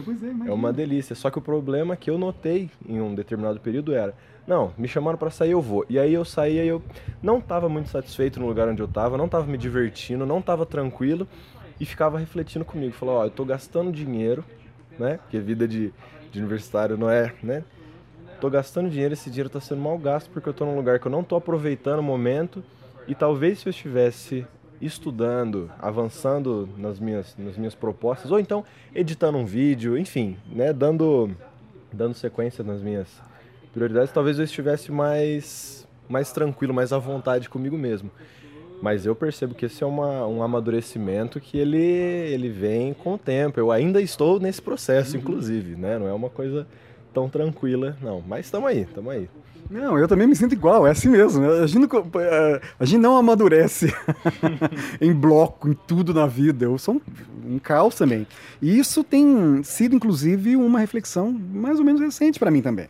é, 0.46 0.50
é 0.50 0.52
uma 0.52 0.74
delícia. 0.74 1.16
Só 1.16 1.30
que 1.30 1.38
o 1.38 1.42
problema 1.42 1.96
que 1.96 2.10
eu 2.10 2.18
notei 2.18 2.72
em 2.88 3.00
um 3.00 3.13
determinado 3.13 3.60
período 3.60 3.94
era, 3.94 4.16
não, 4.46 4.74
me 4.78 4.88
chamaram 4.88 5.18
para 5.18 5.30
sair, 5.30 5.52
eu 5.52 5.62
vou. 5.62 5.86
E 5.90 5.98
aí 5.98 6.14
eu 6.14 6.26
saía 6.26 6.66
e 6.66 6.68
eu 6.68 6.82
não 7.22 7.38
estava 7.38 7.70
muito 7.70 7.90
satisfeito 7.90 8.40
no 8.40 8.48
lugar 8.48 8.68
onde 8.68 8.82
eu 8.82 8.88
estava, 8.88 9.18
não 9.18 9.26
estava 9.26 9.46
me 9.46 9.58
divertindo, 9.58 10.26
não 10.26 10.40
estava 10.40 10.66
tranquilo 10.66 11.28
e 11.80 11.86
ficava 11.86 12.20
refletindo 12.20 12.66
comigo, 12.66 12.94
falou, 12.94 13.16
ó, 13.16 13.22
oh, 13.22 13.26
eu 13.26 13.30
tô 13.30 13.46
gastando 13.46 13.92
dinheiro, 13.92 14.44
né? 15.00 15.18
Porque 15.18 15.40
vida 15.40 15.68
de, 15.68 15.94
de 16.32 16.40
universitário 16.40 16.98
não 16.98 17.10
é, 17.10 17.34
né? 17.42 17.64
Tô 18.42 18.50
gastando 18.50 18.90
dinheiro, 18.90 19.14
esse 19.14 19.30
dinheiro 19.30 19.48
está 19.48 19.62
sendo 19.62 19.82
mal 19.82 19.98
gasto 19.98 20.30
porque 20.30 20.50
eu 20.50 20.54
tô 20.54 20.66
num 20.66 20.76
lugar 20.76 21.00
que 21.00 21.08
eu 21.08 21.12
não 21.12 21.24
tô 21.24 21.38
aproveitando 21.38 22.00
o 22.00 22.04
momento 22.04 22.62
e 23.08 23.16
talvez 23.16 23.60
se 23.60 23.68
eu 23.68 23.72
estivesse 23.72 24.46
estudando, 24.82 25.72
avançando 25.80 26.68
nas 26.78 27.00
minhas, 27.00 27.34
nas 27.38 27.56
minhas 27.56 27.74
propostas, 27.74 28.30
ou 28.30 28.40
então 28.40 28.66
editando 28.94 29.38
um 29.38 29.46
vídeo, 29.46 29.98
enfim, 29.98 30.38
né, 30.46 30.74
dando, 30.74 31.32
dando 31.92 32.14
sequência 32.14 32.66
nas 32.66 32.82
minhas 32.82 33.08
prioridades, 33.74 34.14
talvez 34.14 34.38
eu 34.38 34.46
estivesse 34.46 34.92
mais, 34.92 35.88
mais 36.08 36.32
tranquilo, 36.32 36.74
mais 36.74 36.94
à 36.94 36.98
vontade 36.98 37.50
comigo 37.50 37.78
mesmo. 37.78 38.12
Mas 38.82 39.06
eu 39.06 39.16
percebo 39.16 39.56
que 39.56 39.66
esse 39.66 39.82
é 39.84 39.88
uma, 39.88 40.28
um 40.28 40.44
amadurecimento 40.44 41.40
que 41.40 41.58
ele, 41.58 41.78
ele 41.78 42.50
vem 42.50 42.94
com 42.94 43.14
o 43.14 43.18
tempo. 43.18 43.60
Eu 43.60 43.72
ainda 43.72 44.02
estou 44.02 44.40
nesse 44.40 44.62
processo, 44.62 45.16
inclusive, 45.18 45.76
né? 45.78 45.98
Não 45.98 46.08
é 46.08 46.14
uma 46.14 46.30
coisa 46.30 46.68
tão 47.14 47.30
tranquila, 47.30 47.96
não. 48.02 48.22
Mas 48.28 48.46
estamos 48.46 48.70
aí, 48.70 48.82
estamos 48.82 49.12
aí. 49.12 49.30
Não, 49.70 49.98
eu 49.98 50.08
também 50.08 50.28
me 50.28 50.36
sinto 50.36 50.52
igual, 50.52 50.86
é 50.86 50.92
assim 50.92 51.08
mesmo. 51.08 51.50
A 51.50 51.66
gente 51.66 51.80
não, 51.80 52.22
é, 52.22 52.62
a 52.78 52.86
gente 52.86 53.00
não 53.00 53.16
amadurece 53.16 53.88
em 55.00 55.14
bloco, 55.14 55.70
em 55.70 55.74
tudo 55.74 56.14
na 56.14 56.28
vida. 56.28 56.66
Eu 56.66 56.78
sou 56.78 56.96
um, 56.96 57.02
um 57.56 57.60
caos 57.60 57.96
também. 57.96 58.28
E 58.62 58.78
isso 58.78 59.04
tem 59.04 59.64
sido, 59.64 59.96
inclusive, 59.96 60.58
uma 60.58 60.80
reflexão 60.80 61.32
mais 61.32 61.80
ou 61.80 61.86
menos 61.86 62.02
recente 62.02 62.38
para 62.38 62.52
mim 62.52 62.62
também. 62.62 62.88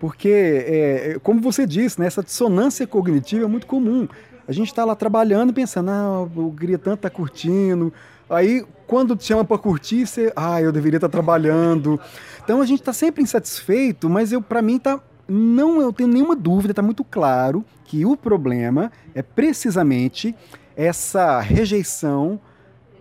Porque, 0.00 0.28
é, 0.28 1.12
é, 1.12 1.18
como 1.18 1.40
você 1.40 1.66
disse, 1.66 2.00
né, 2.00 2.06
essa 2.06 2.22
dissonância 2.22 2.86
cognitiva 2.86 3.44
é 3.44 3.48
muito 3.48 3.66
comum. 3.66 4.08
A 4.46 4.52
gente 4.52 4.68
está 4.68 4.84
lá 4.84 4.94
trabalhando 4.94 5.52
pensando, 5.52 5.90
ah, 5.90 6.22
o 6.22 6.50
Gritan 6.50 6.94
está 6.94 7.10
curtindo. 7.10 7.92
Aí, 8.30 8.64
quando 8.86 9.16
te 9.16 9.24
chama 9.24 9.44
para 9.44 9.58
curtir, 9.58 10.06
você, 10.06 10.32
ah, 10.36 10.60
eu 10.62 10.72
deveria 10.72 10.98
estar 10.98 11.08
tá 11.08 11.12
trabalhando. 11.12 12.00
Então, 12.42 12.62
a 12.62 12.66
gente 12.66 12.80
está 12.80 12.92
sempre 12.92 13.22
insatisfeito, 13.22 14.08
mas 14.08 14.32
eu, 14.32 14.40
para 14.40 14.62
mim, 14.62 14.78
tá 14.78 15.00
não 15.28 15.82
eu 15.82 15.92
tenho 15.92 16.08
nenhuma 16.08 16.34
dúvida, 16.34 16.72
está 16.72 16.80
muito 16.80 17.04
claro 17.04 17.62
que 17.84 18.06
o 18.06 18.16
problema 18.16 18.90
é 19.14 19.20
precisamente 19.20 20.34
essa 20.74 21.38
rejeição 21.40 22.40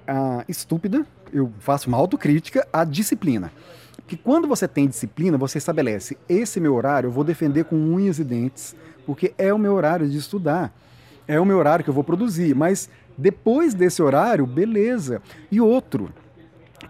ah, 0.05 0.43
estúpida, 0.47 1.05
eu 1.31 1.51
faço 1.59 1.87
uma 1.87 1.97
autocrítica, 1.97 2.67
à 2.71 2.83
disciplina. 2.83 3.51
Que 4.07 4.15
quando 4.15 4.47
você 4.47 4.67
tem 4.67 4.87
disciplina, 4.87 5.37
você 5.37 5.57
estabelece 5.57 6.17
esse 6.29 6.59
meu 6.59 6.75
horário, 6.75 7.07
eu 7.07 7.11
vou 7.11 7.23
defender 7.23 7.65
com 7.65 7.75
unhas 7.75 8.19
e 8.19 8.23
dentes, 8.23 8.75
porque 9.05 9.33
é 9.37 9.53
o 9.53 9.59
meu 9.59 9.73
horário 9.73 10.07
de 10.09 10.17
estudar, 10.17 10.73
é 11.27 11.39
o 11.39 11.45
meu 11.45 11.57
horário 11.57 11.83
que 11.83 11.89
eu 11.89 11.93
vou 11.93 12.03
produzir, 12.03 12.55
mas 12.55 12.89
depois 13.17 13.73
desse 13.73 14.01
horário, 14.01 14.45
beleza. 14.45 15.21
E 15.51 15.59
outro, 15.59 16.09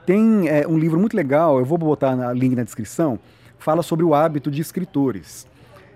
tem 0.05 0.47
é, 0.47 0.67
um 0.67 0.77
livro 0.77 0.99
muito 0.99 1.17
legal, 1.17 1.57
eu 1.57 1.65
vou 1.65 1.77
botar 1.77 2.15
na 2.15 2.31
link 2.33 2.55
na 2.55 2.63
descrição, 2.63 3.19
fala 3.57 3.81
sobre 3.81 4.05
o 4.05 4.13
hábito 4.13 4.51
de 4.51 4.61
escritores. 4.61 5.47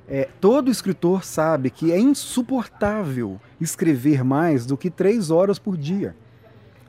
É, 0.08 0.28
todo 0.42 0.72
escritor 0.72 1.24
sabe 1.24 1.70
que 1.70 1.92
é 1.92 2.00
insuportável 2.00 3.40
escrever 3.62 4.24
mais 4.24 4.66
do 4.66 4.76
que 4.76 4.90
três 4.90 5.32
horas 5.32 5.58
por 5.58 5.78
dia. 5.78 6.16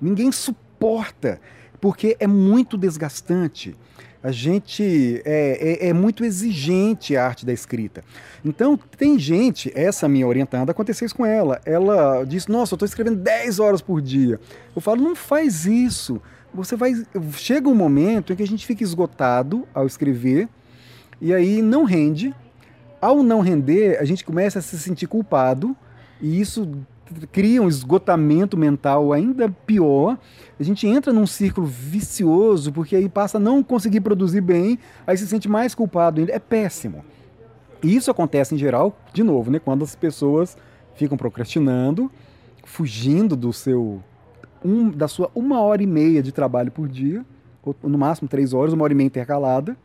Ninguém 0.00 0.32
suporta, 0.32 1.40
porque 1.80 2.16
é 2.18 2.26
muito 2.26 2.76
desgastante. 2.76 3.76
A 4.22 4.30
gente 4.30 5.20
é, 5.24 5.80
é, 5.84 5.88
é, 5.88 5.92
muito 5.92 6.24
exigente 6.24 7.16
a 7.16 7.26
arte 7.26 7.44
da 7.44 7.52
escrita. 7.52 8.04
Então, 8.44 8.78
tem 8.96 9.18
gente, 9.18 9.72
essa 9.74 10.08
minha 10.08 10.26
orientada, 10.26 10.70
aconteceu 10.70 11.06
isso 11.06 11.16
com 11.16 11.26
ela. 11.26 11.60
Ela 11.64 12.24
disse: 12.24 12.50
Nossa, 12.50 12.74
eu 12.74 12.76
estou 12.76 12.86
escrevendo 12.86 13.16
10 13.16 13.58
horas 13.58 13.82
por 13.82 14.00
dia. 14.00 14.38
Eu 14.74 14.80
falo: 14.80 15.02
Não 15.02 15.16
faz 15.16 15.66
isso. 15.66 16.22
Você 16.54 16.76
vai. 16.76 16.92
Chega 17.32 17.68
um 17.68 17.74
momento 17.74 18.32
em 18.32 18.36
que 18.36 18.42
a 18.42 18.46
gente 18.46 18.66
fica 18.66 18.84
esgotado 18.84 19.66
ao 19.74 19.86
escrever 19.86 20.48
e 21.20 21.32
aí 21.32 21.62
não 21.62 21.84
rende. 21.84 22.34
Ao 23.00 23.22
não 23.22 23.40
render, 23.40 23.98
a 23.98 24.04
gente 24.04 24.24
começa 24.24 24.60
a 24.60 24.62
se 24.62 24.78
sentir 24.78 25.08
culpado 25.08 25.76
e 26.20 26.40
isso 26.40 26.68
cria 27.30 27.60
um 27.60 27.68
esgotamento 27.68 28.56
mental 28.56 29.12
ainda 29.12 29.48
pior. 29.48 30.18
A 30.58 30.62
gente 30.62 30.86
entra 30.86 31.12
num 31.12 31.26
círculo 31.26 31.66
vicioso 31.66 32.72
porque 32.72 32.94
aí 32.94 33.08
passa 33.08 33.38
a 33.38 33.40
não 33.40 33.62
conseguir 33.62 34.00
produzir 34.00 34.40
bem, 34.40 34.78
aí 35.06 35.16
se 35.16 35.26
sente 35.26 35.48
mais 35.48 35.74
culpado. 35.74 36.24
É 36.30 36.38
péssimo. 36.38 37.04
E 37.82 37.96
isso 37.96 38.10
acontece 38.10 38.54
em 38.54 38.58
geral, 38.58 38.96
de 39.12 39.22
novo, 39.22 39.50
né, 39.50 39.58
quando 39.58 39.82
as 39.82 39.96
pessoas 39.96 40.56
ficam 40.94 41.16
procrastinando, 41.16 42.10
fugindo 42.64 43.34
do 43.34 43.52
seu 43.52 44.00
um, 44.64 44.90
da 44.90 45.08
sua 45.08 45.30
uma 45.34 45.60
hora 45.60 45.82
e 45.82 45.86
meia 45.86 46.22
de 46.22 46.30
trabalho 46.30 46.70
por 46.70 46.88
dia, 46.88 47.24
ou 47.64 47.74
no 47.82 47.98
máximo 47.98 48.28
três 48.28 48.52
horas, 48.52 48.72
uma 48.72 48.84
hora 48.84 48.92
e 48.92 48.96
meia 48.96 49.06
intercalada, 49.06 49.76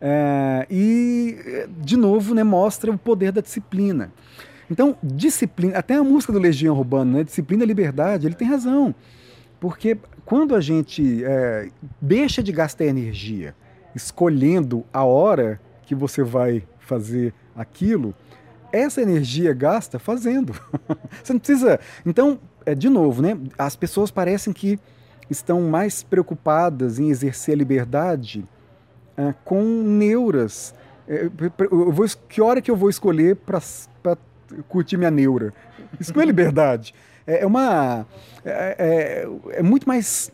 é, 0.00 0.66
e, 0.70 1.66
de 1.80 1.96
novo, 1.96 2.34
né, 2.34 2.44
mostra 2.44 2.90
o 2.90 2.98
poder 2.98 3.32
da 3.32 3.40
disciplina. 3.40 4.12
Então, 4.70 4.96
disciplina, 5.02 5.78
até 5.78 5.94
a 5.94 6.04
música 6.04 6.32
do 6.32 6.38
Legião 6.38 6.76
Urbano, 6.76 7.18
né, 7.18 7.24
disciplina 7.24 7.64
e 7.64 7.66
liberdade, 7.66 8.26
ele 8.26 8.34
tem 8.34 8.46
razão. 8.46 8.94
Porque 9.60 9.98
quando 10.24 10.54
a 10.54 10.60
gente 10.60 11.24
é, 11.24 11.68
deixa 12.00 12.42
de 12.42 12.52
gastar 12.52 12.84
energia 12.84 13.54
escolhendo 13.94 14.84
a 14.92 15.04
hora 15.04 15.60
que 15.82 15.94
você 15.94 16.22
vai 16.22 16.62
fazer 16.78 17.34
aquilo, 17.56 18.14
essa 18.72 19.00
energia 19.00 19.52
gasta 19.52 19.98
fazendo. 19.98 20.52
você 21.22 21.32
não 21.32 21.40
precisa. 21.40 21.80
Então, 22.04 22.38
é, 22.64 22.74
de 22.74 22.88
novo, 22.88 23.22
né, 23.22 23.38
as 23.56 23.74
pessoas 23.74 24.10
parecem 24.10 24.52
que 24.52 24.78
estão 25.30 25.62
mais 25.62 26.02
preocupadas 26.02 26.98
em 26.98 27.10
exercer 27.10 27.54
a 27.54 27.58
liberdade 27.58 28.44
é, 29.16 29.34
com 29.44 29.62
neuras. 29.62 30.74
É, 31.08 31.28
eu 31.70 31.92
vou, 31.92 32.06
que 32.28 32.40
hora 32.40 32.60
que 32.60 32.70
eu 32.70 32.76
vou 32.76 32.90
escolher 32.90 33.36
para 33.36 34.16
curtir 34.68 34.96
minha 34.96 35.10
neura? 35.10 35.52
Isso 35.98 36.14
não 36.14 36.22
é 36.22 36.26
liberdade. 36.26 36.94
É, 37.28 37.42
é 37.42 37.46
uma. 37.46 38.06
É, 38.42 38.76
é, 39.52 39.58
é, 39.58 39.62
muito 39.62 39.86
mais 39.86 40.32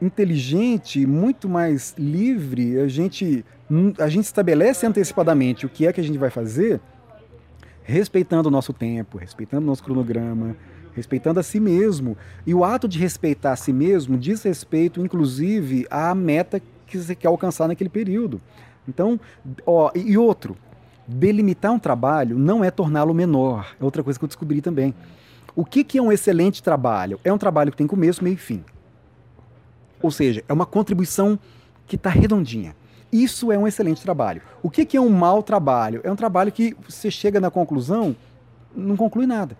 inteligente, 0.00 1.06
muito 1.06 1.48
mais 1.48 1.94
livre. 1.96 2.80
A 2.80 2.88
gente, 2.88 3.44
a 4.00 4.08
gente 4.08 4.24
estabelece 4.24 4.84
antecipadamente 4.84 5.64
o 5.64 5.68
que 5.68 5.86
é 5.86 5.92
que 5.92 6.00
a 6.00 6.04
gente 6.04 6.18
vai 6.18 6.30
fazer, 6.30 6.80
respeitando 7.84 8.48
o 8.48 8.50
nosso 8.50 8.72
tempo, 8.72 9.16
respeitando 9.16 9.62
o 9.62 9.66
nosso 9.66 9.84
cronograma, 9.84 10.56
respeitando 10.96 11.38
a 11.38 11.42
si 11.44 11.60
mesmo. 11.60 12.18
E 12.44 12.52
o 12.52 12.64
ato 12.64 12.88
de 12.88 12.98
respeitar 12.98 13.52
a 13.52 13.56
si 13.56 13.72
mesmo 13.72 14.18
diz 14.18 14.42
respeito, 14.42 15.00
inclusive, 15.00 15.86
à 15.88 16.12
meta 16.12 16.60
que 16.88 16.98
você 16.98 17.14
quer 17.14 17.28
alcançar 17.28 17.68
naquele 17.68 17.88
período. 17.88 18.40
Então, 18.88 19.20
ó, 19.64 19.92
e 19.94 20.18
outro, 20.18 20.56
delimitar 21.06 21.70
um 21.70 21.78
trabalho 21.78 22.36
não 22.36 22.64
é 22.64 22.70
torná-lo 22.72 23.14
menor. 23.14 23.76
É 23.80 23.84
outra 23.84 24.02
coisa 24.02 24.18
que 24.18 24.24
eu 24.24 24.28
descobri 24.28 24.60
também. 24.60 24.92
O 25.54 25.64
que, 25.64 25.84
que 25.84 25.98
é 25.98 26.02
um 26.02 26.10
excelente 26.10 26.62
trabalho? 26.62 27.20
É 27.22 27.32
um 27.32 27.38
trabalho 27.38 27.70
que 27.70 27.76
tem 27.76 27.86
começo, 27.86 28.24
meio 28.24 28.34
e 28.34 28.38
fim. 28.38 28.64
Ou 30.00 30.10
seja, 30.10 30.42
é 30.48 30.52
uma 30.52 30.66
contribuição 30.66 31.38
que 31.86 31.96
está 31.96 32.10
redondinha. 32.10 32.74
Isso 33.12 33.52
é 33.52 33.58
um 33.58 33.68
excelente 33.68 34.02
trabalho. 34.02 34.40
O 34.62 34.70
que, 34.70 34.86
que 34.86 34.96
é 34.96 35.00
um 35.00 35.10
mau 35.10 35.42
trabalho? 35.42 36.00
É 36.02 36.10
um 36.10 36.16
trabalho 36.16 36.50
que 36.50 36.74
você 36.88 37.10
chega 37.10 37.38
na 37.38 37.50
conclusão, 37.50 38.16
não 38.74 38.96
conclui 38.96 39.26
nada. 39.26 39.56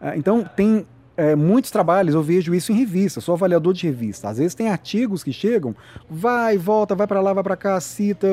Ah, 0.00 0.16
então, 0.16 0.48
tem 0.56 0.86
é, 1.16 1.34
muitos 1.34 1.70
trabalhos 1.70 2.14
eu 2.14 2.22
vejo 2.22 2.54
isso 2.54 2.72
em 2.72 2.76
revista, 2.76 3.20
sou 3.20 3.34
avaliador 3.34 3.72
de 3.72 3.86
revista. 3.86 4.28
Às 4.28 4.38
vezes 4.38 4.54
tem 4.54 4.68
artigos 4.68 5.24
que 5.24 5.32
chegam, 5.32 5.74
vai, 6.08 6.56
volta, 6.56 6.94
vai 6.94 7.06
para 7.06 7.20
lá, 7.20 7.32
vai 7.32 7.42
para 7.42 7.56
cá, 7.56 7.80
cita, 7.80 8.28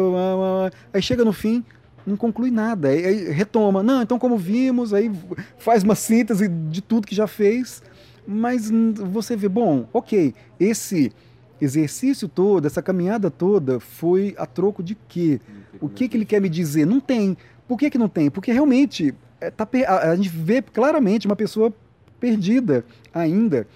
aí 0.94 1.02
chega 1.02 1.26
no 1.26 1.34
fim, 1.34 1.64
não 2.06 2.18
conclui 2.18 2.52
nada, 2.52 2.90
aí, 2.90 3.32
retoma. 3.32 3.84
Não, 3.84 4.02
então 4.02 4.18
como 4.18 4.38
vimos, 4.38 4.94
aí 4.94 5.12
faz 5.58 5.84
uma 5.84 5.96
síntese 5.96 6.48
de 6.48 6.82
tudo 6.82 7.08
que 7.08 7.16
já 7.16 7.28
fez, 7.28 7.82
mas 8.26 8.70
você 9.12 9.36
vê, 9.36 9.48
bom, 9.48 9.88
ok, 9.94 10.34
esse 10.60 11.12
exercício 11.60 12.28
todo, 12.28 12.66
essa 12.66 12.82
caminhada 12.82 13.30
toda 13.30 13.80
foi 13.80 14.34
a 14.38 14.46
troco 14.46 14.82
de 14.82 14.96
quê? 15.08 15.40
O 15.80 15.88
que, 15.88 16.08
que 16.08 16.18
ele 16.18 16.26
quer 16.26 16.42
me 16.42 16.50
dizer? 16.50 16.86
Não 16.86 17.00
tem. 17.00 17.38
Por 17.68 17.78
que, 17.78 17.90
que 17.90 17.98
não 17.98 18.10
tem? 18.10 18.30
Porque 18.30 18.52
realmente 18.52 19.14
é, 19.40 19.50
tá, 19.50 19.68
a, 19.88 20.12
a, 20.12 20.16
gente 20.16 20.30
vê 20.30 20.62
claramente 20.62 21.28
uma 21.28 21.36
pessoa 21.36 21.74
perdida 22.20 22.84
ainda, 23.14 23.68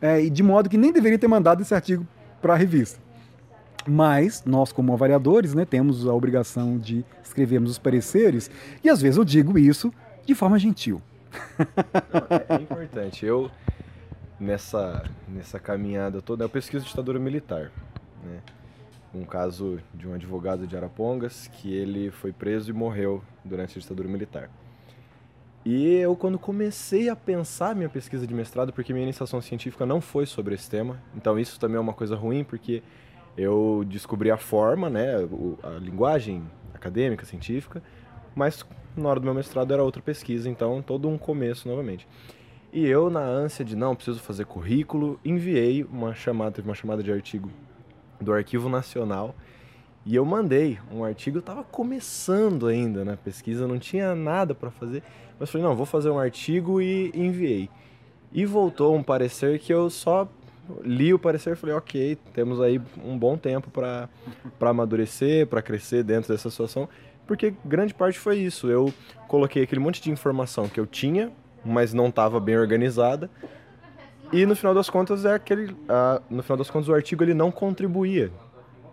é, 0.00 0.22
de 0.28 0.42
modo 0.42 0.68
que 0.68 0.76
nem 0.76 0.92
deveria 0.92 1.18
ter 1.18 1.28
mandado 1.28 1.62
esse 1.62 1.74
artigo 1.74 2.06
para 2.42 2.54
a 2.54 2.56
revista. 2.56 3.00
Mas 3.88 4.44
nós, 4.44 4.70
como 4.70 4.92
avaliadores, 4.92 5.54
né, 5.54 5.64
temos 5.64 6.06
a 6.06 6.12
obrigação 6.12 6.76
de 6.76 7.04
escrevermos 7.24 7.70
os 7.70 7.78
pareceres, 7.78 8.50
e 8.84 8.88
às 8.90 9.00
vezes 9.00 9.16
eu 9.16 9.24
digo 9.24 9.58
isso 9.58 9.92
de 10.26 10.34
forma 10.34 10.58
gentil. 10.58 11.00
Não, 11.58 12.56
é, 12.56 12.60
importante. 12.60 13.24
Eu, 13.24 13.50
nessa, 14.38 15.04
nessa 15.26 15.58
caminhada 15.58 16.20
toda, 16.20 16.44
eu 16.44 16.48
pesquiso 16.48 16.84
ditadura 16.84 17.18
militar. 17.18 17.72
Né? 18.22 18.40
Um 19.14 19.24
caso 19.24 19.78
de 19.94 20.06
um 20.06 20.12
advogado 20.12 20.66
de 20.66 20.76
Arapongas 20.76 21.48
que 21.48 21.72
ele 21.72 22.10
foi 22.10 22.30
preso 22.30 22.70
e 22.70 22.74
morreu 22.74 23.22
durante 23.42 23.78
a 23.78 23.80
ditadura 23.80 24.08
militar. 24.08 24.50
E 25.64 25.96
eu, 25.96 26.14
quando 26.14 26.38
comecei 26.38 27.08
a 27.08 27.16
pensar 27.16 27.74
minha 27.74 27.88
pesquisa 27.88 28.26
de 28.26 28.34
mestrado, 28.34 28.72
porque 28.72 28.92
minha 28.92 29.02
iniciação 29.04 29.40
científica 29.40 29.84
não 29.84 30.00
foi 30.00 30.26
sobre 30.26 30.54
esse 30.54 30.68
tema, 30.68 31.00
então 31.16 31.38
isso 31.38 31.58
também 31.58 31.76
é 31.76 31.80
uma 31.80 31.92
coisa 31.92 32.14
ruim, 32.14 32.44
porque 32.44 32.82
eu 33.38 33.84
descobri 33.86 34.30
a 34.30 34.36
forma, 34.36 34.90
né, 34.90 35.14
a 35.62 35.78
linguagem 35.78 36.42
acadêmica, 36.74 37.24
científica, 37.24 37.80
mas 38.34 38.66
na 38.96 39.08
hora 39.08 39.20
do 39.20 39.24
meu 39.24 39.34
mestrado 39.34 39.72
era 39.72 39.82
outra 39.82 40.02
pesquisa, 40.02 40.50
então 40.50 40.82
todo 40.82 41.08
um 41.08 41.16
começo 41.16 41.68
novamente. 41.68 42.06
E 42.72 42.84
eu, 42.84 43.08
na 43.08 43.20
ânsia 43.20 43.64
de 43.64 43.76
não, 43.76 43.94
preciso 43.94 44.20
fazer 44.20 44.44
currículo, 44.44 45.18
enviei 45.24 45.84
uma 45.84 46.14
chamada, 46.14 46.50
teve 46.50 46.68
uma 46.68 46.74
chamada 46.74 47.02
de 47.02 47.12
artigo 47.12 47.48
do 48.20 48.32
Arquivo 48.32 48.68
Nacional, 48.68 49.34
e 50.04 50.16
eu 50.16 50.24
mandei 50.24 50.78
um 50.92 51.04
artigo, 51.04 51.38
eu 51.38 51.40
estava 51.40 51.62
começando 51.62 52.66
ainda 52.66 53.04
na 53.04 53.16
pesquisa, 53.16 53.68
não 53.68 53.78
tinha 53.78 54.14
nada 54.14 54.54
para 54.54 54.70
fazer, 54.70 55.02
mas 55.38 55.48
falei, 55.48 55.66
não, 55.66 55.76
vou 55.76 55.86
fazer 55.86 56.10
um 56.10 56.18
artigo 56.18 56.80
e 56.80 57.12
enviei. 57.14 57.70
E 58.32 58.44
voltou 58.44 58.96
um 58.96 59.02
parecer 59.02 59.58
que 59.58 59.72
eu 59.72 59.88
só 59.88 60.28
li 60.82 61.12
o 61.12 61.18
parecer 61.18 61.54
e 61.54 61.56
falei, 61.56 61.74
ok, 61.74 62.16
temos 62.32 62.60
aí 62.60 62.80
um 63.04 63.18
bom 63.18 63.36
tempo 63.36 63.70
para 63.70 64.08
amadurecer, 64.60 65.46
para 65.46 65.62
crescer 65.62 66.02
dentro 66.02 66.32
dessa 66.32 66.50
situação, 66.50 66.88
porque 67.26 67.54
grande 67.64 67.94
parte 67.94 68.18
foi 68.18 68.38
isso. 68.38 68.68
Eu 68.68 68.92
coloquei 69.26 69.62
aquele 69.62 69.80
monte 69.80 70.00
de 70.00 70.10
informação 70.10 70.68
que 70.68 70.78
eu 70.78 70.86
tinha, 70.86 71.30
mas 71.64 71.92
não 71.92 72.08
estava 72.08 72.40
bem 72.40 72.56
organizada, 72.56 73.30
e 74.32 74.44
no 74.44 74.54
final 74.54 74.74
das 74.74 74.90
contas 74.90 75.24
é 75.24 75.34
aquele, 75.34 75.72
uh, 75.72 76.22
no 76.28 76.42
final 76.42 76.58
das 76.58 76.70
contas 76.70 76.88
o 76.88 76.94
artigo 76.94 77.24
ele 77.24 77.34
não 77.34 77.50
contribuía 77.50 78.30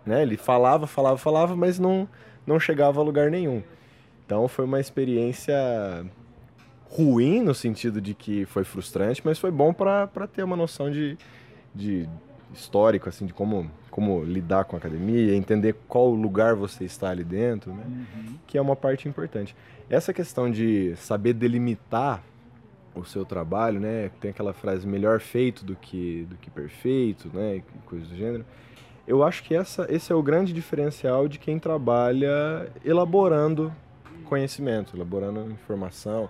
né? 0.06 0.22
Ele 0.22 0.36
falava, 0.36 0.86
falava, 0.86 1.18
falava, 1.18 1.56
mas 1.56 1.78
não, 1.78 2.08
não 2.46 2.60
chegava 2.60 3.00
a 3.00 3.04
lugar 3.04 3.30
nenhum. 3.30 3.62
Então 4.24 4.46
foi 4.46 4.64
uma 4.64 4.80
experiência 4.80 5.54
ruim 6.88 7.42
no 7.42 7.52
sentido 7.52 8.00
de 8.00 8.14
que 8.14 8.46
foi 8.46 8.62
frustrante, 8.62 9.20
mas 9.24 9.38
foi 9.38 9.50
bom 9.50 9.74
para 9.74 10.06
ter 10.32 10.44
uma 10.44 10.56
noção 10.56 10.90
de, 10.90 11.18
de 11.76 12.08
histórico, 12.52 13.08
assim, 13.08 13.26
de 13.26 13.34
como, 13.34 13.70
como 13.90 14.24
lidar 14.24 14.64
com 14.64 14.76
a 14.76 14.78
academia, 14.78 15.34
entender 15.34 15.74
qual 15.86 16.10
lugar 16.10 16.54
você 16.54 16.84
está 16.84 17.10
ali 17.10 17.24
dentro, 17.24 17.72
né? 17.72 17.84
Uhum. 17.86 18.38
Que 18.46 18.56
é 18.56 18.62
uma 18.62 18.76
parte 18.76 19.08
importante. 19.08 19.54
Essa 19.90 20.12
questão 20.12 20.50
de 20.50 20.94
saber 20.96 21.34
delimitar 21.34 22.22
o 22.94 23.04
seu 23.04 23.24
trabalho, 23.24 23.78
né? 23.78 24.10
Tem 24.20 24.30
aquela 24.30 24.52
frase 24.52 24.86
melhor 24.86 25.20
feito 25.20 25.64
do 25.64 25.76
que 25.76 26.26
do 26.30 26.36
que 26.36 26.50
perfeito, 26.50 27.30
né? 27.32 27.62
Coisas 27.84 28.08
do 28.08 28.16
gênero. 28.16 28.44
Eu 29.06 29.22
acho 29.22 29.44
que 29.44 29.54
essa, 29.54 29.86
esse 29.88 30.10
é 30.10 30.14
o 30.14 30.22
grande 30.22 30.52
diferencial 30.52 31.28
de 31.28 31.38
quem 31.38 31.58
trabalha 31.58 32.68
elaborando 32.84 33.72
conhecimento, 34.24 34.96
elaborando 34.96 35.48
informação. 35.52 36.28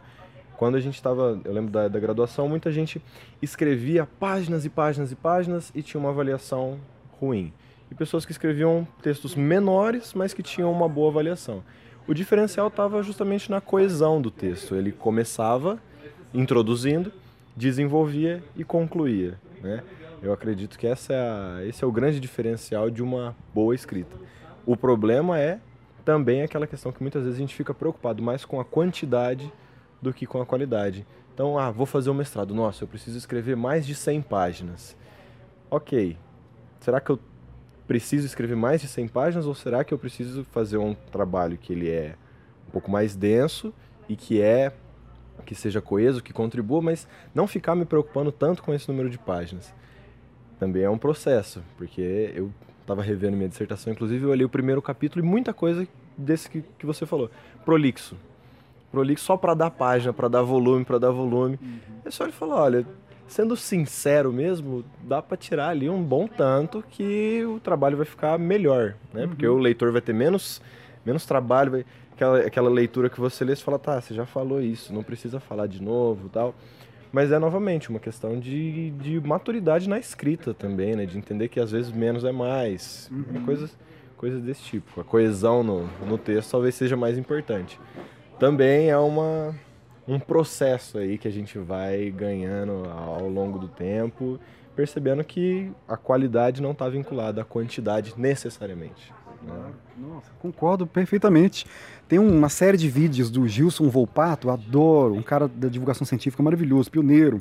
Quando 0.56 0.76
a 0.76 0.80
gente 0.80 0.94
estava, 0.94 1.38
eu 1.44 1.52
lembro 1.52 1.70
da, 1.70 1.88
da 1.88 2.00
graduação, 2.00 2.48
muita 2.48 2.72
gente 2.72 3.00
escrevia 3.42 4.06
páginas 4.18 4.64
e 4.64 4.70
páginas 4.70 5.12
e 5.12 5.16
páginas 5.16 5.70
e 5.74 5.82
tinha 5.82 6.00
uma 6.00 6.10
avaliação 6.10 6.78
ruim. 7.20 7.52
E 7.90 7.94
pessoas 7.94 8.24
que 8.24 8.32
escreviam 8.32 8.86
textos 9.02 9.34
menores, 9.34 10.14
mas 10.14 10.32
que 10.32 10.42
tinham 10.42 10.72
uma 10.72 10.88
boa 10.88 11.10
avaliação. 11.10 11.62
O 12.08 12.14
diferencial 12.14 12.68
estava 12.68 13.02
justamente 13.02 13.50
na 13.50 13.60
coesão 13.60 14.20
do 14.20 14.30
texto. 14.30 14.74
Ele 14.74 14.92
começava 14.92 15.78
introduzindo, 16.32 17.12
desenvolvia 17.54 18.42
e 18.56 18.64
concluía. 18.64 19.38
Né? 19.62 19.82
Eu 20.22 20.32
acredito 20.32 20.78
que 20.78 20.86
essa 20.86 21.12
é 21.12 21.18
a, 21.18 21.66
esse 21.66 21.84
é 21.84 21.86
o 21.86 21.92
grande 21.92 22.18
diferencial 22.18 22.90
de 22.90 23.02
uma 23.02 23.36
boa 23.54 23.74
escrita. 23.74 24.16
O 24.64 24.76
problema 24.76 25.38
é 25.38 25.60
também 26.04 26.42
aquela 26.42 26.66
questão 26.66 26.92
que 26.92 27.02
muitas 27.02 27.24
vezes 27.24 27.36
a 27.36 27.40
gente 27.40 27.54
fica 27.54 27.74
preocupado 27.74 28.22
mais 28.22 28.44
com 28.44 28.60
a 28.60 28.64
quantidade 28.64 29.52
do 30.00 30.12
que 30.12 30.26
com 30.26 30.40
a 30.40 30.46
qualidade. 30.46 31.06
Então, 31.34 31.58
ah, 31.58 31.70
vou 31.70 31.86
fazer 31.86 32.10
um 32.10 32.14
mestrado. 32.14 32.54
Nossa, 32.54 32.84
eu 32.84 32.88
preciso 32.88 33.18
escrever 33.18 33.56
mais 33.56 33.86
de 33.86 33.94
100 33.94 34.22
páginas. 34.22 34.96
Ok. 35.70 36.16
Será 36.80 37.00
que 37.00 37.10
eu 37.10 37.18
preciso 37.86 38.26
escrever 38.26 38.56
mais 38.56 38.80
de 38.80 38.88
100 38.88 39.08
páginas 39.08 39.46
ou 39.46 39.54
será 39.54 39.84
que 39.84 39.92
eu 39.92 39.98
preciso 39.98 40.44
fazer 40.44 40.76
um 40.76 40.94
trabalho 40.94 41.56
que 41.56 41.72
ele 41.72 41.90
é 41.90 42.16
um 42.68 42.70
pouco 42.70 42.90
mais 42.90 43.14
denso 43.14 43.72
e 44.08 44.16
que 44.16 44.40
é 44.40 44.72
que 45.44 45.54
seja 45.54 45.80
coeso, 45.80 46.22
que 46.22 46.32
contribua, 46.32 46.80
mas 46.80 47.06
não 47.32 47.46
ficar 47.46 47.76
me 47.76 47.84
preocupando 47.84 48.32
tanto 48.32 48.62
com 48.62 48.74
esse 48.74 48.88
número 48.88 49.08
de 49.08 49.18
páginas 49.18 49.72
também 50.58 50.82
é 50.82 50.90
um 50.90 50.98
processo, 50.98 51.62
porque 51.76 52.32
eu 52.34 52.52
estava 52.80 53.02
revendo 53.02 53.36
minha 53.36 53.48
dissertação, 53.48 53.92
inclusive 53.92 54.24
eu 54.24 54.30
olhei 54.30 54.44
o 54.44 54.48
primeiro 54.48 54.80
capítulo 54.80 55.24
e 55.24 55.28
muita 55.28 55.52
coisa 55.52 55.86
desse 56.16 56.48
que, 56.48 56.62
que 56.78 56.86
você 56.86 57.04
falou. 57.04 57.30
Prolixo. 57.64 58.16
Prolixo 58.90 59.24
só 59.24 59.36
para 59.36 59.54
dar 59.54 59.70
página, 59.70 60.12
para 60.12 60.28
dar 60.28 60.42
volume, 60.42 60.84
para 60.84 60.98
dar 60.98 61.10
volume. 61.10 61.58
Uhum. 61.60 61.78
É 62.04 62.10
só 62.10 62.24
ele 62.24 62.32
falar, 62.32 62.62
olha, 62.62 62.86
sendo 63.26 63.56
sincero 63.56 64.32
mesmo, 64.32 64.84
dá 65.02 65.20
para 65.20 65.36
tirar 65.36 65.70
ali 65.70 65.90
um 65.90 66.02
bom 66.02 66.26
tanto 66.26 66.84
que 66.88 67.44
o 67.44 67.58
trabalho 67.60 67.96
vai 67.96 68.06
ficar 68.06 68.38
melhor, 68.38 68.94
né? 69.12 69.22
Uhum. 69.22 69.28
Porque 69.28 69.46
o 69.46 69.58
leitor 69.58 69.92
vai 69.92 70.00
ter 70.00 70.12
menos, 70.12 70.60
menos 71.04 71.26
trabalho, 71.26 71.72
vai, 71.72 71.84
aquela, 72.12 72.38
aquela 72.38 72.70
leitura 72.70 73.10
que 73.10 73.20
você 73.20 73.44
lê, 73.44 73.54
você 73.54 73.62
fala, 73.62 73.78
tá, 73.78 74.00
você 74.00 74.14
já 74.14 74.26
falou 74.26 74.60
isso, 74.60 74.92
não 74.92 75.02
precisa 75.02 75.40
falar 75.40 75.66
de 75.66 75.82
novo 75.82 76.28
tal. 76.28 76.54
Mas 77.12 77.32
é 77.32 77.38
novamente 77.38 77.88
uma 77.88 77.98
questão 77.98 78.38
de, 78.38 78.90
de 78.90 79.20
maturidade 79.20 79.88
na 79.88 79.98
escrita 79.98 80.52
também, 80.52 80.94
né? 80.94 81.06
De 81.06 81.16
entender 81.16 81.48
que 81.48 81.58
às 81.58 81.70
vezes 81.70 81.90
menos 81.90 82.24
é 82.24 82.32
mais. 82.32 83.10
Uhum. 83.10 83.44
Coisas, 83.44 83.78
coisas 84.16 84.42
desse 84.42 84.62
tipo. 84.62 85.00
A 85.00 85.04
coesão 85.04 85.62
no, 85.62 85.88
no 86.06 86.18
texto 86.18 86.50
talvez 86.50 86.74
seja 86.74 86.96
mais 86.96 87.16
importante. 87.16 87.80
Também 88.38 88.90
é 88.90 88.98
uma, 88.98 89.54
um 90.06 90.18
processo 90.20 90.98
aí 90.98 91.16
que 91.16 91.26
a 91.26 91.30
gente 91.30 91.58
vai 91.58 92.10
ganhando 92.10 92.82
ao 92.90 93.28
longo 93.28 93.58
do 93.58 93.66
tempo, 93.66 94.38
percebendo 94.74 95.24
que 95.24 95.72
a 95.88 95.96
qualidade 95.96 96.60
não 96.60 96.72
está 96.72 96.86
vinculada 96.88 97.40
à 97.40 97.44
quantidade 97.44 98.12
necessariamente. 98.16 99.12
Né? 99.42 99.72
Nossa, 99.96 100.30
concordo 100.38 100.86
perfeitamente. 100.86 101.66
Tem 102.06 102.18
uma 102.18 102.50
série 102.50 102.76
de 102.76 102.90
vídeos 102.90 103.30
do 103.30 103.48
Gilson 103.48 103.88
Volpato, 103.88 104.50
adoro, 104.50 105.14
um 105.14 105.22
cara 105.22 105.48
da 105.48 105.68
divulgação 105.68 106.06
científica 106.06 106.42
maravilhoso, 106.42 106.90
pioneiro. 106.90 107.40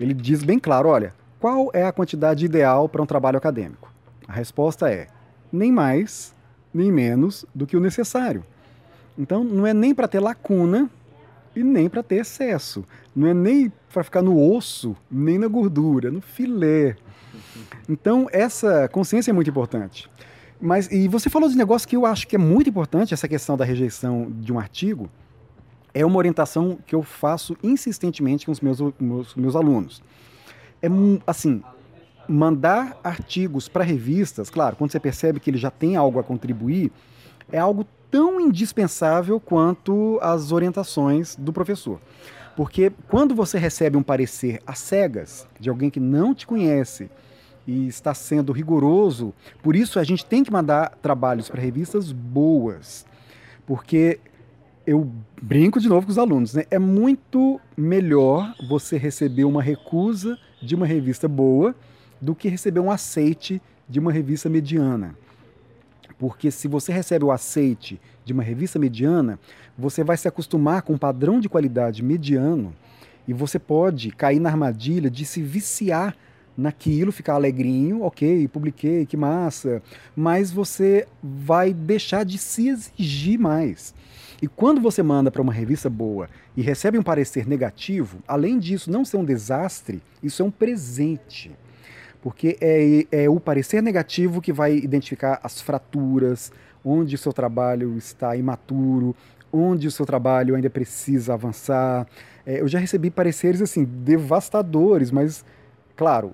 Ele 0.00 0.12
diz 0.12 0.42
bem 0.42 0.58
claro: 0.58 0.88
olha, 0.88 1.14
qual 1.38 1.70
é 1.72 1.84
a 1.84 1.92
quantidade 1.92 2.44
ideal 2.44 2.88
para 2.88 3.02
um 3.02 3.06
trabalho 3.06 3.38
acadêmico? 3.38 3.92
A 4.26 4.32
resposta 4.32 4.90
é 4.90 5.06
nem 5.52 5.70
mais, 5.70 6.34
nem 6.72 6.90
menos 6.90 7.46
do 7.54 7.66
que 7.66 7.76
o 7.76 7.80
necessário. 7.80 8.44
Então, 9.18 9.44
não 9.44 9.66
é 9.66 9.72
nem 9.72 9.94
para 9.94 10.08
ter 10.08 10.20
lacuna 10.20 10.90
e 11.54 11.62
nem 11.62 11.88
para 11.88 12.02
ter 12.02 12.16
excesso. 12.16 12.84
Não 13.14 13.28
é 13.28 13.34
nem 13.34 13.72
para 13.92 14.02
ficar 14.02 14.22
no 14.22 14.36
osso, 14.52 14.96
nem 15.10 15.38
na 15.38 15.46
gordura, 15.46 16.10
no 16.10 16.20
filé. 16.20 16.96
Então, 17.88 18.28
essa 18.32 18.88
consciência 18.88 19.30
é 19.30 19.34
muito 19.34 19.50
importante. 19.50 20.10
Mas, 20.60 20.90
e 20.90 21.08
você 21.08 21.28
falou 21.28 21.48
de 21.48 21.54
um 21.54 21.58
negócio 21.58 21.86
que 21.86 21.96
eu 21.96 22.06
acho 22.06 22.26
que 22.26 22.36
é 22.36 22.38
muito 22.38 22.70
importante, 22.70 23.14
essa 23.14 23.28
questão 23.28 23.56
da 23.56 23.64
rejeição 23.64 24.30
de 24.30 24.52
um 24.52 24.58
artigo. 24.58 25.08
É 25.92 26.04
uma 26.04 26.16
orientação 26.16 26.78
que 26.86 26.94
eu 26.94 27.02
faço 27.02 27.56
insistentemente 27.62 28.46
com 28.46 28.52
os 28.52 28.60
meus, 28.60 28.80
meus, 28.98 29.34
meus 29.36 29.54
alunos. 29.54 30.02
É 30.82 30.88
assim, 31.26 31.62
mandar 32.28 32.98
artigos 33.04 33.68
para 33.68 33.84
revistas, 33.84 34.50
claro, 34.50 34.76
quando 34.76 34.90
você 34.90 34.98
percebe 34.98 35.38
que 35.38 35.50
ele 35.50 35.58
já 35.58 35.70
tem 35.70 35.96
algo 35.96 36.18
a 36.18 36.24
contribuir, 36.24 36.90
é 37.50 37.58
algo 37.58 37.86
tão 38.14 38.40
indispensável 38.40 39.40
quanto 39.40 40.20
as 40.22 40.52
orientações 40.52 41.34
do 41.34 41.52
professor. 41.52 42.00
Porque 42.54 42.92
quando 43.08 43.34
você 43.34 43.58
recebe 43.58 43.96
um 43.96 44.04
parecer 44.04 44.62
às 44.64 44.78
cegas 44.78 45.48
de 45.58 45.68
alguém 45.68 45.90
que 45.90 45.98
não 45.98 46.32
te 46.32 46.46
conhece, 46.46 47.10
e 47.66 47.88
está 47.88 48.14
sendo 48.14 48.52
rigoroso. 48.52 49.34
Por 49.62 49.74
isso 49.74 49.98
a 49.98 50.04
gente 50.04 50.24
tem 50.24 50.44
que 50.44 50.52
mandar 50.52 50.96
trabalhos 51.02 51.48
para 51.48 51.60
revistas 51.60 52.12
boas, 52.12 53.04
porque 53.66 54.20
eu 54.86 55.10
brinco 55.42 55.80
de 55.80 55.88
novo 55.88 56.06
com 56.06 56.12
os 56.12 56.18
alunos, 56.18 56.54
né? 56.54 56.64
É 56.70 56.78
muito 56.78 57.60
melhor 57.76 58.54
você 58.68 58.96
receber 58.96 59.44
uma 59.44 59.62
recusa 59.62 60.38
de 60.62 60.76
uma 60.76 60.86
revista 60.86 61.26
boa 61.26 61.74
do 62.20 62.32
que 62.32 62.48
receber 62.48 62.78
um 62.78 62.92
aceite 62.92 63.60
de 63.88 63.98
uma 63.98 64.12
revista 64.12 64.48
mediana. 64.48 65.16
Porque 66.18 66.50
se 66.50 66.68
você 66.68 66.92
recebe 66.92 67.24
o 67.24 67.32
aceite 67.32 68.00
de 68.24 68.32
uma 68.32 68.42
revista 68.42 68.78
mediana, 68.78 69.38
você 69.76 70.04
vai 70.04 70.16
se 70.16 70.28
acostumar 70.28 70.82
com 70.82 70.94
um 70.94 70.98
padrão 70.98 71.40
de 71.40 71.48
qualidade 71.48 72.02
mediano 72.02 72.74
e 73.26 73.32
você 73.32 73.58
pode 73.58 74.10
cair 74.10 74.38
na 74.38 74.50
armadilha 74.50 75.10
de 75.10 75.24
se 75.24 75.42
viciar 75.42 76.16
naquilo, 76.56 77.10
ficar 77.10 77.34
alegrinho, 77.34 78.02
ok, 78.02 78.46
publiquei, 78.48 79.04
que 79.06 79.16
massa, 79.16 79.82
mas 80.14 80.52
você 80.52 81.06
vai 81.22 81.72
deixar 81.72 82.24
de 82.24 82.38
se 82.38 82.68
exigir 82.68 83.38
mais. 83.38 83.94
E 84.40 84.46
quando 84.46 84.80
você 84.80 85.02
manda 85.02 85.30
para 85.30 85.42
uma 85.42 85.52
revista 85.52 85.88
boa 85.88 86.28
e 86.56 86.62
recebe 86.62 86.98
um 86.98 87.02
parecer 87.02 87.46
negativo, 87.46 88.18
além 88.26 88.58
disso 88.58 88.90
não 88.90 89.04
ser 89.04 89.16
um 89.16 89.24
desastre, 89.24 90.02
isso 90.22 90.42
é 90.42 90.44
um 90.44 90.50
presente. 90.50 91.50
Porque 92.24 92.56
é, 92.58 93.06
é 93.12 93.28
o 93.28 93.38
parecer 93.38 93.82
negativo 93.82 94.40
que 94.40 94.50
vai 94.50 94.74
identificar 94.74 95.38
as 95.42 95.60
fraturas, 95.60 96.50
onde 96.82 97.16
o 97.16 97.18
seu 97.18 97.34
trabalho 97.34 97.98
está 97.98 98.34
imaturo, 98.34 99.14
onde 99.52 99.86
o 99.86 99.90
seu 99.90 100.06
trabalho 100.06 100.54
ainda 100.54 100.70
precisa 100.70 101.34
avançar. 101.34 102.06
É, 102.46 102.62
eu 102.62 102.66
já 102.66 102.78
recebi 102.78 103.10
pareceres 103.10 103.60
assim 103.60 103.84
devastadores, 103.84 105.10
mas 105.10 105.44
claro, 105.94 106.32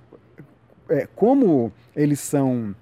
é, 0.88 1.09
como 1.16 1.72
eles 1.97 2.20
são 2.20 2.72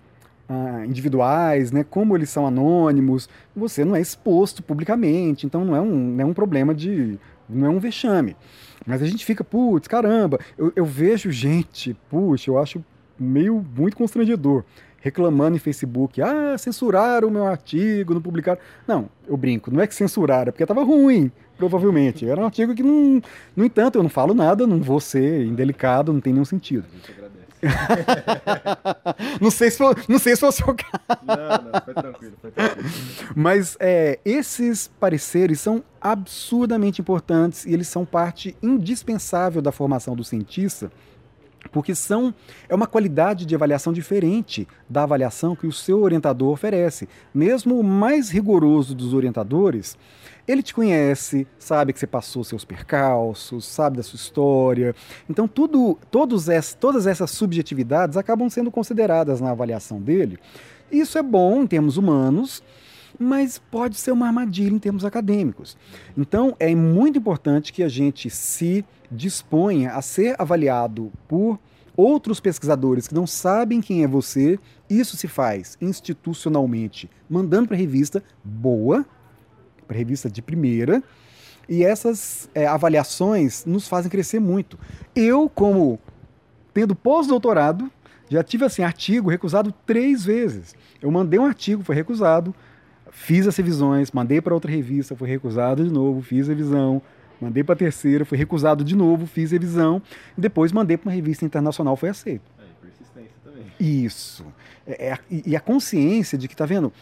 ah, 0.46 0.84
individuais, 0.84 1.72
né, 1.72 1.86
como 1.88 2.14
eles 2.14 2.28
são 2.28 2.46
anônimos, 2.46 3.26
você 3.56 3.86
não 3.86 3.96
é 3.96 4.02
exposto 4.02 4.62
publicamente, 4.62 5.46
então 5.46 5.64
não 5.64 5.74
é 5.74 5.80
um, 5.80 6.10
não 6.10 6.24
é 6.24 6.26
um 6.26 6.34
problema 6.34 6.74
de. 6.74 7.18
não 7.48 7.68
é 7.68 7.70
um 7.70 7.78
vexame. 7.78 8.36
Mas 8.86 9.00
a 9.00 9.06
gente 9.06 9.24
fica, 9.24 9.42
putz, 9.42 9.88
caramba, 9.88 10.38
eu, 10.58 10.70
eu 10.76 10.84
vejo 10.84 11.30
gente, 11.30 11.96
puxa, 12.10 12.50
eu 12.50 12.58
acho 12.58 12.84
meio 13.18 13.64
muito 13.76 13.96
constrangedor 13.96 14.64
reclamando 15.00 15.56
em 15.56 15.60
Facebook, 15.60 16.20
ah, 16.20 16.56
censuraram 16.58 17.28
o 17.28 17.30
meu 17.30 17.46
artigo, 17.46 18.14
não 18.14 18.20
publicaram. 18.20 18.60
Não, 18.86 19.08
eu 19.26 19.36
brinco, 19.36 19.70
não 19.70 19.80
é 19.80 19.86
que 19.86 19.94
censuraram, 19.94 20.48
é 20.48 20.52
porque 20.52 20.64
estava 20.64 20.82
ruim, 20.82 21.30
provavelmente. 21.56 22.28
Era 22.28 22.40
um 22.40 22.44
artigo 22.44 22.74
que 22.74 22.82
não. 22.82 23.22
No 23.54 23.64
entanto, 23.64 23.98
eu 23.98 24.02
não 24.02 24.10
falo 24.10 24.34
nada, 24.34 24.66
não 24.66 24.80
vou 24.80 25.00
ser 25.00 25.46
indelicado, 25.46 26.12
não 26.12 26.20
tem 26.20 26.32
nenhum 26.32 26.44
sentido. 26.44 26.84
A 26.90 26.96
gente 26.96 27.12
agradece. 27.12 27.38
não, 29.40 29.50
sei 29.50 29.68
se 29.68 29.78
foi, 29.78 29.94
não 30.08 30.18
sei 30.18 30.34
se 30.34 30.40
foi 30.40 30.48
o 30.48 30.52
seu 30.52 30.66
caso. 30.66 31.22
Não, 31.24 31.72
não, 31.72 31.80
foi 31.84 31.94
tranquilo, 31.94 32.34
foi 32.40 32.50
tranquilo. 32.52 32.88
Mas 33.34 33.76
é, 33.80 34.20
esses 34.24 34.88
pareceres 35.00 35.60
são 35.60 35.82
absurdamente 36.00 37.00
importantes 37.00 37.66
e 37.66 37.72
eles 37.72 37.88
são 37.88 38.04
parte 38.04 38.56
indispensável 38.62 39.60
da 39.60 39.72
formação 39.72 40.14
do 40.14 40.22
cientista 40.22 40.90
porque 41.70 41.94
são 41.94 42.34
é 42.68 42.74
uma 42.74 42.86
qualidade 42.86 43.46
de 43.46 43.54
avaliação 43.54 43.92
diferente 43.92 44.66
da 44.88 45.02
avaliação 45.02 45.54
que 45.54 45.66
o 45.66 45.72
seu 45.72 46.00
orientador 46.00 46.50
oferece. 46.50 47.08
Mesmo 47.34 47.78
o 47.78 47.84
mais 47.84 48.30
rigoroso 48.30 48.94
dos 48.94 49.14
orientadores, 49.14 49.96
ele 50.46 50.62
te 50.62 50.72
conhece, 50.72 51.46
sabe 51.58 51.92
que 51.92 51.98
você 51.98 52.06
passou 52.06 52.42
seus 52.42 52.64
percalços, 52.64 53.66
sabe 53.66 53.98
da 53.98 54.02
sua 54.02 54.16
história. 54.16 54.94
Então 55.28 55.46
tudo, 55.46 55.98
todos 56.10 56.48
ess, 56.48 56.74
todas 56.74 57.06
essas 57.06 57.30
subjetividades 57.30 58.16
acabam 58.16 58.48
sendo 58.48 58.70
consideradas 58.70 59.40
na 59.40 59.50
avaliação 59.50 60.00
dele. 60.00 60.38
Isso 60.90 61.18
é 61.18 61.22
bom 61.22 61.62
em 61.62 61.66
termos 61.66 61.98
humanos, 61.98 62.62
mas 63.18 63.58
pode 63.58 63.96
ser 63.96 64.12
uma 64.12 64.26
armadilha 64.26 64.74
em 64.74 64.78
termos 64.78 65.04
acadêmicos. 65.04 65.76
Então 66.16 66.54
é 66.58 66.74
muito 66.74 67.18
importante 67.18 67.72
que 67.72 67.82
a 67.82 67.88
gente 67.88 68.30
se 68.30 68.84
disponha 69.10 69.92
a 69.92 70.02
ser 70.02 70.36
avaliado 70.38 71.12
por 71.26 71.58
outros 71.96 72.38
pesquisadores 72.38 73.08
que 73.08 73.14
não 73.14 73.26
sabem 73.26 73.80
quem 73.80 74.04
é 74.04 74.06
você. 74.06 74.58
Isso 74.88 75.16
se 75.16 75.26
faz 75.26 75.76
institucionalmente, 75.80 77.10
mandando 77.28 77.68
para 77.68 77.76
revista 77.76 78.22
boa, 78.44 79.04
para 79.86 79.96
revista 79.96 80.30
de 80.30 80.40
primeira, 80.40 81.02
e 81.68 81.84
essas 81.84 82.48
é, 82.54 82.66
avaliações 82.66 83.64
nos 83.64 83.88
fazem 83.88 84.10
crescer 84.10 84.38
muito. 84.38 84.78
Eu, 85.14 85.48
como 85.48 85.98
tendo 86.72 86.94
pós-doutorado, 86.94 87.90
já 88.30 88.42
tive 88.42 88.64
assim 88.64 88.82
artigo 88.82 89.28
recusado 89.28 89.72
três 89.84 90.24
vezes. 90.24 90.74
Eu 91.02 91.10
mandei 91.10 91.38
um 91.38 91.44
artigo, 91.44 91.82
foi 91.82 91.94
recusado, 91.94 92.54
fiz 93.18 93.46
as 93.46 93.56
revisões, 93.56 94.10
mandei 94.10 94.40
para 94.40 94.54
outra 94.54 94.70
revista, 94.70 95.14
foi 95.14 95.28
recusado 95.28 95.84
de 95.84 95.92
novo, 95.92 96.22
fiz 96.22 96.48
a 96.48 96.52
revisão, 96.52 97.02
Mandei 97.40 97.62
para 97.62 97.74
a 97.74 97.78
terceira, 97.78 98.24
foi 98.24 98.36
recusado 98.36 98.82
de 98.82 98.96
novo, 98.96 99.26
fiz 99.26 99.52
revisão, 99.52 100.02
depois 100.36 100.72
mandei 100.72 100.96
para 100.96 101.08
uma 101.08 101.14
revista 101.14 101.44
internacional, 101.44 101.96
foi 101.96 102.08
aceito. 102.08 102.50
É, 102.58 102.64
persistência 102.84 103.36
também. 103.44 103.64
Isso. 103.78 104.44
É, 104.86 105.10
é, 105.10 105.18
e 105.30 105.54
a 105.54 105.60
consciência 105.60 106.36
de 106.36 106.48
que, 106.48 106.56
tá 106.56 106.66
vendo, 106.66 106.92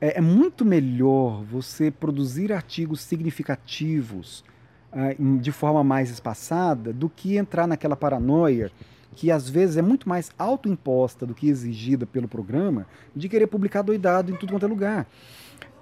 é, 0.00 0.18
é 0.18 0.20
muito 0.20 0.64
melhor 0.64 1.44
você 1.44 1.92
produzir 1.92 2.52
artigos 2.52 3.02
significativos 3.02 4.44
uh, 4.92 5.38
de 5.38 5.52
forma 5.52 5.84
mais 5.84 6.10
espaçada 6.10 6.92
do 6.92 7.08
que 7.08 7.36
entrar 7.36 7.66
naquela 7.66 7.94
paranoia 7.94 8.72
que 9.14 9.30
às 9.30 9.48
vezes 9.48 9.76
é 9.76 9.82
muito 9.82 10.08
mais 10.08 10.32
autoimposta 10.36 11.24
do 11.24 11.34
que 11.34 11.48
exigida 11.48 12.04
pelo 12.04 12.26
programa, 12.26 12.84
de 13.14 13.28
querer 13.28 13.46
publicar 13.46 13.82
doidado 13.82 14.32
em 14.32 14.34
tudo 14.34 14.50
quanto 14.52 14.66
é 14.66 14.68
lugar. 14.68 15.06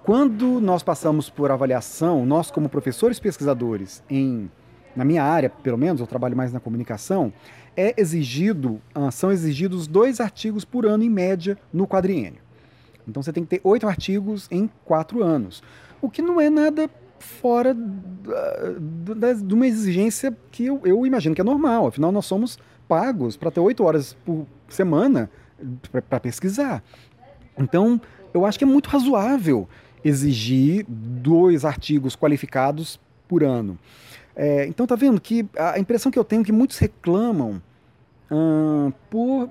Quando 0.03 0.59
nós 0.59 0.83
passamos 0.83 1.29
por 1.29 1.49
avaliação, 1.49 2.25
nós 2.25 2.51
como 2.51 2.67
professores 2.67 3.19
pesquisadores, 3.19 4.03
em, 4.09 4.51
na 4.93 5.05
minha 5.05 5.23
área, 5.23 5.49
pelo 5.49 5.77
menos, 5.77 6.01
eu 6.01 6.07
trabalho 6.07 6.35
mais 6.35 6.51
na 6.51 6.59
comunicação, 6.59 7.31
é 7.75 7.93
exigido, 7.99 8.81
ah, 8.93 9.11
são 9.11 9.31
exigidos 9.31 9.87
dois 9.87 10.19
artigos 10.19 10.65
por 10.65 10.85
ano 10.85 11.05
em 11.05 11.09
média 11.09 11.57
no 11.71 11.87
quadriênio. 11.87 12.41
Então 13.07 13.23
você 13.23 13.31
tem 13.31 13.45
que 13.45 13.49
ter 13.51 13.61
oito 13.63 13.87
artigos 13.87 14.49
em 14.51 14.69
quatro 14.83 15.23
anos, 15.23 15.63
o 16.01 16.09
que 16.09 16.21
não 16.21 16.39
é 16.39 16.49
nada 16.49 16.89
fora 17.17 17.73
de 17.73 19.53
uma 19.53 19.65
exigência 19.65 20.35
que 20.51 20.65
eu, 20.65 20.81
eu 20.83 21.05
imagino 21.05 21.33
que 21.33 21.39
é 21.39 21.45
normal. 21.45 21.87
Afinal, 21.87 22.11
nós 22.11 22.25
somos 22.25 22.59
pagos 22.89 23.37
para 23.37 23.49
ter 23.49 23.61
oito 23.61 23.85
horas 23.85 24.17
por 24.25 24.45
semana 24.67 25.29
para 26.09 26.19
pesquisar. 26.19 26.83
Então, 27.57 28.01
eu 28.33 28.45
acho 28.45 28.57
que 28.57 28.65
é 28.65 28.67
muito 28.67 28.89
razoável 28.89 29.69
exigir 30.03 30.85
dois 30.87 31.65
artigos 31.65 32.15
qualificados 32.15 32.99
por 33.27 33.43
ano. 33.43 33.77
É, 34.35 34.65
então 34.65 34.87
tá 34.87 34.95
vendo 34.95 35.21
que 35.21 35.45
a 35.57 35.79
impressão 35.79 36.11
que 36.11 36.17
eu 36.17 36.23
tenho 36.23 36.41
é 36.41 36.45
que 36.45 36.51
muitos 36.51 36.77
reclamam 36.79 37.61
hum, 38.31 38.91
por 39.09 39.49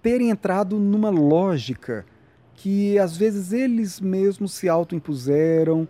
terem 0.00 0.30
entrado 0.30 0.78
numa 0.78 1.10
lógica 1.10 2.06
que 2.54 2.98
às 2.98 3.16
vezes 3.16 3.52
eles 3.52 4.00
mesmos 4.00 4.52
se 4.52 4.68
autoimpuseram 4.68 5.86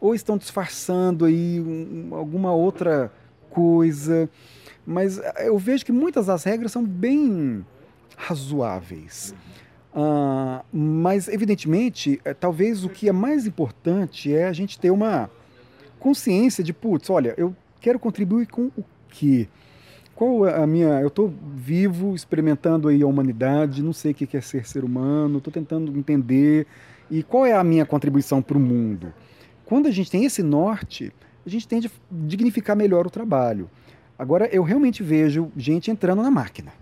ou 0.00 0.14
estão 0.14 0.38
disfarçando 0.38 1.24
aí 1.24 1.60
um, 1.60 2.14
alguma 2.14 2.52
outra 2.52 3.12
coisa. 3.50 4.28
Mas 4.86 5.20
eu 5.38 5.58
vejo 5.58 5.84
que 5.84 5.92
muitas 5.92 6.26
das 6.26 6.44
regras 6.44 6.72
são 6.72 6.84
bem 6.84 7.64
razoáveis. 8.16 9.34
Uh, 9.96 10.62
mas, 10.70 11.26
evidentemente, 11.26 12.20
é, 12.22 12.34
talvez 12.34 12.84
o 12.84 12.88
que 12.90 13.08
é 13.08 13.12
mais 13.12 13.46
importante 13.46 14.30
é 14.30 14.46
a 14.46 14.52
gente 14.52 14.78
ter 14.78 14.90
uma 14.90 15.30
consciência 15.98 16.62
de, 16.62 16.74
putz, 16.74 17.08
olha, 17.08 17.32
eu 17.38 17.56
quero 17.80 17.98
contribuir 17.98 18.46
com 18.46 18.70
o 18.76 18.84
quê? 19.08 19.48
Qual 20.14 20.46
é 20.46 20.62
a 20.62 20.66
minha. 20.66 21.00
Eu 21.00 21.08
estou 21.08 21.32
vivo, 21.54 22.14
experimentando 22.14 22.88
aí 22.88 23.02
a 23.02 23.06
humanidade, 23.06 23.82
não 23.82 23.94
sei 23.94 24.12
o 24.12 24.14
que 24.14 24.36
é 24.36 24.40
ser 24.42 24.66
ser 24.66 24.84
humano, 24.84 25.38
estou 25.38 25.52
tentando 25.52 25.98
entender. 25.98 26.66
E 27.10 27.22
qual 27.22 27.46
é 27.46 27.54
a 27.54 27.64
minha 27.64 27.86
contribuição 27.86 28.42
para 28.42 28.58
o 28.58 28.60
mundo? 28.60 29.14
Quando 29.64 29.86
a 29.86 29.90
gente 29.90 30.10
tem 30.10 30.26
esse 30.26 30.42
norte, 30.42 31.10
a 31.44 31.48
gente 31.48 31.66
tende 31.66 31.86
a 31.86 31.90
dignificar 32.10 32.76
melhor 32.76 33.06
o 33.06 33.10
trabalho. 33.10 33.70
Agora, 34.18 34.46
eu 34.46 34.62
realmente 34.62 35.02
vejo 35.02 35.50
gente 35.56 35.90
entrando 35.90 36.22
na 36.22 36.30
máquina 36.30 36.72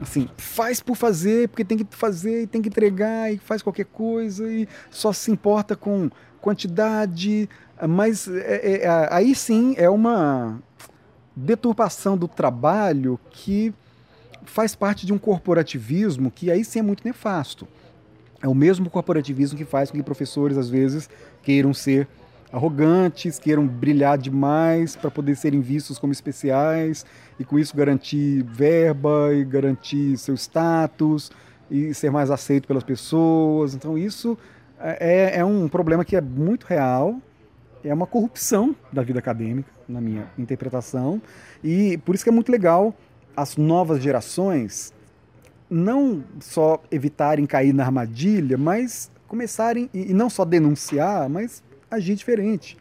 assim, 0.00 0.28
faz 0.36 0.80
por 0.80 0.96
fazer, 0.96 1.48
porque 1.48 1.64
tem 1.64 1.78
que 1.78 1.86
fazer 1.90 2.42
e 2.42 2.46
tem 2.46 2.62
que 2.62 2.68
entregar 2.68 3.32
e 3.32 3.38
faz 3.38 3.62
qualquer 3.62 3.86
coisa 3.86 4.50
e 4.50 4.68
só 4.90 5.12
se 5.12 5.30
importa 5.30 5.74
com 5.74 6.10
quantidade, 6.40 7.48
mas 7.88 8.28
é, 8.28 8.56
é, 8.56 8.82
é, 8.84 9.08
aí 9.10 9.34
sim 9.34 9.74
é 9.76 9.90
uma 9.90 10.60
deturpação 11.34 12.16
do 12.16 12.26
trabalho 12.26 13.18
que 13.30 13.72
faz 14.44 14.74
parte 14.74 15.04
de 15.04 15.12
um 15.12 15.18
corporativismo 15.18 16.30
que 16.30 16.50
aí 16.50 16.64
sim 16.64 16.78
é 16.78 16.82
muito 16.82 17.04
nefasto. 17.04 17.66
É 18.40 18.46
o 18.46 18.54
mesmo 18.54 18.88
corporativismo 18.88 19.58
que 19.58 19.64
faz 19.64 19.90
com 19.90 19.96
que 19.96 20.02
professores 20.02 20.56
às 20.56 20.70
vezes 20.70 21.10
queiram 21.42 21.74
ser 21.74 22.08
arrogantes, 22.52 23.38
queiram 23.38 23.66
brilhar 23.66 24.16
demais 24.16 24.96
para 24.96 25.10
poder 25.10 25.36
serem 25.36 25.60
vistos 25.60 25.98
como 25.98 26.12
especiais 26.12 27.04
e 27.38 27.44
com 27.44 27.58
isso 27.58 27.76
garantir 27.76 28.42
verba 28.42 29.32
e 29.34 29.44
garantir 29.44 30.16
seu 30.16 30.34
status 30.34 31.30
e 31.70 31.92
ser 31.92 32.10
mais 32.10 32.30
aceito 32.30 32.66
pelas 32.66 32.82
pessoas. 32.82 33.74
Então 33.74 33.98
isso 33.98 34.36
é, 34.80 35.36
é, 35.36 35.38
é 35.40 35.44
um 35.44 35.68
problema 35.68 36.04
que 36.04 36.16
é 36.16 36.20
muito 36.20 36.64
real, 36.64 37.16
é 37.84 37.92
uma 37.92 38.06
corrupção 38.06 38.74
da 38.92 39.02
vida 39.02 39.18
acadêmica, 39.18 39.70
na 39.88 40.00
minha 40.00 40.30
interpretação, 40.38 41.20
e 41.62 41.98
por 41.98 42.14
isso 42.14 42.24
que 42.24 42.30
é 42.30 42.32
muito 42.32 42.50
legal 42.50 42.94
as 43.36 43.56
novas 43.56 44.02
gerações 44.02 44.92
não 45.70 46.24
só 46.40 46.82
evitarem 46.90 47.46
cair 47.46 47.72
na 47.72 47.84
armadilha, 47.84 48.56
mas 48.56 49.10
começarem, 49.26 49.88
e, 49.92 50.10
e 50.10 50.14
não 50.14 50.30
só 50.30 50.44
denunciar, 50.44 51.28
mas 51.28 51.62
agir 51.90 52.14
diferente. 52.14 52.76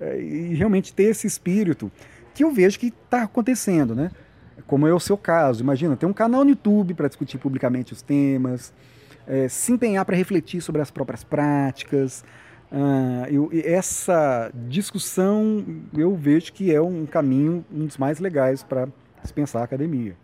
É, 0.00 0.20
e 0.20 0.54
realmente 0.54 0.92
ter 0.92 1.04
esse 1.04 1.26
espírito 1.26 1.90
que 2.34 2.42
eu 2.42 2.50
vejo 2.50 2.78
que 2.78 2.88
está 2.88 3.22
acontecendo, 3.22 3.94
né? 3.94 4.10
Como 4.66 4.86
é 4.86 4.92
o 4.92 5.00
seu 5.00 5.16
caso. 5.16 5.62
Imagina, 5.62 5.96
ter 5.96 6.06
um 6.06 6.12
canal 6.12 6.44
no 6.44 6.50
YouTube 6.50 6.94
para 6.94 7.08
discutir 7.08 7.38
publicamente 7.38 7.92
os 7.92 8.02
temas, 8.02 8.72
é, 9.26 9.48
se 9.48 9.72
empenhar 9.72 10.04
para 10.04 10.16
refletir 10.16 10.60
sobre 10.60 10.82
as 10.82 10.90
próprias 10.90 11.22
práticas. 11.22 12.24
Ah, 12.72 13.28
eu, 13.30 13.50
essa 13.52 14.50
discussão 14.66 15.64
eu 15.96 16.16
vejo 16.16 16.52
que 16.52 16.74
é 16.74 16.80
um 16.80 17.06
caminho, 17.06 17.64
um 17.72 17.86
dos 17.86 17.96
mais 17.96 18.18
legais 18.18 18.64
para 18.64 18.88
se 19.22 19.32
pensar 19.32 19.60
a 19.60 19.64
academia. 19.64 20.16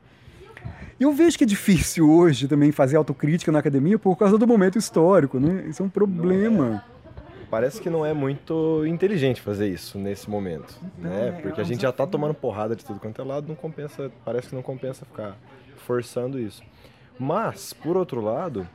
Eu 0.98 1.12
vejo 1.12 1.38
que 1.38 1.44
é 1.44 1.46
difícil 1.46 2.10
hoje 2.10 2.48
também 2.48 2.72
fazer 2.72 2.96
autocrítica 2.96 3.52
na 3.52 3.60
academia 3.60 3.98
por 3.98 4.16
causa 4.16 4.36
do 4.36 4.46
momento 4.46 4.76
histórico, 4.76 5.38
né? 5.38 5.64
Isso 5.68 5.82
é 5.82 5.86
um 5.86 5.88
problema. 5.88 6.84
Parece 7.50 7.80
que 7.80 7.90
não 7.90 8.06
é 8.06 8.14
muito 8.14 8.86
inteligente 8.86 9.40
fazer 9.40 9.68
isso 9.68 9.98
nesse 9.98 10.30
momento, 10.30 10.78
né? 10.96 11.28
É, 11.28 11.42
Porque 11.42 11.60
a 11.60 11.64
gente 11.64 11.82
já 11.82 11.90
tá 11.90 12.06
tomando 12.06 12.32
porrada 12.32 12.76
de 12.76 12.84
tudo 12.84 13.00
quanto 13.00 13.20
é 13.20 13.24
lado, 13.24 13.48
não 13.48 13.56
compensa, 13.56 14.10
parece 14.24 14.50
que 14.50 14.54
não 14.54 14.62
compensa 14.62 15.04
ficar 15.04 15.36
forçando 15.78 16.38
isso. 16.38 16.62
Mas, 17.18 17.72
por 17.72 17.96
outro 17.96 18.20
lado, 18.20 18.66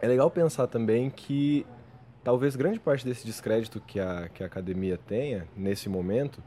é 0.00 0.06
legal 0.06 0.30
pensar 0.30 0.68
também 0.68 1.10
que 1.10 1.66
talvez 2.22 2.54
grande 2.54 2.78
parte 2.78 3.04
desse 3.04 3.26
descrédito 3.26 3.80
que 3.80 3.98
a, 3.98 4.28
que 4.32 4.44
a 4.44 4.46
academia 4.46 4.96
tenha 4.96 5.48
nesse 5.56 5.88
momento 5.88 6.40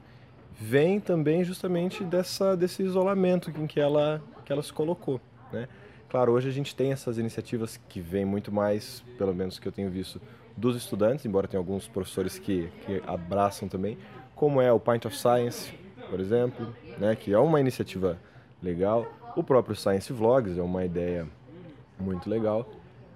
vem 0.53 0.99
também 0.99 1.43
justamente 1.43 2.03
dessa, 2.03 2.55
desse 2.55 2.81
isolamento 2.81 3.51
em 3.51 3.67
que 3.67 3.79
ela, 3.79 4.21
que 4.45 4.53
ela 4.53 4.63
se 4.63 4.71
colocou. 4.71 5.19
Né? 5.51 5.67
Claro, 6.07 6.31
hoje 6.31 6.47
a 6.47 6.51
gente 6.51 6.75
tem 6.75 6.91
essas 6.91 7.17
iniciativas 7.17 7.79
que 7.89 7.99
vêm 7.99 8.23
muito 8.23 8.51
mais, 8.51 9.03
pelo 9.17 9.33
menos 9.33 9.59
que 9.59 9.67
eu 9.67 9.71
tenho 9.71 9.89
visto, 9.89 10.21
dos 10.55 10.75
estudantes, 10.75 11.25
embora 11.25 11.47
tenha 11.47 11.59
alguns 11.59 11.87
professores 11.87 12.37
que, 12.37 12.69
que 12.85 13.01
abraçam 13.07 13.67
também, 13.67 13.97
como 14.35 14.61
é 14.61 14.71
o 14.71 14.79
Pint 14.79 15.05
of 15.05 15.15
Science, 15.17 15.73
por 16.09 16.19
exemplo, 16.19 16.75
né, 16.97 17.15
que 17.15 17.33
é 17.33 17.39
uma 17.39 17.59
iniciativa 17.59 18.17
legal. 18.61 19.07
O 19.35 19.43
próprio 19.43 19.75
Science 19.75 20.11
Vlogs 20.11 20.57
é 20.57 20.61
uma 20.61 20.83
ideia 20.83 21.27
muito 21.99 22.29
legal, 22.29 22.69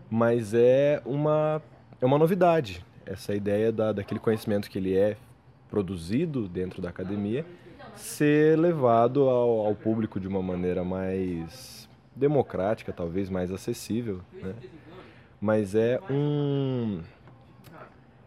mas 0.09 0.53
é 0.53 1.01
uma 1.05 1.61
é 2.01 2.05
uma 2.05 2.17
novidade 2.17 2.85
essa 3.05 3.35
ideia 3.35 3.71
da, 3.71 3.91
daquele 3.91 4.19
conhecimento 4.19 4.69
que 4.69 4.77
ele 4.77 4.95
é 4.95 5.15
produzido 5.69 6.47
dentro 6.47 6.81
da 6.81 6.89
academia 6.89 7.45
ser 7.95 8.57
levado 8.57 9.29
ao, 9.29 9.67
ao 9.67 9.75
público 9.75 10.19
de 10.19 10.27
uma 10.27 10.41
maneira 10.41 10.83
mais 10.83 11.87
democrática, 12.15 12.91
talvez 12.91 13.29
mais 13.29 13.51
acessível, 13.51 14.21
né? 14.33 14.53
Mas 15.39 15.75
é 15.75 15.99
um 16.09 17.01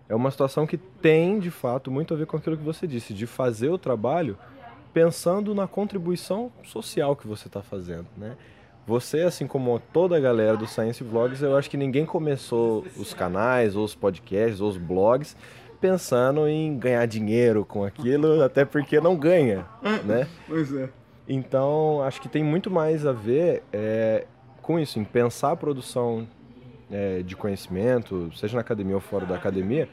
é 0.09 0.15
uma 0.15 0.31
situação 0.31 0.67
que 0.67 0.77
tem 0.77 1.39
de 1.39 1.51
fato 1.51 1.91
muito 1.91 2.15
a 2.15 2.17
ver 2.17 2.27
com 2.27 2.37
aquilo 2.37 2.57
que 2.57 2.65
você 2.65 2.87
disse, 2.87 3.13
de 3.13 3.27
fazer 3.27 3.69
o 3.69 3.79
trabalho 3.79 4.39
pensando 4.93 5.55
na 5.55 5.67
contribuição 5.67 6.51
social 6.65 7.15
que 7.15 7.27
você 7.27 7.47
está 7.47 7.63
fazendo, 7.63 8.07
né? 8.17 8.37
Você, 8.87 9.21
assim 9.21 9.47
como 9.47 9.79
toda 9.93 10.17
a 10.17 10.21
galera 10.21 10.57
do 10.57 10.67
Science 10.67 11.05
Vlogs, 11.05 11.43
eu 11.43 11.55
acho 11.59 11.69
que 11.69 11.77
ninguém 11.77 12.07
começou 12.07 12.87
os 12.97 13.13
canais, 13.13 13.77
ou 13.77 13.85
os 13.85 13.95
podcasts, 13.95 14.63
ou 14.63 14.69
os 14.71 14.79
blogs 14.79 15.37
pensando 15.79 16.49
em 16.49 16.77
ganhar 16.79 17.07
dinheiro 17.07 17.67
com 17.67 17.85
aquilo, 17.85 18.43
até 18.43 18.65
porque 18.65 18.99
não 18.99 19.15
ganha, 19.15 19.67
né? 20.05 20.27
Pois 20.47 20.75
é. 20.75 20.89
Então, 21.29 22.03
acho 22.03 22.21
que 22.23 22.29
tem 22.29 22.43
muito 22.43 22.71
mais 22.71 23.05
a 23.05 23.13
ver 23.13 23.63
é, 23.71 24.27
com 24.63 24.81
isso, 24.81 24.99
em 24.99 25.05
pensar 25.05 25.53
a 25.53 25.57
produção 25.57 26.27
é, 26.91 27.23
de 27.23 27.37
conhecimento, 27.37 28.31
seja 28.37 28.55
na 28.55 28.61
academia 28.61 28.95
ou 28.95 29.01
fora 29.01 29.27
da 29.27 29.35
academia, 29.35 29.89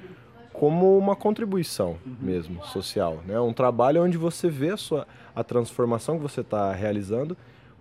como 0.51 0.97
uma 0.97 1.15
contribuição 1.15 1.97
mesmo, 2.21 2.63
social. 2.65 3.21
Né? 3.25 3.39
Um 3.39 3.53
trabalho 3.53 4.03
onde 4.03 4.17
você 4.17 4.49
vê 4.49 4.69
a, 4.71 4.77
sua, 4.77 5.05
a 5.35 5.43
transformação 5.43 6.15
que 6.15 6.21
você 6.21 6.41
está 6.41 6.71
realizando 6.71 7.35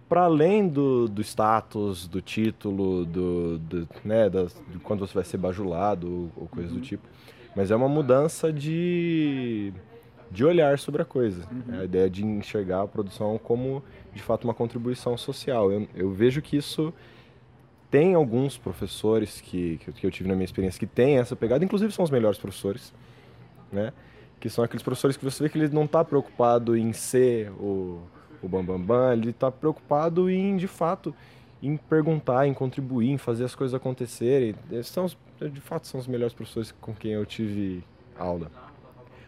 para 0.08 0.24
além 0.24 0.68
do, 0.68 1.08
do 1.08 1.22
status, 1.22 2.06
do 2.06 2.20
título, 2.20 3.04
do, 3.04 3.58
do 3.58 3.88
né, 4.04 4.28
das, 4.28 4.54
de 4.70 4.78
quando 4.78 5.00
você 5.00 5.14
vai 5.14 5.24
ser 5.24 5.38
bajulado 5.38 6.30
ou, 6.36 6.42
ou 6.42 6.48
coisa 6.48 6.70
uhum. 6.70 6.76
do 6.76 6.80
tipo. 6.80 7.08
Mas 7.56 7.70
é 7.70 7.76
uma 7.76 7.88
mudança 7.88 8.52
de, 8.52 9.72
de 10.30 10.44
olhar 10.44 10.78
sobre 10.78 11.00
a 11.00 11.04
coisa. 11.04 11.48
Uhum. 11.50 11.74
É 11.74 11.80
a 11.80 11.84
ideia 11.84 12.10
de 12.10 12.24
enxergar 12.24 12.82
a 12.82 12.88
produção 12.88 13.38
como, 13.42 13.82
de 14.12 14.20
fato, 14.20 14.44
uma 14.44 14.54
contribuição 14.54 15.16
social. 15.16 15.72
Eu, 15.72 15.88
eu 15.94 16.10
vejo 16.10 16.42
que 16.42 16.56
isso 16.56 16.92
tem 17.94 18.14
alguns 18.14 18.58
professores 18.58 19.40
que, 19.40 19.78
que, 19.94 20.04
eu 20.04 20.10
tive 20.10 20.28
na 20.28 20.34
minha 20.34 20.44
experiência 20.44 20.80
que 20.80 20.86
têm 20.86 21.18
essa 21.18 21.36
pegada, 21.36 21.64
inclusive 21.64 21.92
são 21.92 22.04
os 22.04 22.10
melhores 22.10 22.38
professores, 22.38 22.92
né? 23.70 23.92
Que 24.40 24.50
são 24.50 24.64
aqueles 24.64 24.82
professores 24.82 25.16
que 25.16 25.24
você 25.24 25.44
vê 25.44 25.48
que 25.48 25.56
ele 25.56 25.68
não 25.68 25.84
está 25.84 26.04
preocupado 26.04 26.76
em 26.76 26.92
ser 26.92 27.52
o 27.52 28.02
o 28.42 28.48
Bambambam, 28.48 28.78
Bam 28.78 28.86
Bam, 28.86 29.12
ele 29.12 29.30
está 29.30 29.48
preocupado 29.48 30.28
em, 30.28 30.56
de 30.56 30.66
fato, 30.66 31.14
em 31.62 31.76
perguntar, 31.76 32.48
em 32.48 32.52
contribuir, 32.52 33.10
em 33.10 33.16
fazer 33.16 33.44
as 33.44 33.54
coisas 33.54 33.74
acontecerem. 33.74 34.56
São, 34.82 35.06
de 35.40 35.60
fato, 35.60 35.86
são 35.86 35.98
os 35.98 36.08
melhores 36.08 36.34
professores 36.34 36.72
com 36.80 36.92
quem 36.92 37.12
eu 37.12 37.24
tive 37.24 37.84
aula. 38.18 38.50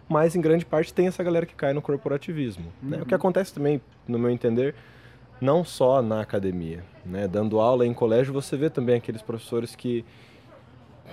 Mas, 0.09 0.37
em 0.37 0.41
grande 0.41 0.67
parte, 0.67 0.93
tem 0.93 1.07
essa 1.07 1.23
galera 1.23 1.47
que 1.47 1.55
cai 1.55 1.73
no 1.73 1.81
corporativismo. 1.81 2.67
Uhum. 2.83 2.91
Né? 2.91 3.03
O 3.03 3.07
que 3.07 3.14
uhum. 3.14 3.19
acontece 3.19 3.55
também, 3.55 3.81
no 4.07 4.19
meu 4.19 4.31
entender, 4.31 4.75
não 5.41 5.64
só 5.64 6.03
na 6.03 6.20
academia. 6.20 6.84
Né? 7.05 7.28
Dando 7.28 7.61
aula 7.61 7.87
em 7.87 7.95
colégio, 7.95 8.32
você 8.32 8.57
vê 8.57 8.70
também 8.70 8.97
aqueles 8.97 9.22
professores 9.22 9.74
que, 9.74 10.05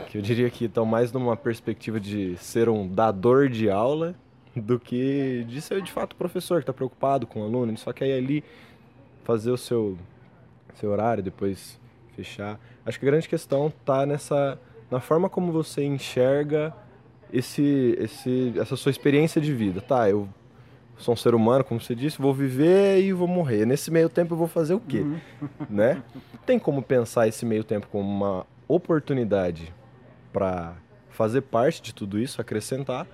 que 0.07 0.17
eu 0.17 0.21
diria 0.21 0.49
que 0.49 0.65
estão 0.65 0.85
mais 0.85 1.11
numa 1.11 1.35
perspectiva 1.35 1.99
de 1.99 2.37
ser 2.37 2.69
um 2.69 2.87
dador 2.87 3.49
de 3.49 3.69
aula 3.69 4.15
do 4.55 4.79
que 4.79 5.45
de 5.47 5.61
ser 5.61 5.81
de 5.81 5.91
fato 5.91 6.15
professor 6.15 6.57
que 6.57 6.63
está 6.63 6.73
preocupado 6.73 7.25
com 7.25 7.41
o 7.41 7.43
aluno, 7.43 7.75
só 7.77 7.91
quer 7.91 8.07
ir 8.07 8.13
ali 8.13 8.43
fazer 9.23 9.51
o 9.51 9.57
seu, 9.57 9.97
seu 10.75 10.91
horário, 10.91 11.23
depois 11.23 11.79
fechar. 12.15 12.59
Acho 12.85 12.99
que 12.99 13.05
a 13.05 13.09
grande 13.09 13.27
questão 13.27 13.67
está 13.67 14.05
nessa 14.05 14.59
na 14.91 14.99
forma 14.99 15.27
como 15.27 15.51
você 15.51 15.83
enxerga 15.83 16.71
esse, 17.31 17.97
esse, 17.99 18.53
essa 18.57 18.75
sua 18.75 18.91
experiência 18.91 19.41
de 19.41 19.51
vida. 19.51 19.81
Tá, 19.81 20.07
eu 20.07 20.29
sou 20.97 21.13
um 21.13 21.17
ser 21.17 21.35
humano, 21.35 21.63
como 21.63 21.79
você 21.81 21.95
disse, 21.95 22.21
vou 22.21 22.33
viver 22.33 23.01
e 23.01 23.11
vou 23.13 23.27
morrer. 23.27 23.65
Nesse 23.65 23.91
meio 23.91 24.09
tempo 24.09 24.33
eu 24.33 24.37
vou 24.37 24.47
fazer 24.47 24.73
o 24.73 24.79
quê? 24.79 24.99
Uhum. 24.99 25.19
Né? 25.69 26.01
Tem 26.45 26.59
como 26.59 26.81
pensar 26.81 27.27
esse 27.27 27.45
meio 27.45 27.63
tempo 27.63 27.87
como 27.91 28.09
uma 28.09 28.45
oportunidade 28.67 29.73
para 30.31 30.73
fazer 31.09 31.41
parte 31.41 31.81
de 31.81 31.93
tudo 31.93 32.19
isso, 32.19 32.41
acrescentar, 32.41 33.07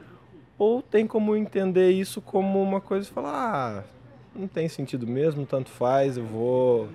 ou 0.57 0.81
tem 0.81 1.05
como 1.05 1.35
entender 1.35 1.91
isso 1.91 2.21
como 2.21 2.61
uma 2.61 2.79
coisa 2.81 3.07
e 3.07 3.11
falar, 3.11 3.33
ah, 3.33 3.83
não 4.35 4.47
tem 4.47 4.67
sentido 4.69 5.05
mesmo, 5.05 5.45
tanto 5.45 5.69
faz, 5.69 6.17
eu 6.17 6.25
vou 6.25 6.89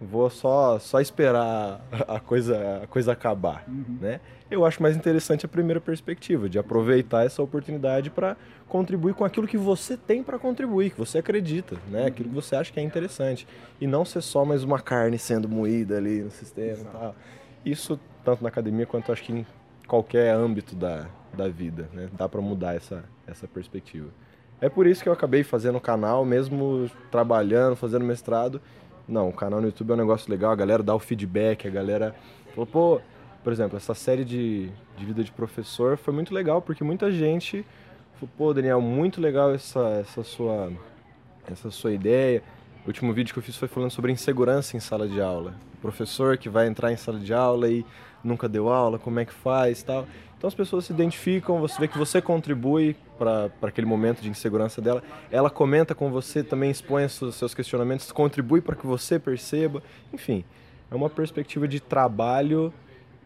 vou 0.00 0.28
só 0.28 0.78
só 0.78 1.00
esperar 1.00 1.80
a 2.06 2.20
coisa 2.20 2.82
a 2.82 2.86
coisa 2.86 3.12
acabar, 3.12 3.64
uhum. 3.68 3.98
né? 4.00 4.20
Eu 4.50 4.64
acho 4.64 4.80
mais 4.80 4.96
interessante 4.96 5.44
a 5.44 5.48
primeira 5.48 5.80
perspectiva 5.80 6.48
de 6.48 6.58
aproveitar 6.58 7.26
essa 7.26 7.42
oportunidade 7.42 8.10
para 8.10 8.36
contribuir 8.68 9.14
com 9.14 9.24
aquilo 9.24 9.46
que 9.46 9.56
você 9.56 9.96
tem 9.96 10.22
para 10.22 10.38
contribuir, 10.38 10.90
que 10.90 10.98
você 10.98 11.18
acredita, 11.18 11.76
né? 11.88 12.02
Uhum. 12.02 12.06
Aquilo 12.06 12.28
que 12.28 12.34
você 12.34 12.56
acha 12.56 12.72
que 12.72 12.78
é 12.78 12.82
interessante 12.82 13.46
e 13.80 13.86
não 13.86 14.04
ser 14.04 14.20
só 14.20 14.44
mais 14.44 14.62
uma 14.62 14.80
carne 14.80 15.18
sendo 15.18 15.48
moída 15.48 15.96
ali 15.96 16.22
no 16.22 16.30
sistema, 16.30 16.84
tal. 16.92 17.16
Isso 17.64 17.98
tanto 18.24 18.42
na 18.42 18.48
academia 18.48 18.86
quanto 18.86 19.10
acho 19.10 19.22
que 19.22 19.32
em 19.32 19.46
qualquer 19.86 20.34
âmbito 20.34 20.74
da 20.76 21.08
da 21.36 21.48
vida, 21.48 21.88
né? 21.92 22.08
Dá 22.12 22.28
para 22.28 22.40
mudar 22.40 22.74
essa, 22.74 23.04
essa 23.26 23.46
perspectiva. 23.46 24.08
É 24.60 24.68
por 24.68 24.86
isso 24.86 25.02
que 25.02 25.08
eu 25.08 25.12
acabei 25.12 25.44
fazendo 25.44 25.76
o 25.76 25.80
canal, 25.80 26.24
mesmo 26.24 26.90
trabalhando, 27.10 27.76
fazendo 27.76 28.04
mestrado. 28.04 28.60
Não, 29.08 29.28
o 29.28 29.32
canal 29.32 29.60
no 29.60 29.68
YouTube 29.68 29.90
é 29.90 29.94
um 29.94 29.98
negócio 29.98 30.30
legal, 30.30 30.50
a 30.50 30.56
galera 30.56 30.82
dá 30.82 30.94
o 30.94 30.98
feedback, 30.98 31.66
a 31.66 31.70
galera 31.70 32.14
falou, 32.52 32.66
pô, 32.66 33.00
por 33.44 33.52
exemplo, 33.52 33.76
essa 33.76 33.94
série 33.94 34.24
de, 34.24 34.68
de 34.96 35.04
vida 35.04 35.22
de 35.22 35.30
professor 35.30 35.96
foi 35.96 36.12
muito 36.12 36.34
legal, 36.34 36.60
porque 36.60 36.82
muita 36.82 37.12
gente 37.12 37.64
falou, 38.14 38.34
pô, 38.36 38.52
Daniel, 38.52 38.80
muito 38.80 39.20
legal 39.20 39.54
essa, 39.54 39.80
essa, 40.00 40.24
sua, 40.24 40.72
essa 41.46 41.70
sua 41.70 41.92
ideia. 41.92 42.42
O 42.84 42.88
último 42.88 43.12
vídeo 43.12 43.32
que 43.32 43.38
eu 43.38 43.42
fiz 43.42 43.56
foi 43.56 43.68
falando 43.68 43.90
sobre 43.90 44.10
insegurança 44.10 44.76
em 44.76 44.80
sala 44.80 45.06
de 45.06 45.20
aula. 45.20 45.54
O 45.74 45.76
professor 45.76 46.36
que 46.36 46.48
vai 46.48 46.66
entrar 46.66 46.92
em 46.92 46.96
sala 46.96 47.20
de 47.20 47.32
aula 47.32 47.68
e 47.68 47.86
nunca 48.24 48.48
deu 48.48 48.68
aula, 48.68 48.98
como 48.98 49.20
é 49.20 49.24
que 49.24 49.32
faz 49.32 49.82
tal. 49.82 50.06
Então 50.46 50.48
as 50.48 50.54
pessoas 50.54 50.84
se 50.84 50.92
identificam, 50.92 51.58
você 51.58 51.76
vê 51.80 51.88
que 51.88 51.98
você 51.98 52.22
contribui 52.22 52.94
para 53.18 53.50
aquele 53.62 53.84
momento 53.84 54.22
de 54.22 54.28
insegurança 54.28 54.80
dela. 54.80 55.02
Ela 55.28 55.50
comenta 55.50 55.92
com 55.92 56.08
você, 56.08 56.40
também 56.44 56.70
expõe 56.70 57.08
seus 57.08 57.52
questionamentos, 57.52 58.12
contribui 58.12 58.60
para 58.60 58.76
que 58.76 58.86
você 58.86 59.18
perceba. 59.18 59.82
Enfim, 60.12 60.44
é 60.88 60.94
uma 60.94 61.10
perspectiva 61.10 61.66
de 61.66 61.80
trabalho 61.80 62.72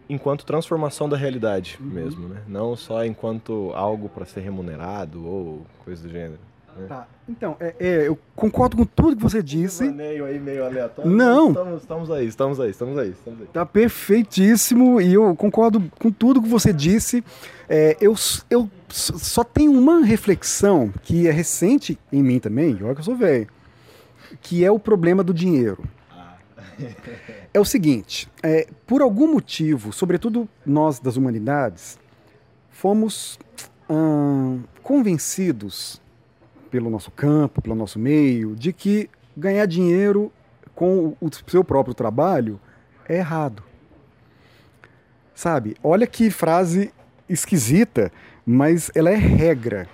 enquanto 0.08 0.46
transformação 0.46 1.10
da 1.10 1.16
realidade 1.18 1.76
uhum. 1.78 1.88
mesmo, 1.88 2.26
né? 2.26 2.42
Não 2.48 2.74
só 2.74 3.04
enquanto 3.04 3.70
algo 3.74 4.08
para 4.08 4.24
ser 4.24 4.40
remunerado 4.40 5.22
ou 5.22 5.66
coisa 5.84 6.02
do 6.02 6.08
gênero. 6.08 6.40
Né? 6.76 6.86
Tá. 6.86 7.06
Então, 7.28 7.56
é, 7.60 7.74
é, 7.78 8.08
eu 8.08 8.18
concordo 8.34 8.76
com 8.76 8.84
tudo 8.84 9.16
que 9.16 9.22
você 9.22 9.42
disse. 9.42 9.84
Um 9.84 10.24
aí 10.24 10.38
meio 10.38 10.64
aleatório. 10.64 11.10
Não. 11.10 11.48
Estamos, 11.48 11.82
estamos, 11.82 12.10
aí, 12.10 12.26
estamos 12.26 12.60
aí, 12.60 12.70
estamos 12.70 12.98
aí, 12.98 13.10
estamos 13.10 13.40
aí. 13.40 13.46
Tá 13.48 13.64
perfeitíssimo 13.64 15.00
e 15.00 15.14
eu 15.14 15.34
concordo 15.36 15.82
com 15.98 16.10
tudo 16.10 16.42
que 16.42 16.48
você 16.48 16.72
disse. 16.72 17.22
É, 17.68 17.96
eu, 18.00 18.14
eu 18.48 18.68
só 18.88 19.44
tenho 19.44 19.72
uma 19.72 20.04
reflexão 20.04 20.92
que 21.02 21.28
é 21.28 21.30
recente 21.30 21.98
em 22.12 22.22
mim 22.22 22.40
também, 22.40 22.76
olha 22.82 22.94
que 22.94 23.00
eu 23.00 23.04
sou 23.04 23.14
velho, 23.14 23.46
que 24.40 24.64
é 24.64 24.70
o 24.70 24.78
problema 24.78 25.22
do 25.22 25.32
dinheiro. 25.32 25.84
Ah. 26.10 26.34
é 27.54 27.60
o 27.60 27.64
seguinte, 27.64 28.28
é, 28.42 28.66
por 28.86 29.02
algum 29.02 29.32
motivo, 29.32 29.92
sobretudo 29.92 30.48
nós 30.66 30.98
das 30.98 31.16
humanidades, 31.16 31.96
fomos 32.70 33.38
hum, 33.88 34.62
convencidos 34.82 35.99
pelo 36.70 36.88
nosso 36.90 37.10
campo, 37.10 37.60
pelo 37.60 37.74
nosso 37.74 37.98
meio, 37.98 38.54
de 38.54 38.72
que 38.72 39.10
ganhar 39.36 39.66
dinheiro 39.66 40.32
com 40.74 41.16
o 41.20 41.28
seu 41.46 41.64
próprio 41.64 41.94
trabalho 41.94 42.60
é 43.08 43.16
errado. 43.16 43.62
Sabe? 45.34 45.76
Olha 45.82 46.06
que 46.06 46.30
frase 46.30 46.92
esquisita, 47.28 48.12
mas 48.46 48.90
ela 48.94 49.10
é 49.10 49.14
regra. 49.14 49.88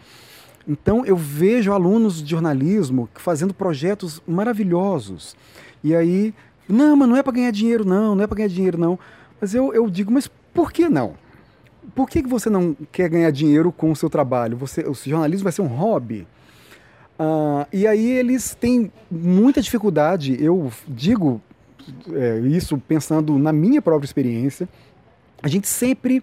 Então 0.67 1.05
eu 1.07 1.17
vejo 1.17 1.73
alunos 1.73 2.23
de 2.23 2.31
jornalismo 2.31 3.09
fazendo 3.15 3.55
projetos 3.55 4.21
maravilhosos. 4.27 5.37
E 5.83 5.95
aí, 5.95 6.35
não, 6.69 6.97
mas 6.97 7.09
não 7.09 7.17
é 7.17 7.23
para 7.23 7.33
ganhar 7.33 7.51
dinheiro, 7.53 7.85
não, 7.85 8.15
não 8.15 8.25
é 8.25 8.27
para 8.27 8.37
ganhar 8.37 8.49
dinheiro, 8.49 8.79
não. 8.79 8.99
Mas 9.41 9.55
eu, 9.55 9.73
eu 9.73 9.89
digo, 9.89 10.11
mas 10.11 10.29
por 10.53 10.73
que 10.73 10.89
não? 10.89 11.15
Por 11.95 12.09
que, 12.09 12.23
que 12.23 12.29
você 12.29 12.51
não 12.51 12.77
quer 12.91 13.09
ganhar 13.09 13.31
dinheiro 13.31 13.71
com 13.71 13.93
o 13.93 13.97
seu 13.97 14.11
trabalho? 14.11 14.57
Você, 14.57 14.81
o 14.83 14.95
jornalismo 14.95 15.45
vai 15.45 15.53
ser 15.53 15.63
um 15.63 15.67
hobby? 15.67 16.27
Uh, 17.19 17.67
e 17.73 17.87
aí 17.87 18.11
eles 18.11 18.55
têm 18.55 18.93
muita 19.11 19.63
dificuldade, 19.63 20.37
eu 20.39 20.71
digo 20.87 21.41
é, 22.13 22.41
isso 22.41 22.77
pensando 22.79 23.39
na 23.39 23.53
minha 23.53 23.81
própria 23.81 24.05
experiência, 24.05 24.69
a 25.43 25.49
gente 25.49 25.67
sempre 25.67 26.23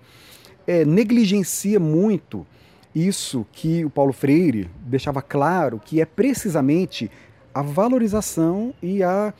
é, 0.68 0.86
negligencia 0.86 1.80
muito 1.80 2.46
isso 2.94 3.46
que 3.52 3.84
o 3.84 3.90
Paulo 3.90 4.14
Freire 4.14 4.70
deixava 4.86 5.20
claro, 5.20 5.82
que 5.84 6.00
é 6.00 6.06
precisamente 6.06 7.10
a 7.52 7.64
valorização 7.64 8.72
e 8.82 9.02
a, 9.02 9.34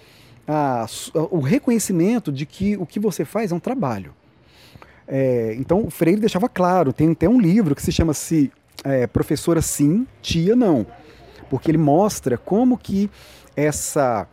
a, 0.48 0.88
o 1.30 1.40
reconhecimento 1.40 2.32
de 2.32 2.48
que 2.48 2.76
o 2.78 2.86
que 2.86 3.00
você 3.00 3.24
faz 3.24 3.52
é 3.52 3.56
um 3.56 3.60
trabalho. 3.60 4.14
É, 5.08 5.54
então 5.60 5.86
o 5.86 5.92
Freire 5.92 6.20
deixava 6.20 6.50
claro, 6.50 6.92
tem 6.92 7.12
até 7.12 7.30
um 7.30 7.40
livro 7.40 7.76
que 7.76 7.82
se 7.82 7.92
chama-se 7.92 8.52
é, 8.84 9.06
Professora 9.06 9.62
Sim, 9.62 10.08
Tia 10.20 10.56
Não 10.56 10.88
porque 11.54 11.70
ele 11.70 11.78
mostra 11.78 12.36
como 12.36 12.76
que 12.76 13.12
essa 13.56 14.28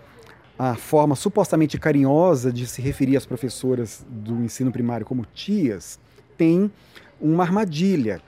a 0.59 0.75
forma 0.75 1.15
supostamente 1.15 1.79
carinhosa 1.79 2.51
de 2.51 2.67
se 2.67 2.81
referir 2.81 3.15
às 3.15 3.27
professoras 3.27 4.03
do 4.09 4.43
ensino 4.43 4.73
primário 4.73 5.05
como 5.05 5.27
tias 5.35 6.01
tem 6.39 6.73
uma 7.21 7.45
armadilha, 7.45 8.23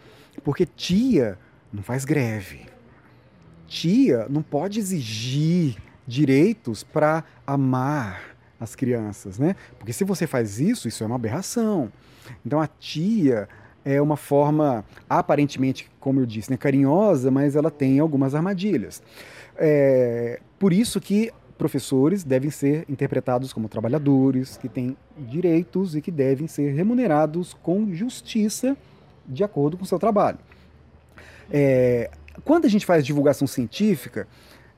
porque 0.44 0.66
tia 0.66 1.38
não 1.72 1.82
faz 1.82 2.04
greve. 2.04 2.66
Tia 3.66 4.26
não 4.28 4.42
pode 4.42 4.78
exigir 4.78 5.78
direitos 6.06 6.84
para 6.84 7.24
amar 7.46 8.36
as 8.60 8.74
crianças, 8.74 9.38
né? 9.38 9.56
Porque 9.78 9.94
se 9.94 10.04
você 10.04 10.26
faz 10.26 10.60
isso, 10.60 10.86
isso 10.86 11.02
é 11.02 11.06
uma 11.06 11.16
aberração. 11.16 11.90
Então 12.44 12.60
a 12.60 12.66
tia 12.66 13.48
é 13.84 14.00
uma 14.00 14.16
forma 14.16 14.84
aparentemente, 15.08 15.90
como 15.98 16.20
eu 16.20 16.26
disse, 16.26 16.50
né, 16.50 16.56
carinhosa, 16.56 17.30
mas 17.30 17.56
ela 17.56 17.70
tem 17.70 17.98
algumas 17.98 18.34
armadilhas. 18.34 19.02
É, 19.56 20.40
por 20.58 20.72
isso 20.72 21.00
que 21.00 21.32
professores 21.58 22.24
devem 22.24 22.50
ser 22.50 22.84
interpretados 22.88 23.52
como 23.52 23.68
trabalhadores, 23.68 24.56
que 24.56 24.68
têm 24.68 24.96
direitos 25.16 25.94
e 25.94 26.00
que 26.00 26.10
devem 26.10 26.46
ser 26.46 26.72
remunerados 26.74 27.54
com 27.54 27.92
justiça 27.94 28.76
de 29.26 29.44
acordo 29.44 29.76
com 29.76 29.84
o 29.84 29.86
seu 29.86 29.98
trabalho. 29.98 30.38
É, 31.50 32.10
quando 32.44 32.64
a 32.64 32.68
gente 32.68 32.86
faz 32.86 33.04
divulgação 33.04 33.46
científica, 33.46 34.26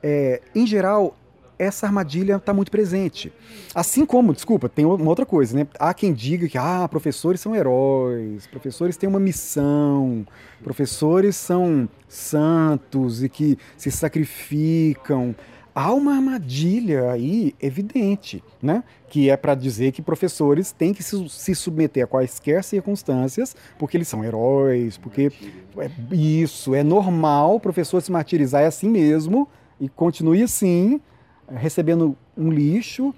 é, 0.03 0.43
em 0.55 0.67
geral, 0.67 1.17
essa 1.59 1.87
armadilha 1.87 2.37
está 2.37 2.53
muito 2.53 2.71
presente. 2.71 3.33
Assim 3.75 4.05
como, 4.05 4.33
desculpa, 4.33 4.69
tem 4.69 4.85
uma 4.85 5.09
outra 5.09 5.27
coisa, 5.27 5.57
né? 5.57 5.67
Há 5.79 5.95
quem 5.95 6.13
diga 6.13 6.49
que 6.49 6.59
ah, 6.59 6.87
professores 6.89 7.41
são 7.41 7.55
heróis, 7.55 8.47
professores 8.47 8.97
têm 8.97 9.09
uma 9.09 9.21
missão, 9.21 10.27
professores 10.63 11.37
são 11.37 11.89
santos 12.09 13.23
e 13.23 13.29
que 13.29 13.59
se 13.77 13.91
sacrificam. 13.91 15.35
Há 15.75 15.93
uma 15.93 16.15
armadilha 16.15 17.11
aí 17.11 17.53
evidente, 17.61 18.43
né? 18.63 18.85
Que 19.09 19.29
é 19.29 19.37
para 19.37 19.57
dizer 19.57 19.91
que 19.91 20.01
professores 20.01 20.71
têm 20.71 20.95
que 20.95 21.03
se, 21.03 21.29
se, 21.29 21.55
submeter 21.55 22.05
a 22.05 22.07
quaisquer 22.07 22.63
circunstâncias, 22.63 23.57
porque 23.77 23.97
eles 23.97 24.07
são 24.07 24.25
heróis, 24.25 24.97
porque 24.97 25.33
é, 25.79 25.91
isso 26.13 26.77
é 26.77 26.85
normal 26.85 27.57
o 27.57 27.61
professor 27.61 28.01
se 28.01 28.13
martirizar 28.13 28.63
é 28.63 28.67
assim 28.67 28.89
mesmo 28.89 29.49
e 29.81 29.89
continue 29.89 30.45
assim, 30.45 31.01
recebendo 31.49 32.17
um 32.37 32.51
lixo, 32.51 33.15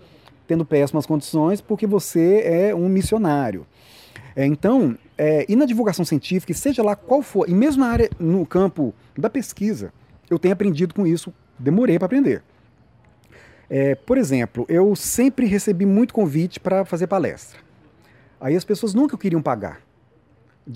tendo 0.46 0.64
péssimas 0.64 1.06
condições, 1.06 1.60
porque 1.60 1.86
você 1.86 2.42
é 2.44 2.74
um 2.74 2.88
missionário. 2.88 3.66
É, 4.34 4.44
então, 4.44 4.96
é, 5.16 5.46
e 5.48 5.56
na 5.56 5.64
divulgação 5.64 6.04
científica, 6.04 6.52
seja 6.52 6.82
lá 6.82 6.94
qual 6.94 7.22
for, 7.22 7.48
e 7.48 7.54
mesmo 7.54 7.82
na 7.82 7.90
área, 7.90 8.10
no 8.18 8.44
campo 8.44 8.94
da 9.16 9.30
pesquisa, 9.30 9.92
eu 10.28 10.38
tenho 10.38 10.52
aprendido 10.52 10.94
com 10.94 11.06
isso, 11.06 11.32
demorei 11.58 11.98
para 11.98 12.06
aprender. 12.06 12.42
É, 13.68 13.94
por 13.94 14.18
exemplo, 14.18 14.64
eu 14.68 14.94
sempre 14.94 15.46
recebi 15.46 15.86
muito 15.86 16.14
convite 16.14 16.60
para 16.60 16.84
fazer 16.84 17.06
palestra. 17.06 17.58
Aí 18.40 18.54
as 18.54 18.64
pessoas 18.64 18.94
nunca 18.94 19.16
queriam 19.16 19.42
pagar. 19.42 19.80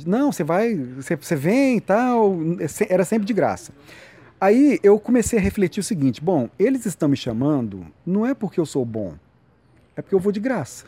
Não, 0.07 0.33
você 0.33 0.43
vai, 0.43 0.75
você, 0.75 1.17
você 1.17 1.37
vem 1.37 1.77
e 1.77 1.81
tal, 1.81 2.37
é 2.61 2.93
era 2.93 3.05
sempre 3.05 3.27
de 3.27 3.33
graça. 3.33 3.73
Aí 4.41 4.81
eu 4.83 4.99
comecei 4.99 5.39
a 5.39 5.43
refletir 5.43 5.81
o 5.81 5.85
seguinte: 5.85 6.23
bom, 6.23 6.49
eles 6.59 6.87
estão 6.87 7.09
me 7.09 7.17
chamando 7.17 7.87
não 8.07 8.25
é 8.25 8.33
porque 8.33 8.59
eu 8.59 8.65
sou 8.65 8.85
bom, 8.85 9.15
é 9.95 10.01
porque 10.01 10.15
eu 10.15 10.21
vou 10.21 10.33
de 10.33 10.41
graça. 10.41 10.87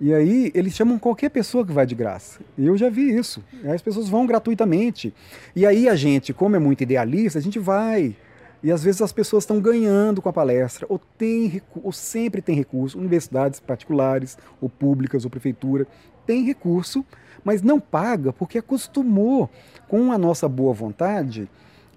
E 0.00 0.14
aí 0.14 0.52
eles 0.54 0.74
chamam 0.74 0.98
qualquer 0.98 1.30
pessoa 1.30 1.66
que 1.66 1.72
vai 1.72 1.84
de 1.84 1.94
graça. 1.94 2.38
E 2.56 2.66
eu 2.66 2.76
já 2.76 2.88
vi 2.88 3.16
isso. 3.16 3.42
As 3.64 3.82
pessoas 3.82 4.08
vão 4.08 4.26
gratuitamente. 4.26 5.12
E 5.56 5.66
aí 5.66 5.88
a 5.88 5.96
gente, 5.96 6.32
como 6.32 6.54
é 6.54 6.58
muito 6.58 6.82
idealista, 6.82 7.38
a 7.38 7.42
gente 7.42 7.58
vai. 7.58 8.14
E 8.62 8.70
às 8.70 8.84
vezes 8.84 9.02
as 9.02 9.10
pessoas 9.10 9.42
estão 9.42 9.60
ganhando 9.60 10.22
com 10.22 10.28
a 10.28 10.32
palestra, 10.32 10.86
ou, 10.88 11.00
tem, 11.16 11.62
ou 11.82 11.92
sempre 11.92 12.42
tem 12.42 12.54
recurso, 12.54 12.98
universidades 12.98 13.58
particulares, 13.58 14.36
ou 14.60 14.68
públicas, 14.68 15.24
ou 15.24 15.30
prefeitura, 15.30 15.86
tem 16.26 16.44
recurso, 16.44 17.04
mas 17.42 17.62
não 17.62 17.80
paga 17.80 18.32
porque 18.32 18.58
acostumou 18.58 19.48
com 19.88 20.12
a 20.12 20.18
nossa 20.18 20.48
boa 20.48 20.72
vontade 20.72 21.48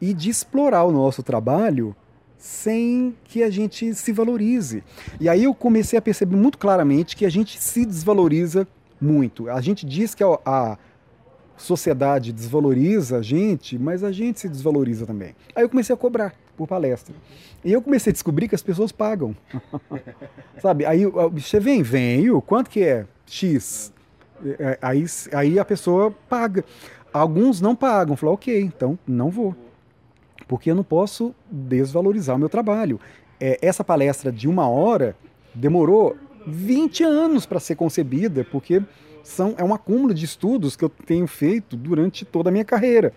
e 0.01 0.13
de 0.13 0.29
explorar 0.29 0.83
o 0.83 0.91
nosso 0.91 1.21
trabalho 1.21 1.95
sem 2.37 3.15
que 3.23 3.43
a 3.43 3.51
gente 3.51 3.93
se 3.93 4.11
valorize. 4.11 4.83
E 5.19 5.29
aí 5.29 5.43
eu 5.43 5.53
comecei 5.53 5.97
a 5.99 6.01
perceber 6.01 6.35
muito 6.35 6.57
claramente 6.57 7.15
que 7.15 7.23
a 7.23 7.29
gente 7.29 7.61
se 7.61 7.85
desvaloriza 7.85 8.67
muito. 8.99 9.47
A 9.47 9.61
gente 9.61 9.85
diz 9.85 10.15
que 10.15 10.23
a, 10.23 10.39
a 10.43 10.77
sociedade 11.55 12.33
desvaloriza 12.33 13.17
a 13.17 13.21
gente, 13.21 13.77
mas 13.77 14.03
a 14.03 14.11
gente 14.11 14.39
se 14.39 14.49
desvaloriza 14.49 15.05
também. 15.05 15.35
Aí 15.55 15.63
eu 15.63 15.69
comecei 15.69 15.93
a 15.93 15.97
cobrar 15.97 16.33
por 16.57 16.67
palestra. 16.67 17.13
E 17.63 17.71
eu 17.71 17.81
comecei 17.81 18.09
a 18.09 18.13
descobrir 18.13 18.47
que 18.47 18.55
as 18.55 18.63
pessoas 18.63 18.91
pagam. 18.91 19.35
Sabe? 20.59 20.83
Aí 20.83 21.05
você 21.05 21.59
vem, 21.59 21.83
venho, 21.83 22.41
quanto 22.41 22.71
que 22.71 22.83
é? 22.83 23.05
X. 23.27 23.93
É, 24.43 24.79
aí, 24.81 25.05
aí 25.31 25.59
a 25.59 25.65
pessoa 25.65 26.11
paga. 26.27 26.65
Alguns 27.13 27.61
não 27.61 27.75
pagam. 27.75 28.15
Falou, 28.15 28.33
ok, 28.33 28.59
então 28.59 28.97
não 29.07 29.29
vou 29.29 29.55
porque 30.51 30.69
eu 30.69 30.75
não 30.75 30.83
posso 30.83 31.33
desvalorizar 31.49 32.35
o 32.35 32.39
meu 32.39 32.49
trabalho. 32.49 32.99
É, 33.39 33.57
essa 33.61 33.85
palestra 33.85 34.33
de 34.33 34.49
uma 34.49 34.67
hora 34.67 35.15
demorou 35.55 36.17
20 36.45 37.05
anos 37.05 37.45
para 37.45 37.57
ser 37.57 37.75
concebida, 37.75 38.45
porque 38.51 38.83
são, 39.23 39.55
é 39.57 39.63
um 39.63 39.73
acúmulo 39.73 40.13
de 40.13 40.25
estudos 40.25 40.75
que 40.75 40.83
eu 40.83 40.89
tenho 40.89 41.25
feito 41.25 41.77
durante 41.77 42.25
toda 42.25 42.49
a 42.49 42.51
minha 42.51 42.65
carreira. 42.65 43.13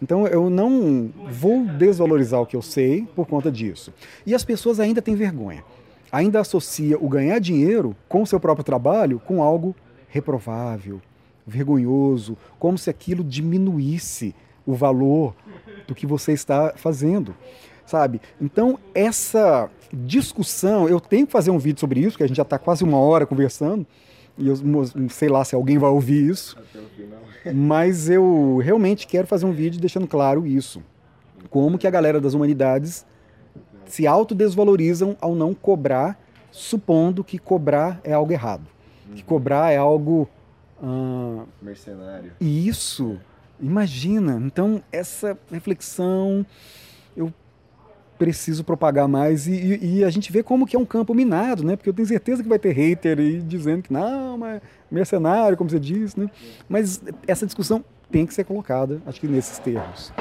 Então 0.00 0.24
eu 0.28 0.48
não 0.48 1.10
vou 1.28 1.64
desvalorizar 1.64 2.40
o 2.40 2.46
que 2.46 2.54
eu 2.54 2.62
sei 2.62 3.08
por 3.12 3.26
conta 3.26 3.50
disso. 3.50 3.92
E 4.24 4.32
as 4.32 4.44
pessoas 4.44 4.78
ainda 4.78 5.02
têm 5.02 5.16
vergonha. 5.16 5.64
Ainda 6.12 6.38
associa 6.38 6.96
o 6.96 7.08
ganhar 7.08 7.40
dinheiro 7.40 7.96
com 8.08 8.22
o 8.22 8.26
seu 8.26 8.38
próprio 8.38 8.62
trabalho 8.62 9.20
com 9.26 9.42
algo 9.42 9.74
reprovável, 10.08 11.02
vergonhoso, 11.44 12.38
como 12.56 12.78
se 12.78 12.88
aquilo 12.88 13.24
diminuísse 13.24 14.32
o 14.68 14.74
valor 14.74 15.34
do 15.86 15.94
que 15.94 16.06
você 16.06 16.32
está 16.32 16.74
fazendo, 16.76 17.34
sabe? 17.86 18.20
Então, 18.38 18.78
essa 18.94 19.70
discussão, 19.90 20.86
eu 20.86 21.00
tenho 21.00 21.26
que 21.26 21.32
fazer 21.32 21.50
um 21.50 21.58
vídeo 21.58 21.80
sobre 21.80 22.00
isso, 22.00 22.16
que 22.18 22.22
a 22.22 22.26
gente 22.26 22.36
já 22.36 22.42
está 22.42 22.58
quase 22.58 22.84
uma 22.84 22.98
hora 22.98 23.24
conversando, 23.24 23.86
e 24.36 24.46
eu 24.46 24.54
sei 25.08 25.28
lá 25.28 25.42
se 25.44 25.54
alguém 25.54 25.78
vai 25.78 25.88
ouvir 25.90 26.28
isso, 26.28 26.56
mas 27.54 28.10
eu 28.10 28.58
realmente 28.62 29.06
quero 29.06 29.26
fazer 29.26 29.46
um 29.46 29.52
vídeo 29.52 29.80
deixando 29.80 30.06
claro 30.06 30.46
isso. 30.46 30.82
como 31.48 31.78
que 31.78 31.86
a 31.86 31.90
galera 31.90 32.20
das 32.20 32.34
humanidades 32.34 33.06
se 33.86 34.06
autodesvalorizam 34.06 35.16
ao 35.18 35.34
não 35.34 35.54
cobrar, 35.54 36.20
supondo 36.50 37.24
que 37.24 37.38
cobrar 37.38 38.00
é 38.04 38.12
algo 38.12 38.32
errado. 38.32 38.66
Que 39.14 39.22
cobrar 39.24 39.72
é 39.72 39.78
algo. 39.78 40.28
ah, 40.82 41.44
Mercenário. 41.62 42.32
isso, 42.38 43.18
imagina. 43.60 44.40
Então, 44.44 44.82
essa 44.92 45.36
reflexão 45.50 46.44
eu 47.16 47.32
preciso 48.18 48.64
propagar 48.64 49.06
mais 49.06 49.46
e, 49.46 49.52
e- 49.52 49.98
e 49.98 50.04
a 50.04 50.10
gente 50.10 50.32
vê 50.32 50.42
como 50.42 50.66
que 50.66 50.74
é 50.74 50.78
um 50.78 50.84
campo 50.84 51.14
minado, 51.14 51.62
né? 51.62 51.76
Porque 51.76 51.88
eu 51.88 51.94
tenho 51.94 52.08
certeza 52.08 52.42
que 52.42 52.48
vai 52.48 52.58
ter 52.58 52.72
hater 52.72 53.18
aí 53.18 53.40
dizendo 53.40 53.82
que 53.82 53.92
não, 53.92 54.36
mas 54.38 54.60
mercenário, 54.90 55.56
como 55.56 55.70
você 55.70 55.78
disse, 55.78 56.18
né? 56.18 56.28
Mas 56.68 57.00
essa 57.26 57.46
discussão 57.46 57.84
tem 58.10 58.26
que 58.26 58.34
ser 58.34 58.44
colocada, 58.44 59.00
acho 59.06 59.20
que 59.20 59.28
nesses 59.28 59.58
termos. 59.58 60.12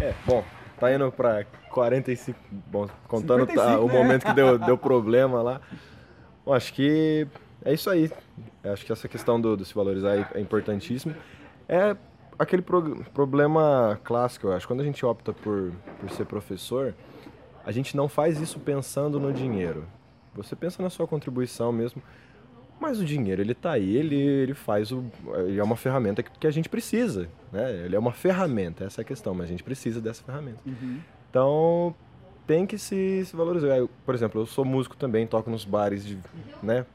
É, 0.00 0.14
bom, 0.26 0.42
tá 0.78 0.94
indo 0.94 1.12
pra 1.12 1.44
45. 1.70 2.38
Bom, 2.70 2.88
contando 3.06 3.40
55, 3.46 3.54
tá, 3.54 3.80
o 3.80 3.86
né? 3.86 3.92
momento 3.92 4.24
que 4.24 4.32
deu, 4.32 4.56
deu 4.64 4.78
problema 4.78 5.42
lá. 5.42 5.60
Bom, 6.46 6.54
acho 6.54 6.72
que 6.72 7.26
é 7.64 7.72
isso 7.74 7.88
aí. 7.90 8.10
Eu 8.64 8.72
Acho 8.72 8.84
que 8.86 8.92
essa 8.92 9.08
questão 9.08 9.40
do, 9.40 9.56
do 9.56 9.64
se 9.64 9.74
valorizar 9.74 10.16
é- 10.16 10.28
é 10.34 10.40
importantíssimo. 10.40 11.14
É 11.68 11.96
aquele 12.38 12.62
pro- 12.62 13.04
problema 13.14 13.98
clássico, 14.04 14.46
eu 14.48 14.52
acho. 14.52 14.66
Quando 14.66 14.80
a 14.80 14.84
gente 14.84 15.04
opta 15.04 15.32
por, 15.32 15.72
por 16.00 16.10
ser 16.10 16.24
professor, 16.26 16.94
a 17.64 17.72
gente 17.72 17.96
não 17.96 18.08
faz 18.08 18.40
isso 18.40 18.58
pensando 18.58 19.20
no 19.20 19.32
dinheiro. 19.32 19.84
Você 20.34 20.54
pensa 20.56 20.82
na 20.82 20.90
sua 20.90 21.06
contribuição 21.06 21.70
mesmo. 21.72 22.02
Mas 22.80 22.98
o 22.98 23.04
dinheiro, 23.04 23.42
ele 23.42 23.54
tá 23.54 23.72
aí, 23.72 23.94
ele, 23.94 24.16
ele 24.16 24.54
faz 24.54 24.90
o. 24.90 25.04
Ele 25.46 25.60
é 25.60 25.62
uma 25.62 25.76
ferramenta 25.76 26.22
que, 26.22 26.30
que 26.38 26.46
a 26.46 26.50
gente 26.50 26.66
precisa. 26.66 27.28
Né? 27.52 27.72
Ele 27.84 27.94
é 27.94 27.98
uma 27.98 28.12
ferramenta, 28.12 28.84
essa 28.84 29.00
é 29.00 29.02
a 29.02 29.04
questão, 29.04 29.34
mas 29.34 29.44
a 29.46 29.48
gente 29.48 29.62
precisa 29.62 30.00
dessa 30.00 30.22
ferramenta. 30.22 30.60
Então 31.28 31.94
tem 32.46 32.64
que 32.66 32.78
se, 32.78 33.22
se 33.26 33.36
valorizar. 33.36 33.76
Eu, 33.76 33.90
por 34.06 34.14
exemplo, 34.14 34.40
eu 34.40 34.46
sou 34.46 34.64
músico 34.64 34.96
também, 34.96 35.26
toco 35.26 35.50
nos 35.50 35.64
bares, 35.64 36.06
de, 36.06 36.18
né? 36.62 36.86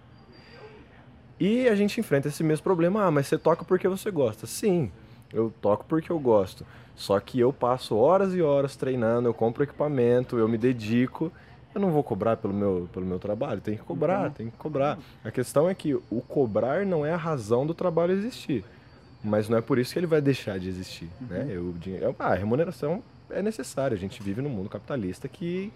E 1.39 1.67
a 1.67 1.75
gente 1.75 1.99
enfrenta 1.99 2.27
esse 2.27 2.43
mesmo 2.43 2.63
problema. 2.63 3.05
Ah, 3.05 3.11
mas 3.11 3.27
você 3.27 3.37
toca 3.37 3.63
porque 3.65 3.87
você 3.87 4.09
gosta. 4.09 4.47
Sim, 4.47 4.91
eu 5.33 5.53
toco 5.61 5.85
porque 5.85 6.11
eu 6.11 6.19
gosto. 6.19 6.65
Só 6.95 7.19
que 7.19 7.39
eu 7.39 7.51
passo 7.51 7.95
horas 7.95 8.33
e 8.33 8.41
horas 8.41 8.75
treinando, 8.75 9.27
eu 9.27 9.33
compro 9.33 9.63
equipamento, 9.63 10.37
eu 10.37 10.47
me 10.47 10.57
dedico. 10.57 11.31
Eu 11.73 11.81
não 11.81 11.91
vou 11.91 12.01
cobrar 12.01 12.37
pelo 12.37 12.53
meu, 12.53 12.89
pelo 12.93 13.05
meu 13.05 13.19
trabalho, 13.19 13.59
tem 13.59 13.75
que 13.75 13.83
cobrar, 13.83 14.31
tem 14.31 14.49
que 14.49 14.55
cobrar. 14.55 14.97
A 15.25 15.29
questão 15.29 15.69
é 15.69 15.75
que 15.75 15.93
o 15.93 16.21
cobrar 16.25 16.85
não 16.85 17.05
é 17.05 17.11
a 17.11 17.17
razão 17.17 17.67
do 17.67 17.73
trabalho 17.73 18.13
existir. 18.13 18.63
Mas 19.21 19.49
não 19.49 19.57
é 19.57 19.61
por 19.61 19.77
isso 19.77 19.91
que 19.91 19.99
ele 19.99 20.07
vai 20.07 20.21
deixar 20.21 20.57
de 20.57 20.69
existir. 20.69 21.09
Né? 21.19 21.47
Eu, 21.49 21.69
o 21.69 21.73
dinheiro, 21.73 22.15
ah, 22.17 22.27
a 22.27 22.35
remuneração 22.35 23.03
é 23.29 23.41
necessária. 23.41 23.93
A 23.93 23.99
gente 23.99 24.23
vive 24.23 24.41
num 24.41 24.49
mundo 24.49 24.69
capitalista 24.69 25.27
que, 25.27 25.73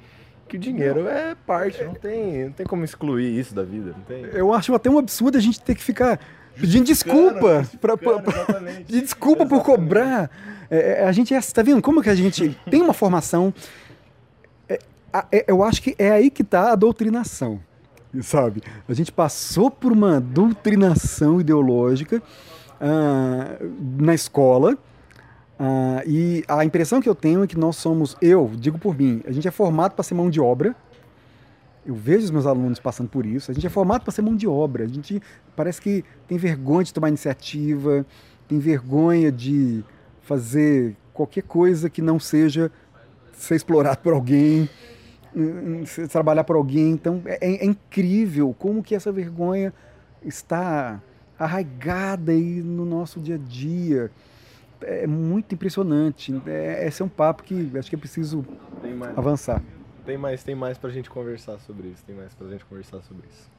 que 0.49 0.57
o 0.57 0.59
dinheiro 0.59 1.07
é 1.07 1.35
parte. 1.45 1.83
Não 1.83 1.93
tem, 1.93 2.45
não 2.45 2.51
tem 2.51 2.65
como 2.65 2.83
excluir 2.83 3.39
isso 3.39 3.53
da 3.53 3.63
vida. 3.63 3.93
Não 3.95 4.03
tem. 4.03 4.23
Eu 4.33 4.53
acho 4.53 4.73
até 4.73 4.89
um 4.89 4.97
absurdo 4.97 5.37
a 5.37 5.41
gente 5.41 5.61
ter 5.61 5.75
que 5.75 5.83
ficar 5.83 6.19
pedindo 6.59 6.85
desculpa. 6.85 7.65
Pra, 7.79 7.95
pra- 7.95 8.19
pra- 8.19 8.33
exatamente. 8.33 8.83
desculpa 8.91 9.45
por 9.45 9.63
cobrar. 9.63 10.29
É, 10.69 11.03
é, 11.03 11.07
a 11.07 11.11
gente 11.11 11.33
é, 11.33 11.39
tá 11.39 11.61
vendo 11.61 11.81
como 11.81 12.01
que 12.01 12.09
a 12.09 12.15
gente 12.15 12.49
tem 12.69 12.81
uma 12.81 12.93
formação. 12.93 13.53
É, 14.67 14.79
é, 15.31 15.45
eu 15.47 15.63
acho 15.63 15.81
que 15.81 15.95
é 15.97 16.11
aí 16.11 16.29
que 16.29 16.43
tá 16.43 16.71
a 16.71 16.75
doutrinação, 16.75 17.59
sabe? 18.21 18.61
A 18.87 18.93
gente 18.93 19.11
passou 19.11 19.71
por 19.71 19.91
uma 19.91 20.19
doutrinação 20.19 21.39
ideológica 21.39 22.21
ah, 22.81 23.57
na 23.97 24.13
escola. 24.13 24.77
Ah, 25.59 26.01
e 26.07 26.41
a 26.47 26.63
impressão 26.63 27.01
que 27.01 27.09
eu 27.09 27.13
tenho 27.13 27.43
é 27.43 27.47
que 27.47 27.57
nós 27.57 27.75
somos, 27.75 28.15
eu 28.21 28.49
digo 28.55 28.79
por 28.79 28.97
mim, 28.97 29.21
a 29.27 29.31
gente 29.31 29.45
é 29.45 29.51
formado 29.51 29.93
para 29.93 30.03
ser 30.03 30.13
mão 30.13 30.29
de 30.29 30.39
obra. 30.39 30.73
Eu 31.85 31.95
vejo 31.95 32.23
os 32.23 32.31
meus 32.31 32.45
alunos 32.45 32.79
passando 32.79 33.09
por 33.09 33.25
isso. 33.25 33.51
A 33.51 33.53
gente 33.53 33.67
é 33.67 33.69
formado 33.69 34.03
para 34.03 34.11
ser 34.11 34.21
mão 34.21 34.35
de 34.35 34.47
obra. 34.47 34.85
A 34.85 34.87
gente 34.87 35.21
parece 35.55 35.81
que 35.81 36.05
tem 36.27 36.37
vergonha 36.37 36.85
de 36.85 36.93
tomar 36.93 37.09
iniciativa, 37.09 38.05
tem 38.47 38.57
vergonha 38.57 39.31
de 39.31 39.83
fazer 40.21 40.95
qualquer 41.13 41.43
coisa 41.43 41.89
que 41.89 42.01
não 42.01 42.19
seja 42.19 42.71
ser 43.33 43.55
explorado 43.55 43.99
por 43.99 44.13
alguém, 44.13 44.69
hum, 45.35 45.83
hum, 45.83 46.07
trabalhar 46.07 46.45
por 46.45 46.55
alguém. 46.55 46.91
Então 46.91 47.21
é, 47.25 47.37
é 47.41 47.65
incrível 47.65 48.55
como 48.57 48.81
que 48.83 48.95
essa 48.95 49.11
vergonha 49.11 49.73
está 50.23 51.01
arraigada 51.37 52.31
aí 52.31 52.61
no 52.61 52.85
nosso 52.85 53.19
dia 53.19 53.35
a 53.35 53.37
dia. 53.37 54.11
É 54.81 55.05
muito 55.07 55.53
impressionante. 55.53 56.33
É, 56.47 56.85
esse 56.87 57.01
é 57.01 57.05
um 57.05 57.09
papo 57.09 57.43
que 57.43 57.71
acho 57.77 57.89
que 57.89 57.95
é 57.95 57.99
preciso 57.99 58.45
Tem 58.81 58.93
mais, 58.93 59.17
avançar. 59.17 59.61
tem 60.05 60.17
mais, 60.17 60.43
tem 60.43 60.55
mais 60.55 60.77
pra 60.77 60.89
gente 60.89 61.09
conversar 61.09 61.57
sobre 61.59 61.89
isso. 61.89 62.03
Tem 62.05 62.15
mais 62.15 62.33
pra 62.33 62.47
gente 62.47 62.65
conversar 62.65 63.01
sobre 63.01 63.23
isso. 63.29 63.49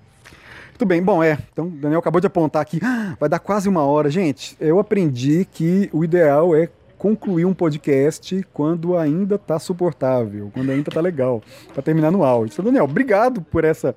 Muito 0.70 0.86
bem, 0.86 1.02
bom, 1.02 1.22
é. 1.22 1.38
Então, 1.52 1.66
o 1.66 1.70
Daniel 1.70 2.00
acabou 2.00 2.20
de 2.20 2.26
apontar 2.26 2.62
aqui, 2.62 2.80
vai 3.18 3.28
dar 3.28 3.38
quase 3.38 3.68
uma 3.68 3.82
hora. 3.84 4.10
Gente, 4.10 4.56
eu 4.60 4.78
aprendi 4.78 5.44
que 5.44 5.90
o 5.92 6.02
ideal 6.04 6.54
é 6.56 6.68
concluir 6.96 7.44
um 7.46 7.54
podcast 7.54 8.46
quando 8.52 8.96
ainda 8.96 9.36
está 9.36 9.58
suportável, 9.58 10.50
quando 10.52 10.70
ainda 10.70 10.90
está 10.90 11.00
legal, 11.00 11.42
para 11.72 11.82
terminar 11.82 12.10
no 12.10 12.22
áudio. 12.24 12.52
Então, 12.52 12.64
Daniel, 12.64 12.84
obrigado 12.84 13.40
por 13.40 13.64
essa 13.64 13.94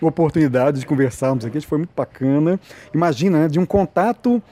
oportunidade 0.00 0.80
de 0.80 0.86
conversarmos 0.86 1.44
aqui, 1.44 1.60
foi 1.60 1.78
muito 1.78 1.92
bacana. 1.96 2.58
Imagina, 2.94 3.40
né, 3.40 3.48
de 3.48 3.58
um 3.58 3.66
contato 3.66 4.42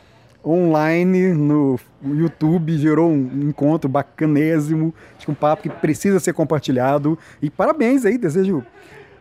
online 0.45 1.32
no 1.32 1.78
YouTube 2.05 2.76
gerou 2.76 3.11
um 3.11 3.49
encontro 3.49 3.88
bacanésimo, 3.88 4.95
acho 5.16 5.26
que 5.26 5.32
um 5.32 5.34
papo 5.34 5.62
que 5.62 5.70
precisa 5.70 6.20
ser 6.20 6.32
compartilhado. 6.32 7.18
E 7.40 7.49
parabéns 7.49 8.05
aí, 8.05 8.18
desejo 8.18 8.64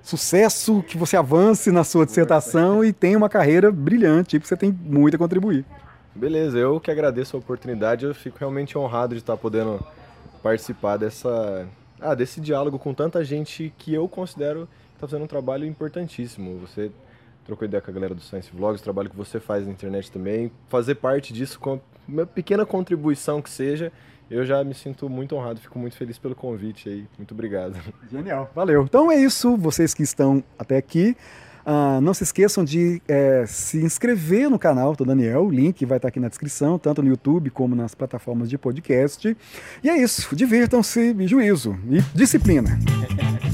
sucesso, 0.01 0.83
que 0.83 0.97
você 0.97 1.15
avance 1.15 1.71
na 1.71 1.83
sua 1.83 2.05
dissertação 2.05 2.83
e 2.83 2.91
tenha 2.91 3.17
uma 3.17 3.29
carreira 3.29 3.71
brilhante, 3.71 4.37
porque 4.37 4.49
você 4.49 4.57
tem 4.57 4.71
muito 4.71 5.15
a 5.15 5.17
contribuir. 5.17 5.65
Beleza, 6.13 6.59
eu 6.59 6.79
que 6.79 6.91
agradeço 6.91 7.35
a 7.35 7.39
oportunidade. 7.39 8.05
Eu 8.05 8.13
fico 8.13 8.37
realmente 8.37 8.77
honrado 8.77 9.15
de 9.15 9.21
estar 9.21 9.37
podendo 9.37 9.83
participar 10.43 10.97
dessa, 10.97 11.67
ah, 11.99 12.13
desse 12.13 12.41
diálogo 12.41 12.77
com 12.77 12.93
tanta 12.93 13.23
gente 13.23 13.73
que 13.77 13.93
eu 13.93 14.07
considero 14.07 14.67
que 14.67 14.95
está 14.95 15.07
fazendo 15.07 15.23
um 15.23 15.27
trabalho 15.27 15.65
importantíssimo. 15.65 16.59
Você 16.59 16.91
trocou 17.45 17.67
ideia 17.67 17.81
com 17.81 17.91
a 17.91 17.93
galera 17.93 18.15
do 18.15 18.21
Science 18.21 18.49
Vlogs, 18.53 18.81
o 18.81 18.83
trabalho 18.83 19.09
que 19.09 19.15
você 19.15 19.39
faz 19.39 19.65
na 19.65 19.71
internet 19.71 20.11
também. 20.11 20.51
Fazer 20.69 20.95
parte 20.95 21.33
disso 21.33 21.59
com 21.59 21.79
uma 22.07 22.25
pequena 22.25 22.65
contribuição 22.65 23.41
que 23.41 23.49
seja, 23.49 23.91
eu 24.29 24.45
já 24.45 24.63
me 24.63 24.73
sinto 24.73 25.09
muito 25.09 25.35
honrado, 25.35 25.59
fico 25.59 25.77
muito 25.77 25.95
feliz 25.95 26.17
pelo 26.17 26.35
convite 26.35 26.89
aí. 26.89 27.05
Muito 27.17 27.33
obrigado. 27.33 27.77
Genial, 28.11 28.49
valeu. 28.55 28.83
Então 28.83 29.11
é 29.11 29.15
isso, 29.15 29.55
vocês 29.57 29.93
que 29.93 30.03
estão 30.03 30.43
até 30.57 30.77
aqui. 30.77 31.15
ah, 31.65 31.99
não 32.01 32.13
se 32.13 32.23
esqueçam 32.23 32.63
de 32.63 33.01
eh, 33.07 33.45
se 33.47 33.77
inscrever 33.77 34.49
no 34.49 34.59
canal 34.59 34.95
do 34.95 35.05
Daniel, 35.05 35.45
o 35.45 35.51
link 35.51 35.85
vai 35.85 35.97
estar 35.97 36.09
aqui 36.09 36.19
na 36.19 36.27
descrição, 36.27 36.77
tanto 36.77 37.01
no 37.01 37.09
YouTube 37.09 37.49
como 37.51 37.75
nas 37.75 37.95
plataformas 37.95 38.49
de 38.49 38.57
podcast. 38.57 39.35
E 39.83 39.89
é 39.89 39.97
isso, 39.97 40.35
divirtam-se 40.35 41.15
e 41.17 41.27
juízo 41.27 41.77
e 41.89 42.01
disciplina. 42.17 42.77